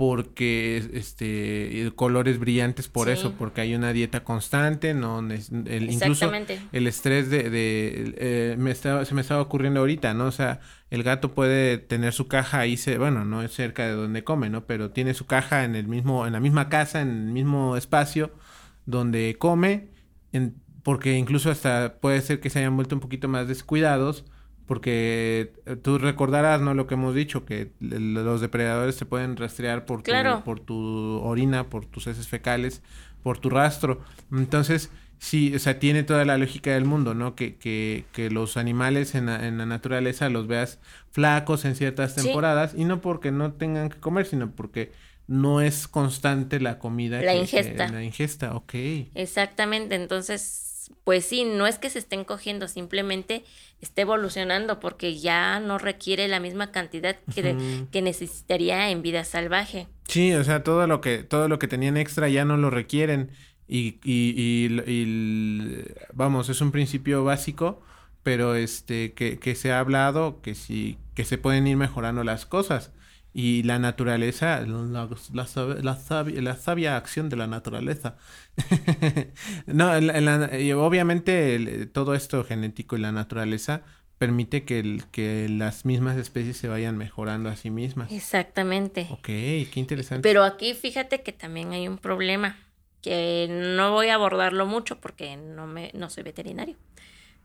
porque 0.00 0.82
este 0.94 1.92
colores 1.94 2.38
brillantes 2.38 2.88
por 2.88 3.08
sí. 3.08 3.12
eso 3.12 3.34
porque 3.38 3.60
hay 3.60 3.74
una 3.74 3.92
dieta 3.92 4.24
constante 4.24 4.94
no 4.94 5.18
el, 5.18 5.90
incluso 5.90 6.32
el 6.72 6.86
estrés 6.86 7.28
de, 7.28 7.50
de 7.50 8.14
eh, 8.16 8.56
me 8.58 8.70
estaba, 8.70 9.04
se 9.04 9.14
me 9.14 9.20
estaba 9.20 9.42
ocurriendo 9.42 9.80
ahorita 9.80 10.14
no 10.14 10.24
o 10.24 10.30
sea 10.30 10.60
el 10.88 11.02
gato 11.02 11.34
puede 11.34 11.76
tener 11.76 12.14
su 12.14 12.28
caja 12.28 12.60
ahí 12.60 12.78
se, 12.78 12.96
bueno 12.96 13.26
no 13.26 13.42
es 13.42 13.52
cerca 13.52 13.84
de 13.84 13.92
donde 13.92 14.24
come 14.24 14.48
no 14.48 14.64
pero 14.64 14.90
tiene 14.90 15.12
su 15.12 15.26
caja 15.26 15.64
en 15.64 15.76
el 15.76 15.86
mismo 15.86 16.26
en 16.26 16.32
la 16.32 16.40
misma 16.40 16.70
casa 16.70 17.02
en 17.02 17.10
el 17.10 17.32
mismo 17.32 17.76
espacio 17.76 18.30
donde 18.86 19.36
come 19.38 19.88
en, 20.32 20.54
porque 20.82 21.18
incluso 21.18 21.50
hasta 21.50 21.96
puede 22.00 22.22
ser 22.22 22.40
que 22.40 22.48
se 22.48 22.60
hayan 22.60 22.74
vuelto 22.74 22.94
un 22.94 23.02
poquito 23.02 23.28
más 23.28 23.48
descuidados 23.48 24.24
porque 24.70 25.52
eh, 25.66 25.74
tú 25.74 25.98
recordarás, 25.98 26.60
¿no? 26.60 26.74
Lo 26.74 26.86
que 26.86 26.94
hemos 26.94 27.12
dicho, 27.12 27.44
que 27.44 27.72
los 27.80 28.40
depredadores 28.40 28.94
se 28.94 29.04
pueden 29.04 29.36
rastrear 29.36 29.84
por, 29.84 30.04
claro. 30.04 30.36
tu, 30.36 30.44
por 30.44 30.60
tu 30.60 31.20
orina, 31.24 31.68
por 31.68 31.86
tus 31.86 32.06
heces 32.06 32.28
fecales, 32.28 32.80
por 33.24 33.38
tu 33.38 33.50
rastro. 33.50 34.00
Entonces, 34.30 34.92
sí, 35.18 35.52
o 35.56 35.58
sea, 35.58 35.80
tiene 35.80 36.04
toda 36.04 36.24
la 36.24 36.38
lógica 36.38 36.70
del 36.72 36.84
mundo, 36.84 37.14
¿no? 37.14 37.34
Que, 37.34 37.56
que, 37.56 38.04
que 38.12 38.30
los 38.30 38.56
animales 38.56 39.16
en 39.16 39.26
la, 39.26 39.44
en 39.44 39.58
la, 39.58 39.66
naturaleza 39.66 40.30
los 40.30 40.46
veas 40.46 40.78
flacos 41.10 41.64
en 41.64 41.74
ciertas 41.74 42.14
temporadas, 42.14 42.70
sí. 42.70 42.82
y 42.82 42.84
no 42.84 43.00
porque 43.00 43.32
no 43.32 43.54
tengan 43.54 43.88
que 43.88 43.98
comer, 43.98 44.26
sino 44.26 44.52
porque 44.52 44.92
no 45.26 45.60
es 45.60 45.88
constante 45.88 46.60
la 46.60 46.78
comida. 46.78 47.20
La 47.22 47.32
que, 47.32 47.38
ingesta. 47.38 47.88
La 47.88 48.04
ingesta, 48.04 48.54
ok. 48.54 48.74
Exactamente, 49.16 49.96
entonces 49.96 50.69
pues 51.04 51.24
sí, 51.24 51.44
no 51.44 51.66
es 51.66 51.78
que 51.78 51.90
se 51.90 51.98
estén 51.98 52.24
cogiendo, 52.24 52.68
simplemente 52.68 53.44
está 53.80 54.02
evolucionando 54.02 54.80
porque 54.80 55.18
ya 55.18 55.60
no 55.60 55.78
requiere 55.78 56.28
la 56.28 56.40
misma 56.40 56.70
cantidad 56.70 57.16
que, 57.34 57.40
uh 57.40 57.56
-huh. 57.56 57.90
que, 57.90 58.02
necesitaría 58.02 58.90
en 58.90 59.02
vida 59.02 59.24
salvaje. 59.24 59.88
Sí, 60.06 60.32
o 60.32 60.44
sea, 60.44 60.62
todo 60.62 60.86
lo 60.86 61.00
que, 61.00 61.22
todo 61.22 61.48
lo 61.48 61.58
que 61.58 61.68
tenían 61.68 61.96
extra 61.96 62.28
ya 62.28 62.44
no 62.44 62.56
lo 62.56 62.70
requieren. 62.70 63.30
Y, 63.66 64.00
y, 64.02 64.34
y, 64.36 64.82
y 64.86 65.84
vamos, 66.12 66.48
es 66.48 66.60
un 66.60 66.72
principio 66.72 67.24
básico, 67.24 67.82
pero 68.22 68.56
este, 68.56 69.12
que, 69.12 69.38
que 69.38 69.54
se 69.54 69.72
ha 69.72 69.78
hablado 69.78 70.40
que 70.42 70.54
sí, 70.54 70.98
que 71.14 71.24
se 71.24 71.38
pueden 71.38 71.66
ir 71.66 71.76
mejorando 71.76 72.24
las 72.24 72.46
cosas 72.46 72.92
y 73.32 73.62
la 73.62 73.78
naturaleza, 73.78 74.60
la, 74.62 75.08
la, 75.32 75.46
la, 75.82 75.96
sabia, 75.96 76.42
la 76.42 76.56
sabia 76.56 76.96
acción 76.96 77.28
de 77.28 77.36
la 77.36 77.46
naturaleza. 77.46 78.16
no, 79.66 79.98
y 80.58 80.72
obviamente 80.72 81.54
el, 81.54 81.90
todo 81.90 82.14
esto 82.14 82.42
genético 82.44 82.96
y 82.96 83.00
la 83.00 83.12
naturaleza 83.12 83.82
permite 84.18 84.64
que, 84.64 84.80
el, 84.80 85.04
que 85.12 85.48
las 85.48 85.84
mismas 85.84 86.18
especies 86.18 86.56
se 86.56 86.68
vayan 86.68 86.98
mejorando 86.98 87.48
a 87.48 87.56
sí 87.56 87.70
mismas. 87.70 88.12
Exactamente. 88.12 89.06
Ok, 89.10 89.26
qué 89.26 89.72
interesante. 89.76 90.22
Pero 90.22 90.44
aquí 90.44 90.74
fíjate 90.74 91.22
que 91.22 91.32
también 91.32 91.72
hay 91.72 91.88
un 91.88 91.98
problema, 91.98 92.58
que 93.00 93.46
no 93.48 93.92
voy 93.92 94.08
a 94.08 94.14
abordarlo 94.14 94.66
mucho 94.66 95.00
porque 95.00 95.36
no, 95.36 95.66
me, 95.66 95.90
no 95.94 96.10
soy 96.10 96.24
veterinario. 96.24 96.76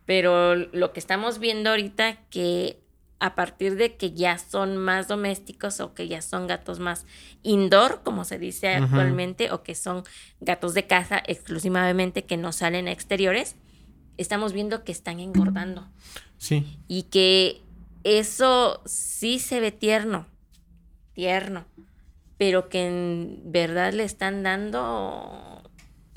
Pero 0.06 0.56
lo 0.56 0.94
que 0.94 1.00
estamos 1.00 1.40
viendo 1.40 1.70
ahorita 1.70 2.18
que 2.30 2.80
a 3.20 3.36
partir 3.36 3.76
de 3.76 3.96
que 3.96 4.12
ya 4.12 4.38
son 4.38 4.78
más 4.78 5.08
domésticos 5.08 5.80
o 5.80 5.94
que 5.94 6.08
ya 6.08 6.22
son 6.22 6.48
gatos 6.48 6.80
más 6.80 7.06
indoor, 7.44 8.02
como 8.04 8.26
se 8.26 8.38
dice 8.38 8.68
uh 8.68 8.82
-huh. 8.82 8.84
actualmente, 8.86 9.52
o 9.52 9.64
que 9.64 9.76
son 9.76 10.04
gatos 10.42 10.74
de 10.74 10.86
casa 10.86 11.22
exclusivamente 11.26 12.26
que 12.26 12.38
no 12.38 12.52
salen 12.52 12.88
a 12.88 12.92
exteriores, 12.92 13.56
estamos 14.18 14.54
viendo 14.54 14.84
que 14.84 14.92
están 14.92 15.20
engordando. 15.20 15.88
Sí. 16.38 16.66
Y 16.88 17.04
que 17.04 17.62
eso 18.04 18.82
sí 18.86 19.40
se 19.40 19.60
ve 19.60 19.72
tierno, 19.72 20.28
tierno, 21.14 21.66
pero 22.38 22.70
que 22.70 22.88
en 22.88 23.42
verdad 23.46 23.94
le 23.94 24.04
están 24.04 24.44
dando 24.44 25.72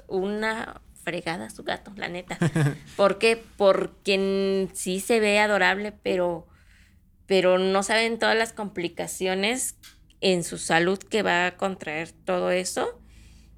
una 0.09 0.81
fregada 1.03 1.47
a 1.47 1.51
su 1.51 1.63
gato, 1.63 1.93
la 1.97 2.09
neta. 2.09 2.37
¿Por 2.97 3.19
qué? 3.19 3.43
Porque 3.57 4.69
sí 4.75 5.01
se 5.01 5.21
ve 5.21 5.39
adorable, 5.39 5.93
pero 5.93 6.47
pero 7.29 7.59
no 7.59 7.83
saben 7.85 8.19
todas 8.19 8.37
las 8.37 8.53
complicaciones 8.53 9.77
en 10.21 10.43
su 10.43 10.59
salud 10.59 10.99
que 10.99 11.23
va 11.23 11.47
a 11.47 11.57
contraer 11.57 12.11
todo 12.11 12.51
eso 12.51 12.99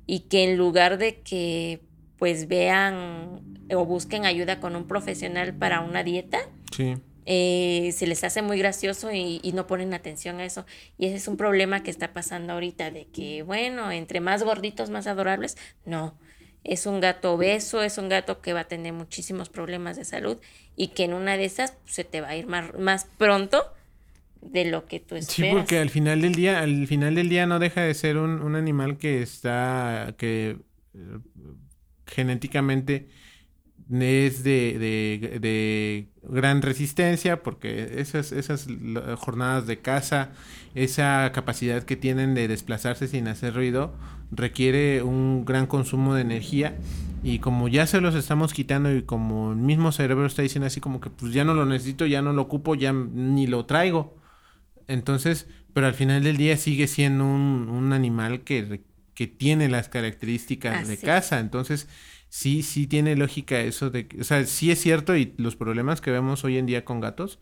y 0.06 0.20
que 0.28 0.42
en 0.42 0.58
lugar 0.58 0.98
de 0.98 1.20
que 1.20 1.80
pues 2.18 2.48
vean 2.48 3.40
o 3.72 3.86
busquen 3.86 4.26
ayuda 4.26 4.60
con 4.60 4.74
un 4.74 4.88
profesional 4.88 5.54
para 5.54 5.80
una 5.80 6.02
dieta, 6.02 6.40
sí. 6.76 6.96
eh, 7.24 7.92
se 7.94 8.08
les 8.08 8.24
hace 8.24 8.42
muy 8.42 8.58
gracioso 8.58 9.12
y, 9.12 9.40
y, 9.42 9.52
no 9.52 9.68
ponen 9.68 9.94
atención 9.94 10.40
a 10.40 10.44
eso. 10.44 10.66
Y 10.98 11.06
ese 11.06 11.16
es 11.16 11.28
un 11.28 11.36
problema 11.36 11.82
que 11.82 11.90
está 11.90 12.12
pasando 12.12 12.52
ahorita, 12.52 12.90
de 12.90 13.06
que, 13.06 13.42
bueno, 13.42 13.90
entre 13.92 14.20
más 14.20 14.42
gorditos, 14.42 14.90
más 14.90 15.06
adorables, 15.06 15.56
no. 15.86 16.18
Es 16.64 16.86
un 16.86 17.00
gato 17.00 17.32
obeso, 17.34 17.82
es 17.82 17.98
un 17.98 18.08
gato 18.08 18.40
que 18.40 18.52
va 18.52 18.60
a 18.60 18.68
tener 18.68 18.92
muchísimos 18.92 19.48
problemas 19.48 19.96
de 19.96 20.04
salud 20.04 20.38
y 20.76 20.88
que 20.88 21.04
en 21.04 21.14
una 21.14 21.36
de 21.36 21.44
esas 21.44 21.72
pues, 21.72 21.94
se 21.94 22.04
te 22.04 22.20
va 22.20 22.28
a 22.28 22.36
ir 22.36 22.46
más, 22.46 22.74
más 22.78 23.06
pronto 23.18 23.64
de 24.42 24.64
lo 24.64 24.86
que 24.86 25.00
tú 25.00 25.16
esperas. 25.16 25.50
Sí, 25.50 25.56
porque 25.56 25.78
al 25.78 25.90
final 25.90 26.22
del 26.22 26.34
día, 26.34 26.60
al 26.60 26.86
final 26.86 27.14
del 27.14 27.28
día 27.28 27.46
no 27.46 27.58
deja 27.58 27.82
de 27.82 27.94
ser 27.94 28.16
un, 28.16 28.40
un 28.42 28.56
animal 28.56 28.98
que 28.98 29.22
está, 29.22 30.14
que 30.18 30.58
eh, 30.94 31.18
genéticamente 32.06 33.08
es 33.92 34.44
de, 34.44 34.78
de, 34.78 35.38
de, 35.40 36.08
gran 36.22 36.62
resistencia 36.62 37.42
porque 37.42 38.00
esas, 38.00 38.30
esas 38.32 38.66
jornadas 39.18 39.66
de 39.66 39.78
caza, 39.80 40.30
esa 40.74 41.30
capacidad 41.32 41.82
que 41.82 41.96
tienen 41.96 42.34
de 42.34 42.46
desplazarse 42.46 43.08
sin 43.08 43.26
hacer 43.26 43.54
ruido, 43.54 43.92
requiere 44.30 45.02
un 45.02 45.44
gran 45.44 45.66
consumo 45.66 46.14
de 46.14 46.22
energía 46.22 46.76
y 47.22 47.40
como 47.40 47.68
ya 47.68 47.86
se 47.86 48.00
los 48.00 48.14
estamos 48.14 48.54
quitando 48.54 48.94
y 48.94 49.02
como 49.02 49.52
el 49.52 49.58
mismo 49.58 49.92
cerebro 49.92 50.26
está 50.26 50.42
diciendo 50.42 50.66
así 50.66 50.80
como 50.80 51.00
que 51.00 51.10
pues 51.10 51.32
ya 51.32 51.44
no 51.44 51.54
lo 51.54 51.66
necesito, 51.66 52.06
ya 52.06 52.22
no 52.22 52.32
lo 52.32 52.42
ocupo, 52.42 52.74
ya 52.74 52.92
ni 52.92 53.46
lo 53.46 53.66
traigo. 53.66 54.16
Entonces, 54.86 55.46
pero 55.74 55.86
al 55.86 55.94
final 55.94 56.22
del 56.22 56.36
día 56.36 56.56
sigue 56.56 56.86
siendo 56.86 57.24
un, 57.24 57.68
un 57.68 57.92
animal 57.92 58.42
que, 58.42 58.82
que 59.14 59.26
tiene 59.26 59.68
las 59.68 59.88
características 59.88 60.82
así. 60.82 60.90
de 60.92 60.98
caza. 60.98 61.40
Entonces, 61.40 61.88
sí, 62.30 62.62
sí 62.62 62.86
tiene 62.86 63.16
lógica 63.16 63.60
eso 63.60 63.90
de, 63.90 64.08
o 64.18 64.24
sea, 64.24 64.46
sí 64.46 64.70
es 64.70 64.80
cierto 64.80 65.14
y 65.16 65.34
los 65.36 65.56
problemas 65.56 66.00
que 66.00 66.10
vemos 66.10 66.44
hoy 66.44 66.56
en 66.56 66.64
día 66.66 66.84
con 66.84 67.00
gatos, 67.00 67.38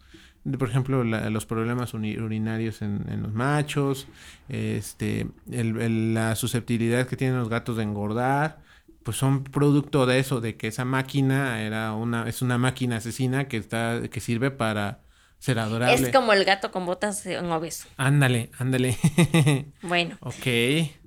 por 0.58 0.68
ejemplo, 0.68 1.04
la, 1.04 1.28
los 1.30 1.46
problemas 1.46 1.94
urinarios 1.94 2.82
en, 2.82 3.04
en, 3.08 3.22
los 3.22 3.32
machos, 3.34 4.08
este, 4.48 5.28
el, 5.50 5.78
el, 5.80 6.14
la 6.14 6.34
susceptibilidad 6.36 7.06
que 7.06 7.16
tienen 7.16 7.38
los 7.38 7.48
gatos 7.50 7.76
de 7.76 7.82
engordar, 7.82 8.62
pues 9.02 9.16
son 9.16 9.44
producto 9.44 10.06
de 10.06 10.18
eso, 10.18 10.40
de 10.40 10.56
que 10.56 10.68
esa 10.68 10.84
máquina 10.84 11.62
era 11.62 11.92
una, 11.92 12.28
es 12.28 12.40
una 12.40 12.56
máquina 12.58 12.96
asesina 12.96 13.46
que 13.48 13.58
está, 13.58 14.02
que 14.10 14.20
sirve 14.20 14.50
para 14.50 15.00
ser 15.38 15.58
adorable. 15.58 15.94
Es 15.94 16.12
como 16.12 16.32
el 16.32 16.44
gato 16.44 16.70
con 16.70 16.84
botas 16.84 17.24
en 17.26 17.50
obeso. 17.50 17.88
Ándale, 17.96 18.50
ándale. 18.58 18.98
bueno. 19.82 20.16
Ok. 20.20 20.46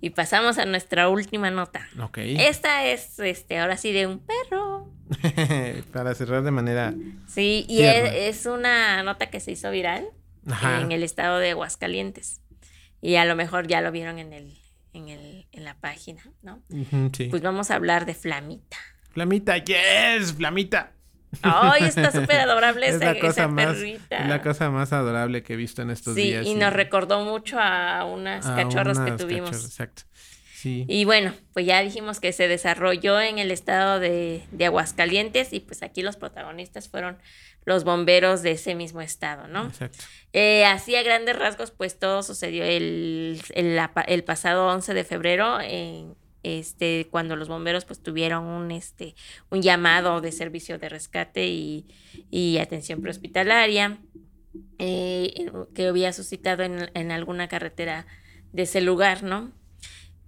Y 0.01 0.09
pasamos 0.15 0.57
a 0.57 0.65
nuestra 0.65 1.09
última 1.09 1.51
nota. 1.51 1.87
Ok. 1.99 2.19
Esta 2.19 2.85
es, 2.85 3.19
este, 3.19 3.59
ahora 3.59 3.77
sí, 3.77 3.91
de 3.91 4.07
un 4.07 4.19
perro. 4.19 4.89
Para 5.93 6.15
cerrar 6.15 6.43
de 6.43 6.51
manera. 6.51 6.93
Sí, 7.27 7.65
y 7.67 7.81
es, 7.83 8.37
es, 8.37 8.45
una 8.45 9.03
nota 9.03 9.29
que 9.29 9.39
se 9.41 9.51
hizo 9.51 9.69
viral 9.69 10.07
Ajá. 10.49 10.81
en 10.81 10.91
el 10.91 11.03
estado 11.03 11.37
de 11.39 11.51
Aguascalientes. 11.51 12.41
Y 13.01 13.15
a 13.15 13.25
lo 13.25 13.35
mejor 13.35 13.67
ya 13.67 13.81
lo 13.81 13.91
vieron 13.91 14.19
en 14.19 14.31
el, 14.31 14.57
en 14.93 15.09
el, 15.09 15.47
en 15.51 15.65
la 15.65 15.75
página, 15.75 16.23
¿no? 16.41 16.61
Uh 16.69 16.85
-huh, 16.85 17.15
sí. 17.15 17.25
Pues 17.25 17.41
vamos 17.41 17.71
a 17.71 17.75
hablar 17.75 18.05
de 18.05 18.13
Flamita. 18.13 18.77
Flamita, 19.09 19.57
yes, 19.57 20.33
Flamita. 20.33 20.93
Ay, 21.41 21.83
está 21.85 22.11
súper 22.11 22.39
adorable 22.39 22.87
es 22.87 22.95
esa, 22.95 23.13
la 23.13 23.19
cosa 23.19 23.29
esa 23.29 23.47
más, 23.47 23.65
perrita. 23.67 24.27
la 24.27 24.41
cosa 24.41 24.69
más 24.69 24.93
adorable 24.93 25.43
que 25.43 25.53
he 25.53 25.55
visto 25.55 25.81
en 25.81 25.89
estos 25.89 26.15
sí, 26.15 26.23
días. 26.23 26.45
y 26.45 26.55
nos 26.55 26.73
recordó 26.73 27.23
mucho 27.23 27.57
a 27.59 28.05
unas 28.05 28.45
a 28.45 28.55
cachorros 28.55 28.99
que 28.99 29.11
tuvimos. 29.13 29.49
cachorros, 29.51 29.65
exacto. 29.69 30.03
Sí. 30.53 30.85
Y 30.87 31.05
bueno, 31.05 31.33
pues 31.53 31.65
ya 31.65 31.81
dijimos 31.81 32.19
que 32.19 32.33
se 32.33 32.47
desarrolló 32.47 33.19
en 33.19 33.39
el 33.39 33.49
estado 33.49 33.99
de, 33.99 34.43
de 34.51 34.65
Aguascalientes 34.67 35.53
y 35.53 35.59
pues 35.59 35.81
aquí 35.81 36.03
los 36.03 36.17
protagonistas 36.17 36.87
fueron 36.87 37.17
los 37.65 37.83
bomberos 37.83 38.43
de 38.43 38.51
ese 38.51 38.75
mismo 38.75 39.01
estado, 39.01 39.47
¿no? 39.47 39.67
Exacto. 39.67 40.03
Eh, 40.33 40.65
así 40.65 40.95
a 40.95 41.03
grandes 41.03 41.37
rasgos, 41.37 41.71
pues 41.71 41.97
todo 41.97 42.21
sucedió 42.21 42.63
el, 42.63 43.41
el, 43.53 43.79
el 44.07 44.23
pasado 44.23 44.67
11 44.67 44.93
de 44.93 45.03
febrero, 45.03 45.59
en, 45.61 46.15
este, 46.43 47.08
cuando 47.12 47.36
los 47.36 47.47
bomberos 47.47 47.86
pues 47.86 48.01
tuvieron 48.01 48.45
un, 48.45 48.71
este, 48.71 49.15
un 49.49 49.62
llamado 49.62 50.21
de 50.21 50.32
servicio 50.32 50.77
de 50.80 50.89
rescate 50.89 51.47
y, 51.47 51.88
y 52.30 52.58
atención 52.58 53.01
prehospitalaria 53.01 53.99
eh, 54.80 55.51
que 55.73 55.88
había 55.88 56.13
suscitado 56.13 56.63
en, 56.63 56.89
en 56.93 57.12
alguna 57.12 57.47
carretera 57.47 58.06
de 58.51 58.63
ese 58.63 58.82
lugar, 58.82 59.23
¿no? 59.23 59.51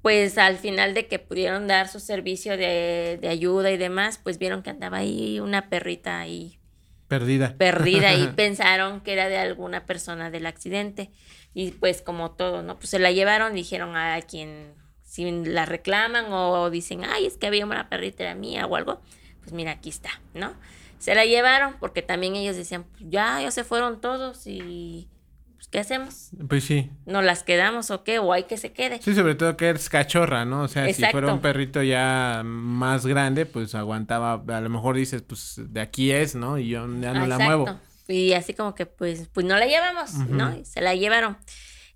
Pues 0.02 0.38
al 0.38 0.58
final 0.58 0.94
de 0.94 1.08
que 1.08 1.20
pudieron 1.20 1.68
dar 1.68 1.88
su 1.88 2.00
servicio 2.00 2.58
de, 2.58 3.18
de 3.22 3.28
ayuda 3.30 3.72
y 3.72 3.78
demás, 3.78 4.20
pues 4.22 4.38
vieron 4.38 4.62
que 4.62 4.70
andaba 4.70 4.98
ahí 4.98 5.40
una 5.40 5.70
perrita 5.70 6.20
ahí 6.20 6.60
Perdida. 7.08 7.56
perdida 7.58 8.14
y 8.14 8.28
pensaron 8.36 9.02
que 9.02 9.14
era 9.14 9.30
de 9.30 9.38
alguna 9.38 9.86
persona 9.86 10.30
del 10.32 10.46
accidente. 10.46 11.12
Y 11.54 11.72
pues 11.72 12.02
como 12.02 12.32
todo, 12.32 12.64
¿no? 12.64 12.78
Pues 12.78 12.90
se 12.90 13.00
la 13.00 13.12
llevaron, 13.12 13.54
dijeron 13.54 13.96
a 13.96 14.20
quien, 14.22 14.74
si 15.14 15.30
la 15.30 15.68
reclaman 15.68 16.34
o 16.34 16.72
dicen, 16.72 17.06
ay, 17.06 17.28
es 17.28 17.38
que 17.38 17.46
había 17.46 17.68
una 17.68 17.88
perrita 17.88 18.24
era 18.24 18.34
mía 18.34 18.66
o 18.66 18.76
algo, 18.76 19.00
pues 19.42 19.54
mira, 19.54 19.70
aquí 19.70 19.90
está, 19.90 20.10
¿no? 20.34 20.56
Se 20.98 21.14
la 21.14 21.24
llevaron 21.24 21.76
porque 21.80 22.02
también 22.02 22.36
ellos 22.36 22.56
decían, 22.56 22.84
pues 22.86 23.04
ya, 23.12 23.40
ya 23.40 23.52
se 23.52 23.64
fueron 23.64 24.02
todos 24.02 24.48
y 24.48 25.08
pues 25.54 25.68
¿qué 25.68 25.78
hacemos? 25.78 26.32
Pues 26.50 26.64
sí. 26.64 26.90
¿Nos 27.06 27.24
las 27.24 27.44
quedamos 27.44 27.92
o 27.92 28.04
qué? 28.04 28.18
¿O 28.18 28.34
hay 28.34 28.46
que 28.46 28.58
se 28.58 28.74
quede? 28.74 29.00
Sí, 29.04 29.14
sobre 29.14 29.36
todo 29.36 29.56
que 29.56 29.70
es 29.70 29.88
cachorra, 29.88 30.46
¿no? 30.46 30.64
O 30.64 30.68
sea, 30.68 30.92
si 30.92 31.06
fuera 31.06 31.32
un 31.32 31.42
perrito 31.42 31.84
ya 31.84 32.42
más 32.44 33.06
grande, 33.06 33.46
pues 33.46 33.76
aguantaba, 33.76 34.44
a 34.48 34.62
lo 34.62 34.70
mejor 34.72 34.96
dices, 34.96 35.22
pues 35.22 35.62
de 35.64 35.80
aquí 35.80 36.12
es, 36.12 36.34
¿no? 36.34 36.58
Y 36.58 36.70
yo 36.70 36.88
ya 37.00 37.14
no 37.14 37.28
la 37.28 37.38
muevo. 37.38 37.80
Y 38.08 38.34
así 38.34 38.56
como 38.56 38.74
que 38.74 38.88
pues, 38.88 39.30
pues 39.32 39.46
no 39.46 39.58
la 39.58 39.68
llevamos, 39.68 40.16
¿no? 40.28 40.58
Y 40.58 40.66
se 40.66 40.82
la 40.82 40.96
llevaron. 40.96 41.38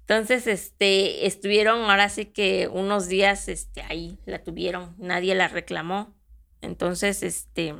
Entonces, 0.09 0.47
este, 0.47 1.27
estuvieron 1.27 1.81
ahora 1.89 2.07
sí 2.07 2.25
que 2.27 2.69
unos 2.71 3.07
días, 3.09 3.49
este, 3.49 3.81
ahí 3.81 4.17
la 4.25 4.41
tuvieron, 4.41 4.95
nadie 4.97 5.35
la 5.35 5.49
reclamó. 5.49 6.15
Entonces, 6.61 7.23
este, 7.23 7.75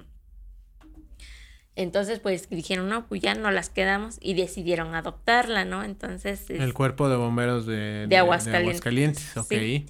entonces 1.76 2.20
pues 2.20 2.50
dijeron, 2.50 2.90
no, 2.90 3.08
pues 3.08 3.22
ya 3.22 3.34
no 3.36 3.52
las 3.52 3.70
quedamos 3.70 4.18
y 4.20 4.34
decidieron 4.34 4.96
adoptarla, 4.96 5.64
¿no? 5.64 5.84
Entonces, 5.84 6.50
El 6.50 6.74
cuerpo 6.74 7.08
de 7.08 7.16
bomberos 7.16 7.66
de, 7.66 8.08
De 8.08 8.18
Aguascalientes. 8.18 8.82
Aguascalientes, 8.82 9.38
ok. 9.38 9.48
Sí. 9.50 9.86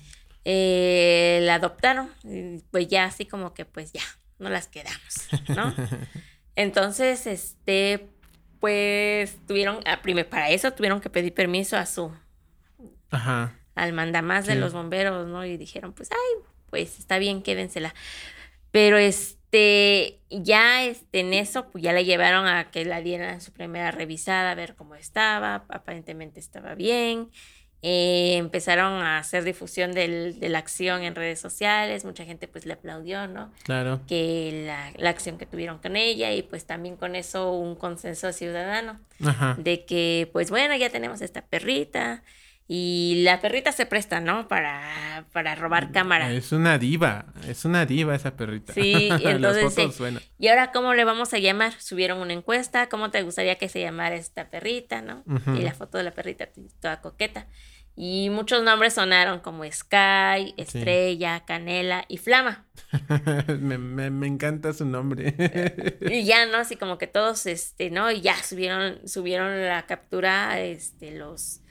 eh, 0.45 1.39
la 1.43 1.56
adoptaron, 1.56 2.10
y 2.23 2.60
pues 2.71 2.88
ya 2.88 3.06
así 3.06 3.26
como 3.26 3.54
que 3.54 3.65
pues 3.65 3.93
ya, 3.93 4.02
no 4.38 4.50
las 4.50 4.67
quedamos, 4.67 5.28
¿no? 5.56 5.73
Entonces, 6.56 7.26
este, 7.26 8.08
pues 8.60 9.38
tuvieron, 9.47 9.80
a 9.88 10.02
primer- 10.02 10.28
para 10.30 10.50
eso 10.50 10.71
tuvieron 10.73 11.00
que 11.02 11.10
pedir 11.10 11.34
permiso 11.34 11.78
a 11.78 11.86
su, 11.86 12.12
Ajá. 13.12 13.54
al 13.76 13.93
mandamás 13.93 14.46
de 14.48 14.56
los 14.56 14.74
bomberos, 14.74 15.28
¿no? 15.28 15.46
Y 15.46 15.56
dijeron, 15.58 15.93
pues, 15.93 16.10
ay, 16.12 16.43
pues 16.70 16.98
está 17.00 17.17
bien, 17.20 17.41
quédensela. 17.43 17.93
Pero 18.72 18.98
este, 18.98 20.20
ya 20.30 20.84
este, 20.84 21.20
en 21.22 21.34
eso, 21.34 21.70
pues 21.70 21.84
ya 21.84 21.93
la 21.93 22.02
llevaron 22.02 22.48
a 22.48 22.70
que 22.72 22.86
la 22.86 23.02
dieran 23.02 23.39
su 23.41 23.52
primera 23.54 23.91
revisada, 23.91 24.52
a 24.52 24.56
ver 24.56 24.76
cómo 24.76 24.96
estaba, 24.96 25.65
aparentemente 25.70 26.39
estaba 26.39 26.76
bien. 26.76 27.30
Eh, 27.84 28.38
empezaron 28.38 28.93
a 29.04 29.20
hacer 29.20 29.43
difusión 29.43 29.91
del- 29.91 30.39
de 30.39 30.50
la 30.50 30.58
acción 30.58 31.04
en 31.04 31.13
redes 31.13 31.39
sociales, 31.39 32.04
mucha 32.06 32.26
gente 32.26 32.48
pues 32.48 32.65
le 32.65 32.74
aplaudió, 32.74 33.28
¿no? 33.28 33.54
Claro. 33.63 34.02
Que 34.08 34.63
la, 34.65 34.91
la 34.98 35.12
acción 35.12 35.38
que 35.38 35.46
tuvieron 35.46 35.78
con 35.78 35.96
ella 35.96 36.34
y 36.34 36.41
pues 36.41 36.65
también 36.65 36.98
con 36.98 37.15
eso 37.15 37.52
un 37.54 37.76
consenso 37.76 38.34
ciudadano 38.34 39.00
Ajá. 39.24 39.56
de 39.60 39.86
que 39.86 40.28
pues 40.34 40.50
bueno, 40.50 40.76
ya 40.76 40.89
tenemos 40.89 41.22
esta 41.22 41.43
perrita 41.46 42.24
y 42.70 43.22
la 43.24 43.40
perrita 43.40 43.72
se 43.72 43.86
presta, 43.86 44.20
¿no? 44.20 44.50
Para, 44.50 45.26
para 45.32 45.56
robar 45.56 45.92
cámara. 45.94 46.32
Es 46.32 46.52
una 46.52 46.78
diva, 46.78 47.28
es 47.48 47.64
una 47.64 47.86
diva 47.86 48.14
esa 48.14 48.36
perrita. 48.36 48.74
Sí, 48.74 48.82
y 48.82 49.10
Las 49.10 49.22
entonces 49.24 49.64
fotos 49.64 49.92
sí. 49.94 49.98
suenan. 49.98 50.22
¿Y 50.38 50.50
ahora 50.50 50.72
cómo 50.74 50.94
le 50.94 51.06
vamos 51.06 51.34
a 51.34 51.38
llamar? 51.38 51.74
Subieron 51.80 52.20
una 52.20 52.34
encuesta, 52.34 52.90
¿cómo 52.90 53.10
te 53.10 53.22
gustaría 53.24 53.56
que 53.56 53.70
se 53.70 53.80
llamara 53.80 54.16
esta 54.16 54.50
perrita, 54.50 55.02
no? 55.02 55.24
Y 55.56 55.62
la 55.62 55.74
foto 55.74 55.98
de 55.98 56.04
la 56.04 56.12
perrita 56.12 56.50
toda 56.82 57.00
coqueta. 57.00 57.48
Y 58.00 58.30
muchos 58.30 58.62
nombres 58.64 58.94
sonaron 58.94 59.40
como 59.40 59.64
Sky, 59.64 60.54
Estrella, 60.58 61.46
Canela 61.46 62.06
y 62.08 62.18
Flama. 62.18 62.66
me, 63.60 63.80
me, 63.80 64.12
me 64.12 64.28
encanta 64.28 64.72
su 64.74 64.86
nombre. 64.86 65.34
Y 66.02 66.24
ya, 66.24 66.46
¿no? 66.46 66.58
Así 66.58 66.76
como 66.76 67.00
que 67.00 67.08
todos, 67.08 67.48
este, 67.48 67.90
¿no? 67.90 68.12
Y 68.12 68.22
ya 68.22 68.36
subieron, 68.36 69.08
subieron 69.08 69.66
la 69.66 69.88
captura, 69.88 70.60
este, 70.60 71.18
los, 71.18 71.62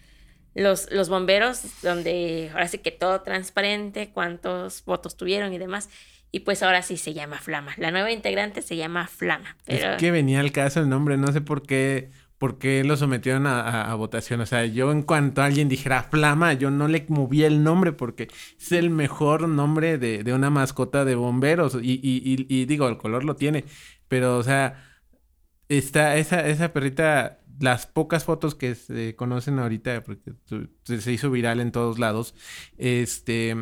los, 0.56 0.90
los 0.90 1.08
bomberos, 1.08 1.60
donde 1.82 2.50
ahora 2.52 2.66
sí 2.68 2.78
que 2.78 2.90
todo 2.90 3.20
transparente, 3.22 4.10
cuántos 4.12 4.84
votos 4.84 5.16
tuvieron 5.16 5.52
y 5.52 5.58
demás. 5.58 5.88
Y 6.32 6.40
pues 6.40 6.62
ahora 6.62 6.82
sí 6.82 6.96
se 6.96 7.14
llama 7.14 7.38
Flama. 7.38 7.72
La 7.76 7.90
nueva 7.90 8.10
integrante 8.10 8.60
se 8.62 8.76
llama 8.76 9.06
Flama. 9.06 9.56
Pero 9.64 9.92
Es 9.92 9.96
que 9.98 10.10
venía 10.10 10.40
al 10.40 10.52
caso 10.52 10.80
el 10.80 10.88
nombre, 10.88 11.16
no 11.16 11.32
sé 11.32 11.40
por 11.40 11.62
qué, 11.62 12.10
por 12.36 12.58
qué 12.58 12.84
lo 12.84 12.96
sometieron 12.96 13.46
a, 13.46 13.60
a- 13.60 13.90
a 13.90 13.94
votación. 13.94 14.40
O 14.40 14.46
sea, 14.46 14.66
yo 14.66 14.92
en 14.92 15.02
cuanto 15.02 15.40
alguien 15.42 15.68
dijera 15.68 16.02
Flama, 16.02 16.52
yo 16.54 16.70
no 16.70 16.88
le 16.88 17.06
movía 17.08 17.46
el 17.46 17.62
nombre 17.62 17.92
porque 17.92 18.28
es 18.60 18.72
el 18.72 18.90
mejor 18.90 19.48
nombre 19.48 19.98
de, 19.98 20.24
de 20.24 20.32
una 20.34 20.50
mascota 20.50 21.04
de 21.04 21.14
bomberos. 21.14 21.76
Y, 21.80 21.92
y, 22.02 22.20
y, 22.24 22.46
y 22.48 22.64
digo, 22.66 22.88
el 22.88 22.98
color 22.98 23.24
lo 23.24 23.36
tiene. 23.36 23.64
Pero, 24.08 24.36
o 24.36 24.42
sea, 24.42 24.84
está 25.68 26.16
esa, 26.16 26.46
esa 26.46 26.72
perrita, 26.72 27.40
las 27.60 27.86
pocas 27.86 28.24
fotos 28.24 28.54
que 28.54 28.74
se 28.74 29.14
conocen 29.16 29.58
ahorita, 29.58 30.02
porque 30.02 30.32
se 30.84 31.12
hizo 31.12 31.30
viral 31.30 31.60
en 31.60 31.72
todos 31.72 31.98
lados, 31.98 32.34
este, 32.78 33.56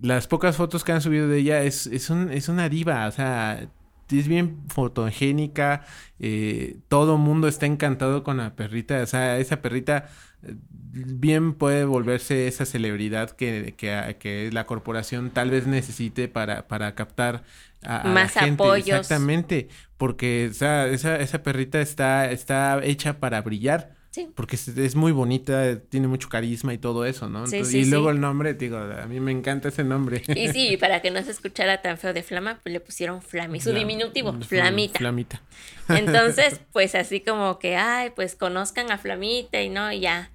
las 0.00 0.26
pocas 0.26 0.56
fotos 0.56 0.84
que 0.84 0.92
han 0.92 1.00
subido 1.00 1.28
de 1.28 1.38
ella 1.38 1.62
es, 1.62 1.86
es, 1.86 2.10
un, 2.10 2.30
es 2.30 2.48
una 2.48 2.68
diva, 2.68 3.06
o 3.06 3.12
sea, 3.12 3.68
es 4.10 4.28
bien 4.28 4.62
fotogénica, 4.68 5.84
eh, 6.18 6.78
todo 6.88 7.18
mundo 7.18 7.48
está 7.48 7.66
encantado 7.66 8.22
con 8.22 8.36
la 8.36 8.54
perrita, 8.54 9.02
o 9.02 9.06
sea, 9.06 9.38
esa 9.38 9.62
perrita 9.62 10.08
eh, 10.42 10.54
bien 10.92 11.54
puede 11.54 11.84
volverse 11.84 12.46
esa 12.46 12.66
celebridad 12.66 13.30
que, 13.30 13.74
que, 13.76 14.16
que 14.18 14.50
la 14.52 14.66
corporación 14.66 15.30
tal 15.30 15.50
vez 15.50 15.66
necesite 15.66 16.28
para, 16.28 16.68
para 16.68 16.94
captar 16.94 17.44
a, 17.86 18.00
a 18.02 18.04
la 18.08 18.10
Más 18.14 18.32
gente. 18.32 18.62
apoyos. 18.62 18.88
Exactamente, 19.00 19.68
porque 19.96 20.48
o 20.50 20.54
sea, 20.54 20.86
esa, 20.88 21.16
esa 21.16 21.42
perrita 21.42 21.80
está, 21.80 22.30
está 22.30 22.80
hecha 22.84 23.18
para 23.20 23.40
brillar. 23.42 23.94
sí. 24.10 24.28
Porque 24.34 24.56
es, 24.56 24.68
es 24.68 24.94
muy 24.94 25.12
bonita, 25.12 25.78
tiene 25.90 26.08
mucho 26.08 26.28
carisma 26.30 26.72
y 26.72 26.78
todo 26.78 27.04
eso, 27.04 27.28
¿no? 27.28 27.46
Sí, 27.46 27.56
Entonces- 27.56 27.72
sí, 27.72 27.86
y 27.86 27.90
luego 27.90 28.10
el 28.10 28.18
nombre, 28.20 28.54
digo, 28.54 28.78
a 28.78 29.06
mí 29.06 29.20
me 29.20 29.30
encanta 29.32 29.68
ese 29.68 29.84
nombre. 29.84 30.22
Y 30.28 30.48
sí, 30.48 30.76
para 30.80 31.00
que 31.02 31.10
no 31.10 31.22
se 31.22 31.30
escuchara 31.30 31.82
tan 31.82 31.98
feo 31.98 32.12
de 32.14 32.22
Flama, 32.22 32.58
pues 32.62 32.72
le 32.72 32.80
pusieron 32.80 33.20
Flami, 33.22 33.60
su 33.60 33.70
Flam- 33.70 33.78
diminutivo, 33.78 34.32
Flam- 34.32 34.42
Flamita. 34.44 34.98
Flamita. 34.98 35.42
Entonces, 35.88 36.60
pues 36.72 36.94
así 36.94 37.20
como 37.20 37.58
que, 37.58 37.76
ay, 37.76 38.10
pues 38.16 38.34
conozcan 38.36 38.90
a 38.90 38.98
Flamita 38.98 39.60
y 39.62 39.68
no, 39.68 39.92
y 39.92 40.00
ya, 40.00 40.30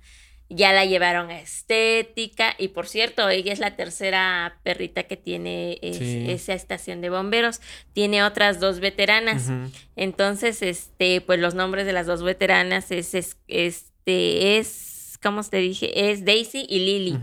ya 0.54 0.74
la 0.74 0.86
llevaron 0.86 1.30
a 1.32 1.40
estética. 1.40 2.54
Y 2.58 2.70
por 2.70 2.88
cierto, 2.88 3.30
ella 3.30 3.54
es 3.54 3.60
la 3.60 3.76
tercera 3.76 4.60
perrita 4.64 5.04
que 5.04 5.18
tiene 5.18 5.80
es- 5.82 5.98
Sí. 5.98 6.26
esa 6.30 6.54
estación 6.54 7.02
de 7.02 7.10
bomberos. 7.10 7.62
Tiene 7.94 8.24
otras 8.24 8.60
dos 8.60 8.80
veteranas. 8.80 9.50
Entonces, 9.96 10.62
este, 10.62 11.22
pues 11.22 11.40
los 11.40 11.56
nombres 11.56 11.86
de 11.86 11.94
las 11.94 12.06
dos 12.06 12.24
veteranas 12.24 12.92
es, 12.92 13.14
es- 13.14 13.38
este, 13.48 14.58
es, 14.58 15.18
¿cómo 15.22 15.44
te 15.44 15.58
dije? 15.58 16.12
Es 16.12 16.26
Daisy 16.26 16.66
y 16.68 16.80
Lily. 16.80 17.20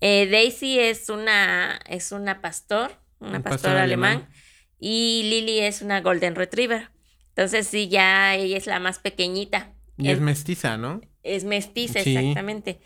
Eh, 0.00 0.28
Daisy 0.30 0.78
es 0.78 1.08
una, 1.08 1.80
es 1.88 2.12
una 2.12 2.40
pastor, 2.40 2.92
una 3.18 3.38
Un 3.38 3.42
pastor, 3.42 3.50
pastor 3.62 3.76
alemán, 3.76 4.10
alemán. 4.18 4.32
y 4.78 5.22
Lily 5.24 5.60
es 5.60 5.82
una 5.82 6.00
golden 6.00 6.34
retriever. 6.34 6.88
Entonces 7.28 7.66
sí, 7.66 7.88
ya 7.88 8.34
ella 8.36 8.56
es 8.56 8.66
la 8.66 8.80
más 8.80 8.98
pequeñita. 8.98 9.72
Y 10.00 10.10
es 10.10 10.18
En- 10.18 10.24
mestiza, 10.24 10.76
¿no? 10.76 11.00
es 11.22 11.44
mestiza, 11.44 12.00
Sí. 12.00 12.16
exactamente. 12.16 12.80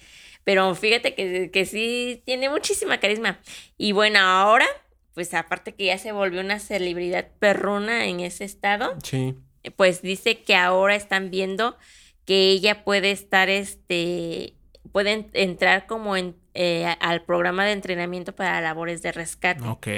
Pero 0.44 0.74
fíjate 0.74 1.14
que, 1.14 1.50
que 1.50 1.64
sí 1.66 2.22
tiene 2.26 2.50
muchísima 2.50 2.98
carisma. 3.00 3.38
Y 3.78 3.92
bueno, 3.92 4.18
ahora, 4.20 4.66
pues 5.14 5.32
aparte 5.34 5.72
que 5.74 5.86
ya 5.86 5.98
se 5.98 6.12
volvió 6.12 6.40
una 6.40 6.58
celebridad 6.58 7.28
perruna 7.38 8.06
en 8.06 8.20
ese 8.20 8.44
estado, 8.44 8.94
Sí. 9.02 9.34
pues 9.76 10.02
dice 10.02 10.42
que 10.42 10.54
ahora 10.56 10.96
están 10.96 11.30
viendo 11.30 11.76
que 12.26 12.50
ella 12.50 12.84
puede 12.84 13.10
estar, 13.10 13.48
este, 13.48 14.54
puede 14.92 15.12
en- 15.12 15.30
entrar 15.32 15.86
como 15.86 16.16
en, 16.16 16.36
eh, 16.54 16.86
al 17.00 17.22
programa 17.24 17.64
de 17.64 17.72
entrenamiento 17.72 18.34
para 18.34 18.60
labores 18.60 19.00
de 19.02 19.12
rescate. 19.12 19.62
Ok. 19.66 19.88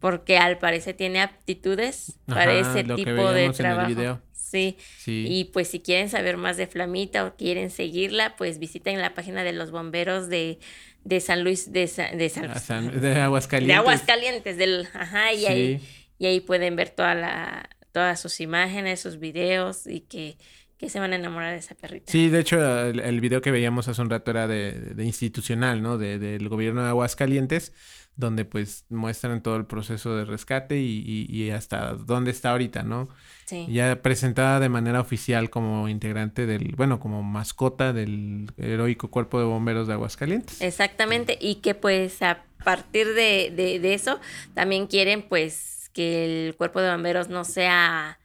Porque 0.00 0.38
al 0.38 0.58
parecer 0.58 0.96
tiene 0.96 1.20
aptitudes 1.20 2.18
para 2.26 2.54
ese 2.54 2.84
tipo 2.84 3.32
de 3.32 3.50
trabajo. 3.50 4.20
Sí. 4.50 4.76
Sí. 4.98 5.26
Y 5.28 5.44
pues 5.44 5.68
si 5.68 5.80
quieren 5.80 6.08
saber 6.08 6.36
más 6.36 6.56
de 6.56 6.66
Flamita 6.66 7.24
o 7.24 7.36
quieren 7.36 7.70
seguirla, 7.70 8.36
pues 8.36 8.58
visiten 8.58 9.00
la 9.00 9.14
página 9.14 9.44
de 9.44 9.52
los 9.52 9.70
bomberos 9.70 10.28
de, 10.28 10.58
de 11.04 11.20
San 11.20 11.44
Luis, 11.44 11.72
de, 11.72 11.86
Sa- 11.86 12.10
de 12.10 12.28
San 12.28 12.44
A 12.44 12.48
Luis. 12.48 12.62
San- 12.62 13.00
de 13.00 13.20
Aguascalientes. 13.20 13.74
De 13.74 13.78
Aguascalientes, 13.78 14.56
del, 14.56 14.88
ajá, 14.92 15.32
y 15.32 15.38
Sí. 15.40 15.46
ahí, 15.46 15.80
y 16.18 16.26
ahí 16.26 16.40
pueden 16.40 16.76
ver 16.76 16.90
toda 16.90 17.14
la, 17.14 17.68
todas 17.92 18.20
sus 18.20 18.40
imágenes, 18.40 19.00
sus 19.00 19.18
videos, 19.18 19.86
y 19.86 20.00
que, 20.00 20.36
que 20.80 20.88
se 20.88 20.98
van 20.98 21.12
a 21.12 21.16
enamorar 21.16 21.52
de 21.52 21.58
esa 21.58 21.74
perrita. 21.74 22.10
Sí, 22.10 22.30
de 22.30 22.40
hecho, 22.40 22.58
el, 22.86 23.00
el 23.00 23.20
video 23.20 23.42
que 23.42 23.50
veíamos 23.50 23.86
hace 23.86 24.00
un 24.00 24.08
rato 24.08 24.30
era 24.30 24.48
de, 24.48 24.72
de 24.72 25.04
institucional, 25.04 25.82
¿no? 25.82 25.98
De, 25.98 26.18
del 26.18 26.48
gobierno 26.48 26.82
de 26.82 26.88
Aguascalientes, 26.88 27.74
donde 28.16 28.46
pues 28.46 28.86
muestran 28.88 29.42
todo 29.42 29.56
el 29.56 29.66
proceso 29.66 30.16
de 30.16 30.24
rescate 30.24 30.78
y, 30.80 31.02
y- 31.06 31.26
y 31.44 31.50
hasta 31.50 31.92
dónde 31.92 32.30
está 32.30 32.52
ahorita, 32.52 32.82
¿no? 32.82 33.10
Sí. 33.44 33.66
Ya 33.70 34.00
presentada 34.00 34.58
de 34.58 34.68
manera 34.70 35.00
oficial 35.00 35.50
como 35.50 35.86
integrante 35.88 36.46
del, 36.46 36.74
bueno, 36.76 36.98
como 36.98 37.22
mascota 37.22 37.92
del 37.92 38.50
heroico 38.56 39.10
cuerpo 39.10 39.38
de 39.38 39.44
bomberos 39.44 39.86
de 39.86 39.92
Aguascalientes. 39.94 40.62
Exactamente, 40.62 41.36
y 41.40 41.56
que 41.56 41.74
pues 41.74 42.22
a 42.22 42.42
partir 42.64 43.06
de, 43.08 43.52
de, 43.54 43.78
de 43.80 43.94
eso 43.94 44.18
también 44.54 44.86
quieren 44.86 45.22
pues 45.28 45.90
que 45.92 46.46
el 46.48 46.56
cuerpo 46.56 46.80
de 46.80 46.90
bomberos 46.90 47.28
no 47.28 47.44
sea, 47.44 48.18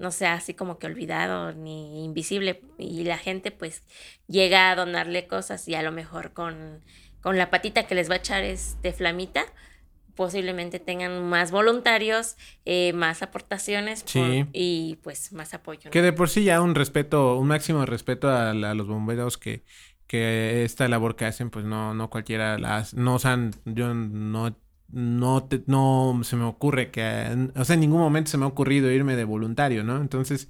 no 0.00 0.10
sea 0.10 0.34
así 0.34 0.54
como 0.54 0.78
que 0.78 0.86
olvidado 0.88 1.52
ni 1.52 2.04
invisible 2.04 2.62
y 2.78 3.04
la 3.04 3.18
gente 3.18 3.52
pues 3.52 3.82
llega 4.26 4.70
a 4.70 4.74
donarle 4.74 5.26
cosas 5.28 5.68
y 5.68 5.74
a 5.76 5.82
lo 5.82 5.92
mejor 5.92 6.32
con, 6.32 6.80
con 7.20 7.36
la 7.38 7.50
patita 7.50 7.86
que 7.86 7.94
les 7.94 8.10
va 8.10 8.14
a 8.14 8.18
echar 8.18 8.42
este 8.42 8.92
flamita 8.92 9.44
posiblemente 10.16 10.80
tengan 10.80 11.28
más 11.28 11.50
voluntarios, 11.50 12.36
eh, 12.66 12.92
más 12.92 13.22
aportaciones 13.22 14.02
por- 14.02 14.48
y 14.52 14.98
pues 15.02 15.32
más 15.32 15.54
apoyo. 15.54 15.82
¿no? 15.86 15.90
Que 15.90 16.02
de 16.02 16.12
por 16.12 16.28
sí 16.28 16.44
ya 16.44 16.60
un 16.60 16.74
respeto, 16.74 17.36
un 17.38 17.46
máximo 17.46 17.86
respeto 17.86 18.28
a, 18.28 18.50
a 18.50 18.74
los 18.74 18.86
bomberos 18.86 19.38
que, 19.38 19.62
que 20.06 20.64
esta 20.64 20.88
labor 20.88 21.16
que 21.16 21.24
hacen, 21.24 21.48
pues 21.50 21.64
no, 21.64 21.94
no 21.94 22.10
cualquiera 22.10 22.58
la 22.58 22.78
hace. 22.78 22.96
No, 22.96 23.14
o 23.14 23.18
sea, 23.18 23.38
yo 23.64 23.94
no, 23.94 24.54
no, 24.92 25.44
te- 25.44 25.62
no 25.66 26.20
se 26.24 26.36
me 26.36 26.44
ocurre 26.44 26.90
que, 26.90 27.48
o 27.56 27.64
sea, 27.64 27.74
en 27.74 27.80
ningún 27.80 28.00
momento 28.00 28.30
se 28.30 28.38
me 28.38 28.44
ha 28.44 28.48
ocurrido 28.48 28.90
irme 28.90 29.16
de 29.16 29.24
voluntario, 29.24 29.84
¿no? 29.84 30.00
Entonces, 30.00 30.48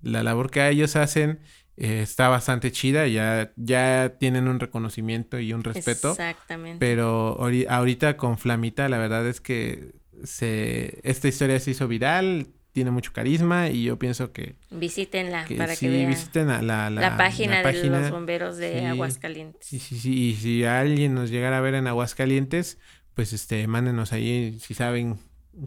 la 0.00 0.22
labor 0.22 0.50
que 0.50 0.68
ellos 0.68 0.96
hacen 0.96 1.40
eh, 1.76 2.00
está 2.02 2.28
bastante 2.28 2.72
chida, 2.72 3.06
ya, 3.06 3.52
ya 3.56 4.14
tienen 4.18 4.48
un 4.48 4.58
reconocimiento 4.60 5.38
y 5.38 5.52
un 5.52 5.62
respeto. 5.64 6.10
Exactamente. 6.10 6.78
Pero 6.80 7.38
ahori- 7.38 7.66
ahorita 7.68 8.16
con 8.16 8.36
Flamita, 8.38 8.88
la 8.88 8.98
verdad 8.98 9.26
es 9.28 9.40
que 9.40 9.92
se, 10.24 11.00
esta 11.04 11.28
historia 11.28 11.58
se 11.60 11.70
hizo 11.72 11.86
viral, 11.88 12.48
tiene 12.72 12.90
mucho 12.90 13.12
carisma 13.12 13.70
y 13.70 13.84
yo 13.84 13.98
pienso 13.98 14.32
que, 14.32 14.56
Visítenla 14.70 15.44
que 15.46 15.56
para 15.56 15.74
sí, 15.74 15.86
que 15.86 15.92
vean. 15.92 16.10
visiten 16.10 16.50
a 16.50 16.62
la, 16.62 16.90
la, 16.90 17.00
la, 17.00 17.16
página 17.16 17.62
de 17.62 17.82
los 17.88 18.10
bomberos 18.10 18.56
de 18.56 18.80
Sí. 18.80 18.84
Aguascalientes. 18.86 19.66
Sí, 19.66 19.78
sí, 19.78 19.98
sí. 19.98 20.12
Y 20.30 20.34
si 20.34 20.64
alguien 20.64 21.14
nos 21.14 21.30
llegara 21.30 21.58
a 21.58 21.60
ver 21.60 21.74
en 21.74 21.86
Aguascalientes, 21.88 22.78
pues 23.18 23.32
este, 23.32 23.66
mándenos 23.66 24.12
ahí 24.12 24.60
si 24.60 24.74
saben 24.74 25.18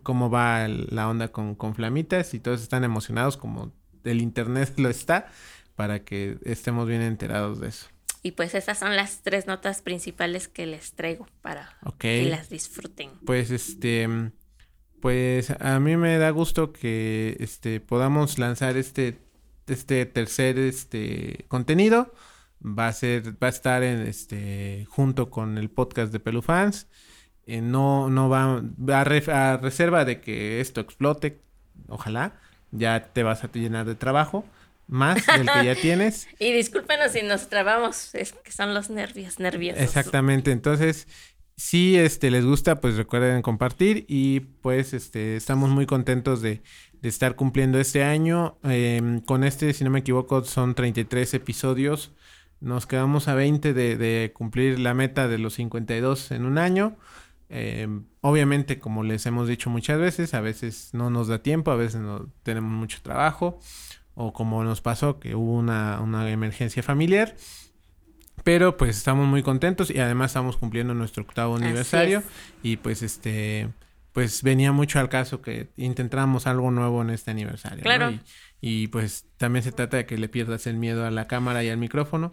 cómo 0.03 0.29
va 0.29 0.69
la 0.69 1.09
onda 1.09 1.33
con, 1.33 1.53
con 1.53 1.75
Flamitas 1.75 2.33
y 2.33 2.39
todos 2.39 2.61
están 2.61 2.85
emocionados 2.85 3.35
como 3.35 3.73
el 4.05 4.21
internet 4.21 4.71
lo 4.77 4.87
está 4.87 5.29
para 5.75 6.05
que 6.05 6.37
estemos 6.45 6.87
bien 6.87 7.01
enterados 7.01 7.59
de 7.59 7.67
eso. 7.67 7.87
Y 8.23 8.31
pues 8.31 8.55
esas 8.55 8.79
son 8.79 8.95
las 8.95 9.21
tres 9.21 9.47
notas 9.47 9.81
principales 9.81 10.47
que 10.47 10.65
les 10.65 10.93
traigo 10.93 11.27
para 11.41 11.75
que 11.97 12.23
las 12.29 12.49
disfruten. 12.49 13.09
Pues 13.25 13.51
este, 13.51 14.07
pues 15.01 15.51
a 15.51 15.77
mí 15.81 15.97
me 15.97 16.17
da 16.19 16.29
gusto 16.29 16.71
que 16.71 17.35
este 17.41 17.81
podamos 17.81 18.39
lanzar 18.39 18.77
este 18.77 19.19
este 19.67 20.05
tercer 20.05 20.57
este 20.57 21.43
contenido. 21.49 22.13
Va 22.65 22.87
a 22.87 22.93
ser 22.93 23.33
va 23.43 23.47
a 23.47 23.49
estar 23.49 23.83
en 23.83 24.07
este 24.07 24.87
junto 24.89 25.29
con 25.29 25.57
el 25.57 25.69
podcast 25.69 26.13
de 26.13 26.21
Pelufans. 26.21 26.87
Eh, 27.53 27.61
no 27.61 28.09
no 28.09 28.29
va, 28.29 28.61
va 28.79 29.01
a, 29.01 29.03
re- 29.03 29.31
a 29.31 29.57
reserva 29.57 30.05
de 30.05 30.21
que 30.21 30.61
esto 30.61 30.79
explote, 30.81 31.39
ojalá 31.87 32.39
ya 32.71 33.09
te 33.13 33.23
vas 33.23 33.43
a 33.43 33.51
llenar 33.51 33.85
de 33.85 33.95
trabajo 33.95 34.45
más 34.87 35.25
del 35.25 35.49
que 35.51 35.65
ya 35.65 35.75
tienes. 35.81 36.27
Y 36.39 36.53
discúlpenos 36.53 37.11
si 37.11 37.21
nos 37.23 37.49
trabamos, 37.49 38.15
es 38.15 38.33
que 38.33 38.51
son 38.51 38.73
los 38.73 38.89
nervios, 38.89 39.39
nerviosos. 39.39 39.81
Exactamente, 39.83 40.51
entonces, 40.51 41.07
si 41.57 41.97
este 41.97 42.31
les 42.31 42.45
gusta, 42.45 42.79
pues 42.81 42.95
recuerden 42.95 43.41
compartir 43.41 44.05
y 44.07 44.39
pues 44.61 44.93
este 44.93 45.35
estamos 45.35 45.69
muy 45.69 45.85
contentos 45.85 46.41
de, 46.41 46.61
de 47.01 47.09
estar 47.09 47.35
cumpliendo 47.35 47.79
este 47.79 48.03
año. 48.03 48.57
Em, 48.63 49.19
con 49.21 49.43
este, 49.43 49.73
si 49.73 49.83
no 49.83 49.89
me 49.89 49.99
equivoco, 49.99 50.43
son 50.43 50.73
33 50.75 51.33
episodios. 51.33 52.11
Nos 52.61 52.85
quedamos 52.87 53.27
a 53.27 53.33
20 53.35 53.73
de, 53.73 53.97
de 53.97 54.31
cumplir 54.33 54.79
la 54.79 54.93
meta 54.93 55.27
de 55.27 55.37
los 55.39 55.55
52 55.55 56.31
en 56.31 56.45
un 56.45 56.57
año. 56.57 56.95
Em, 57.53 58.05
obviamente, 58.21 58.79
como 58.79 59.03
les 59.03 59.25
hemos 59.25 59.47
dicho 59.47 59.69
muchas 59.69 59.99
veces, 59.99 60.33
a 60.33 60.39
veces 60.39 60.91
no 60.93 61.09
nos 61.09 61.27
da 61.27 61.43
tiempo, 61.43 61.69
a 61.71 61.75
veces 61.75 61.99
no 61.99 62.29
tenemos 62.43 62.71
mucho 62.71 62.99
trabajo, 63.01 63.59
o 64.15 64.31
como 64.31 64.63
nos 64.63 64.79
pasó 64.79 65.19
que 65.19 65.35
hubo 65.35 65.53
una, 65.57 65.99
una 65.99 66.29
emergencia 66.31 66.81
familiar. 66.81 67.35
Pero 68.45 68.77
pues 68.77 68.97
estamos 68.97 69.27
muy 69.27 69.43
contentos 69.43 69.91
y 69.91 69.99
además 69.99 70.31
estamos 70.31 70.55
cumpliendo 70.55 70.93
nuestro 70.93 71.23
octavo 71.23 71.57
Así 71.57 71.65
aniversario. 71.65 72.19
es. 72.19 72.25
Y 72.63 72.77
pues 72.77 73.03
este, 73.03 73.69
pues 74.13 74.43
venía 74.43 74.71
mucho 74.71 74.99
al 74.99 75.09
caso 75.09 75.41
que 75.41 75.69
intentáramos 75.75 76.47
algo 76.47 76.71
nuevo 76.71 77.01
en 77.01 77.09
este 77.09 77.31
aniversario. 77.31 77.79
¿no? 77.79 77.83
Claro. 77.83 78.11
Y, 78.11 78.21
y, 78.83 78.87
pues 78.87 79.25
también 79.37 79.63
se 79.63 79.73
trata 79.73 79.97
de 79.97 80.05
que 80.05 80.17
le 80.17 80.29
pierdas 80.29 80.65
el 80.67 80.77
miedo 80.77 81.05
a 81.05 81.11
la 81.11 81.27
cámara 81.27 81.63
y 81.63 81.69
al 81.69 81.77
micrófono 81.77 82.31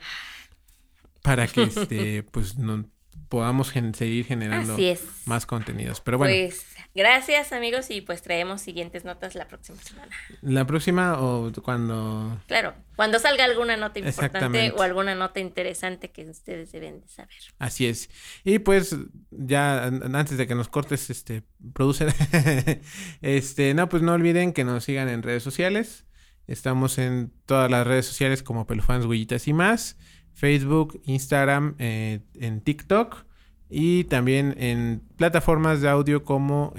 para 1.22 1.46
que 1.46 1.64
este, 1.64 2.22
pues 2.22 2.56
no, 2.56 2.84
podamos 3.28 3.70
gen- 3.70 3.94
seguir 3.94 4.24
generando 4.24 4.74
Así 4.74 4.86
es. 4.88 5.02
más 5.26 5.46
contenidos. 5.46 6.00
Pero 6.00 6.18
bueno, 6.18 6.34
Pues 6.34 6.64
gracias 6.94 7.52
amigos 7.52 7.90
y 7.90 8.00
pues 8.00 8.22
traemos 8.22 8.60
siguientes 8.60 9.04
notas 9.04 9.34
la 9.34 9.46
próxima 9.48 9.78
semana. 9.82 10.10
la 10.42 10.66
próxima 10.66 11.20
o 11.20 11.52
cuando... 11.62 12.40
Claro, 12.46 12.74
cuando 12.96 13.18
salga 13.18 13.44
alguna 13.44 13.76
nota 13.76 13.98
importante 13.98 14.72
o 14.76 14.82
alguna 14.82 15.14
nota 15.14 15.40
interesante 15.40 16.10
que 16.10 16.28
ustedes 16.28 16.72
deben 16.72 17.00
de 17.00 17.08
saber. 17.08 17.34
Así 17.58 17.86
es. 17.86 18.10
Y 18.44 18.58
pues 18.60 18.96
ya 19.30 19.84
an- 19.84 20.14
antes 20.16 20.38
de 20.38 20.46
que 20.46 20.54
nos 20.54 20.68
cortes, 20.68 21.10
este, 21.10 21.42
producer, 21.74 22.12
este, 23.22 23.74
no, 23.74 23.88
pues 23.88 24.02
no 24.02 24.12
olviden 24.12 24.52
que 24.52 24.64
nos 24.64 24.84
sigan 24.84 25.08
en 25.08 25.22
redes 25.22 25.42
sociales. 25.42 26.04
Estamos 26.46 26.96
en 26.98 27.32
todas 27.44 27.70
las 27.70 27.86
redes 27.86 28.06
sociales 28.06 28.42
como 28.42 28.66
Pelufans, 28.66 29.04
Huellitas 29.04 29.46
y 29.48 29.52
más. 29.52 29.98
Facebook, 30.38 31.00
Instagram, 31.04 31.74
eh, 31.80 32.20
en 32.36 32.60
TikTok 32.60 33.24
y 33.68 34.04
también 34.04 34.54
en 34.56 35.02
plataformas 35.16 35.80
de 35.80 35.88
audio 35.88 36.22
como 36.22 36.72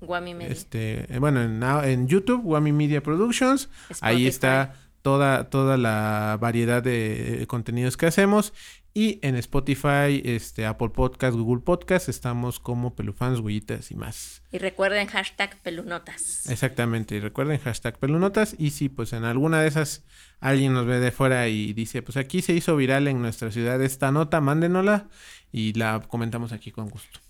Guami 0.00 0.34
Media. 0.34 0.52
este, 0.52 1.14
eh, 1.14 1.18
bueno, 1.20 1.40
en, 1.40 2.08
YouTube, 2.08 2.42
Wami 2.44 2.72
Media 2.72 3.00
Productions. 3.00 3.70
Ahí 4.00 4.26
está 4.26 4.74
toda, 5.02 5.50
toda 5.50 5.76
la 5.76 6.36
variedad 6.40 6.82
de 6.82 7.44
eh, 7.44 7.46
contenidos 7.46 7.96
que 7.96 8.06
hacemos. 8.06 8.52
Y 8.92 9.20
en 9.22 9.36
Spotify, 9.36 10.20
este, 10.24 10.66
Apple 10.66 10.88
Podcast, 10.90 11.36
Google 11.36 11.62
Podcast, 11.62 12.08
estamos 12.08 12.58
como 12.58 12.96
Pelufans, 12.96 13.38
Huellitas 13.38 13.92
y 13.92 13.94
más. 13.94 14.42
Y 14.50 14.58
recuerden 14.58 15.06
hashtag 15.06 15.60
pelunotas. 15.62 16.48
Exactamente. 16.50 17.14
Y 17.14 17.20
recuerden 17.20 17.58
hashtag 17.60 17.98
pelunotas. 17.98 18.56
Y 18.58 18.70
si 18.70 18.88
pues 18.88 19.12
en 19.12 19.24
alguna 19.24 19.60
de 19.60 19.68
esas 19.68 20.04
alguien 20.40 20.72
nos 20.72 20.86
ve 20.86 20.98
de 20.98 21.12
fuera 21.12 21.46
y 21.46 21.72
dice, 21.72 22.02
pues 22.02 22.16
aquí 22.16 22.42
se 22.42 22.52
hizo 22.52 22.74
viral 22.74 23.06
en 23.06 23.22
nuestra 23.22 23.52
ciudad 23.52 23.80
esta 23.80 24.10
nota, 24.10 24.40
mándenosla 24.40 25.08
y 25.52 25.72
la 25.74 26.02
comentamos 26.08 26.50
aquí 26.50 26.72
con 26.72 26.88
gusto. 26.88 27.20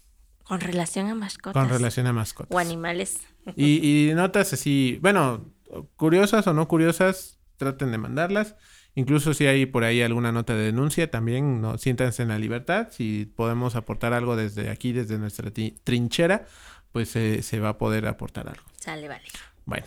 Con 0.44 0.61
relación 0.61 1.08
a 1.08 1.14
mascotas. 1.14 1.62
Con 1.62 1.70
relación 1.70 2.06
a 2.06 2.12
mascotas. 2.14 2.54
O 2.54 2.58
animales. 2.58 3.20
Y, 3.54 4.08
y 4.08 4.14
notas 4.14 4.52
así, 4.54 4.98
bueno, 5.02 5.52
curiosas 5.96 6.46
o 6.46 6.54
no 6.54 6.66
curiosas, 6.68 7.38
traten 7.56 7.92
de 7.92 7.98
mandarlas. 7.98 8.56
Incluso 8.95 9.34
si 9.34 9.47
hay 9.47 9.66
por 9.66 9.84
ahí 9.84 10.03
alguna 10.03 10.32
nota 10.32 10.55
de 10.55 10.64
denuncia, 10.64 11.11
también 11.11 11.61
no 11.61 11.78
siéntanse 11.78 12.22
en 12.22 12.28
la 12.28 12.38
libertad. 12.38 12.88
Si 12.91 13.26
podemos 13.36 13.76
aportar 13.76 14.12
algo 14.12 14.36
desde 14.36 14.70
aquí, 14.70 14.93
desde 14.93 15.18
nuestra 15.18 15.51
trinchera, 15.84 16.47
pues 16.93 17.14
eh, 17.16 17.43
se 17.43 17.61
va 17.61 17.70
a 17.70 17.78
poder 17.78 18.07
aportar 18.07 18.49
algo. 18.49 18.64
Sale, 18.78 19.09
vale. 19.09 19.24
Bueno, 19.64 19.86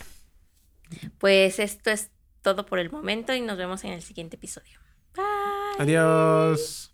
Pues 1.18 1.60
esto 1.60 1.89
es 1.89 2.12
todo 2.41 2.66
por 2.66 2.80
el 2.80 2.91
momento 2.91 3.34
y 3.34 3.41
nos 3.41 3.58
vemos 3.58 3.84
en 3.84 3.91
el 3.91 4.01
siguiente 4.01 4.38
episodio. 4.38 4.80
Bye. 5.16 5.24
adiós. 5.80 6.93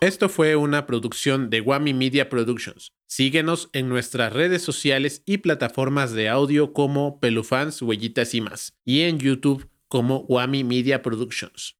Esto 0.00 0.28
fue 0.28 0.54
una 0.54 0.86
producción 0.86 1.50
de 1.50 1.60
Wami 1.60 1.92
Media 1.92 2.28
Productions. 2.28 2.92
Síguenos 3.08 3.68
en 3.72 3.88
nuestras 3.88 4.32
redes 4.32 4.62
sociales 4.62 5.22
y 5.26 5.38
plataformas 5.38 6.12
de 6.12 6.28
audio 6.28 6.72
como 6.72 7.18
Pelufans, 7.18 7.82
Huellitas 7.82 8.32
y 8.34 8.40
más, 8.40 8.76
y 8.84 9.00
en 9.02 9.18
YouTube 9.18 9.68
como 9.88 10.20
Wami 10.28 10.62
Media 10.62 11.02
Productions. 11.02 11.77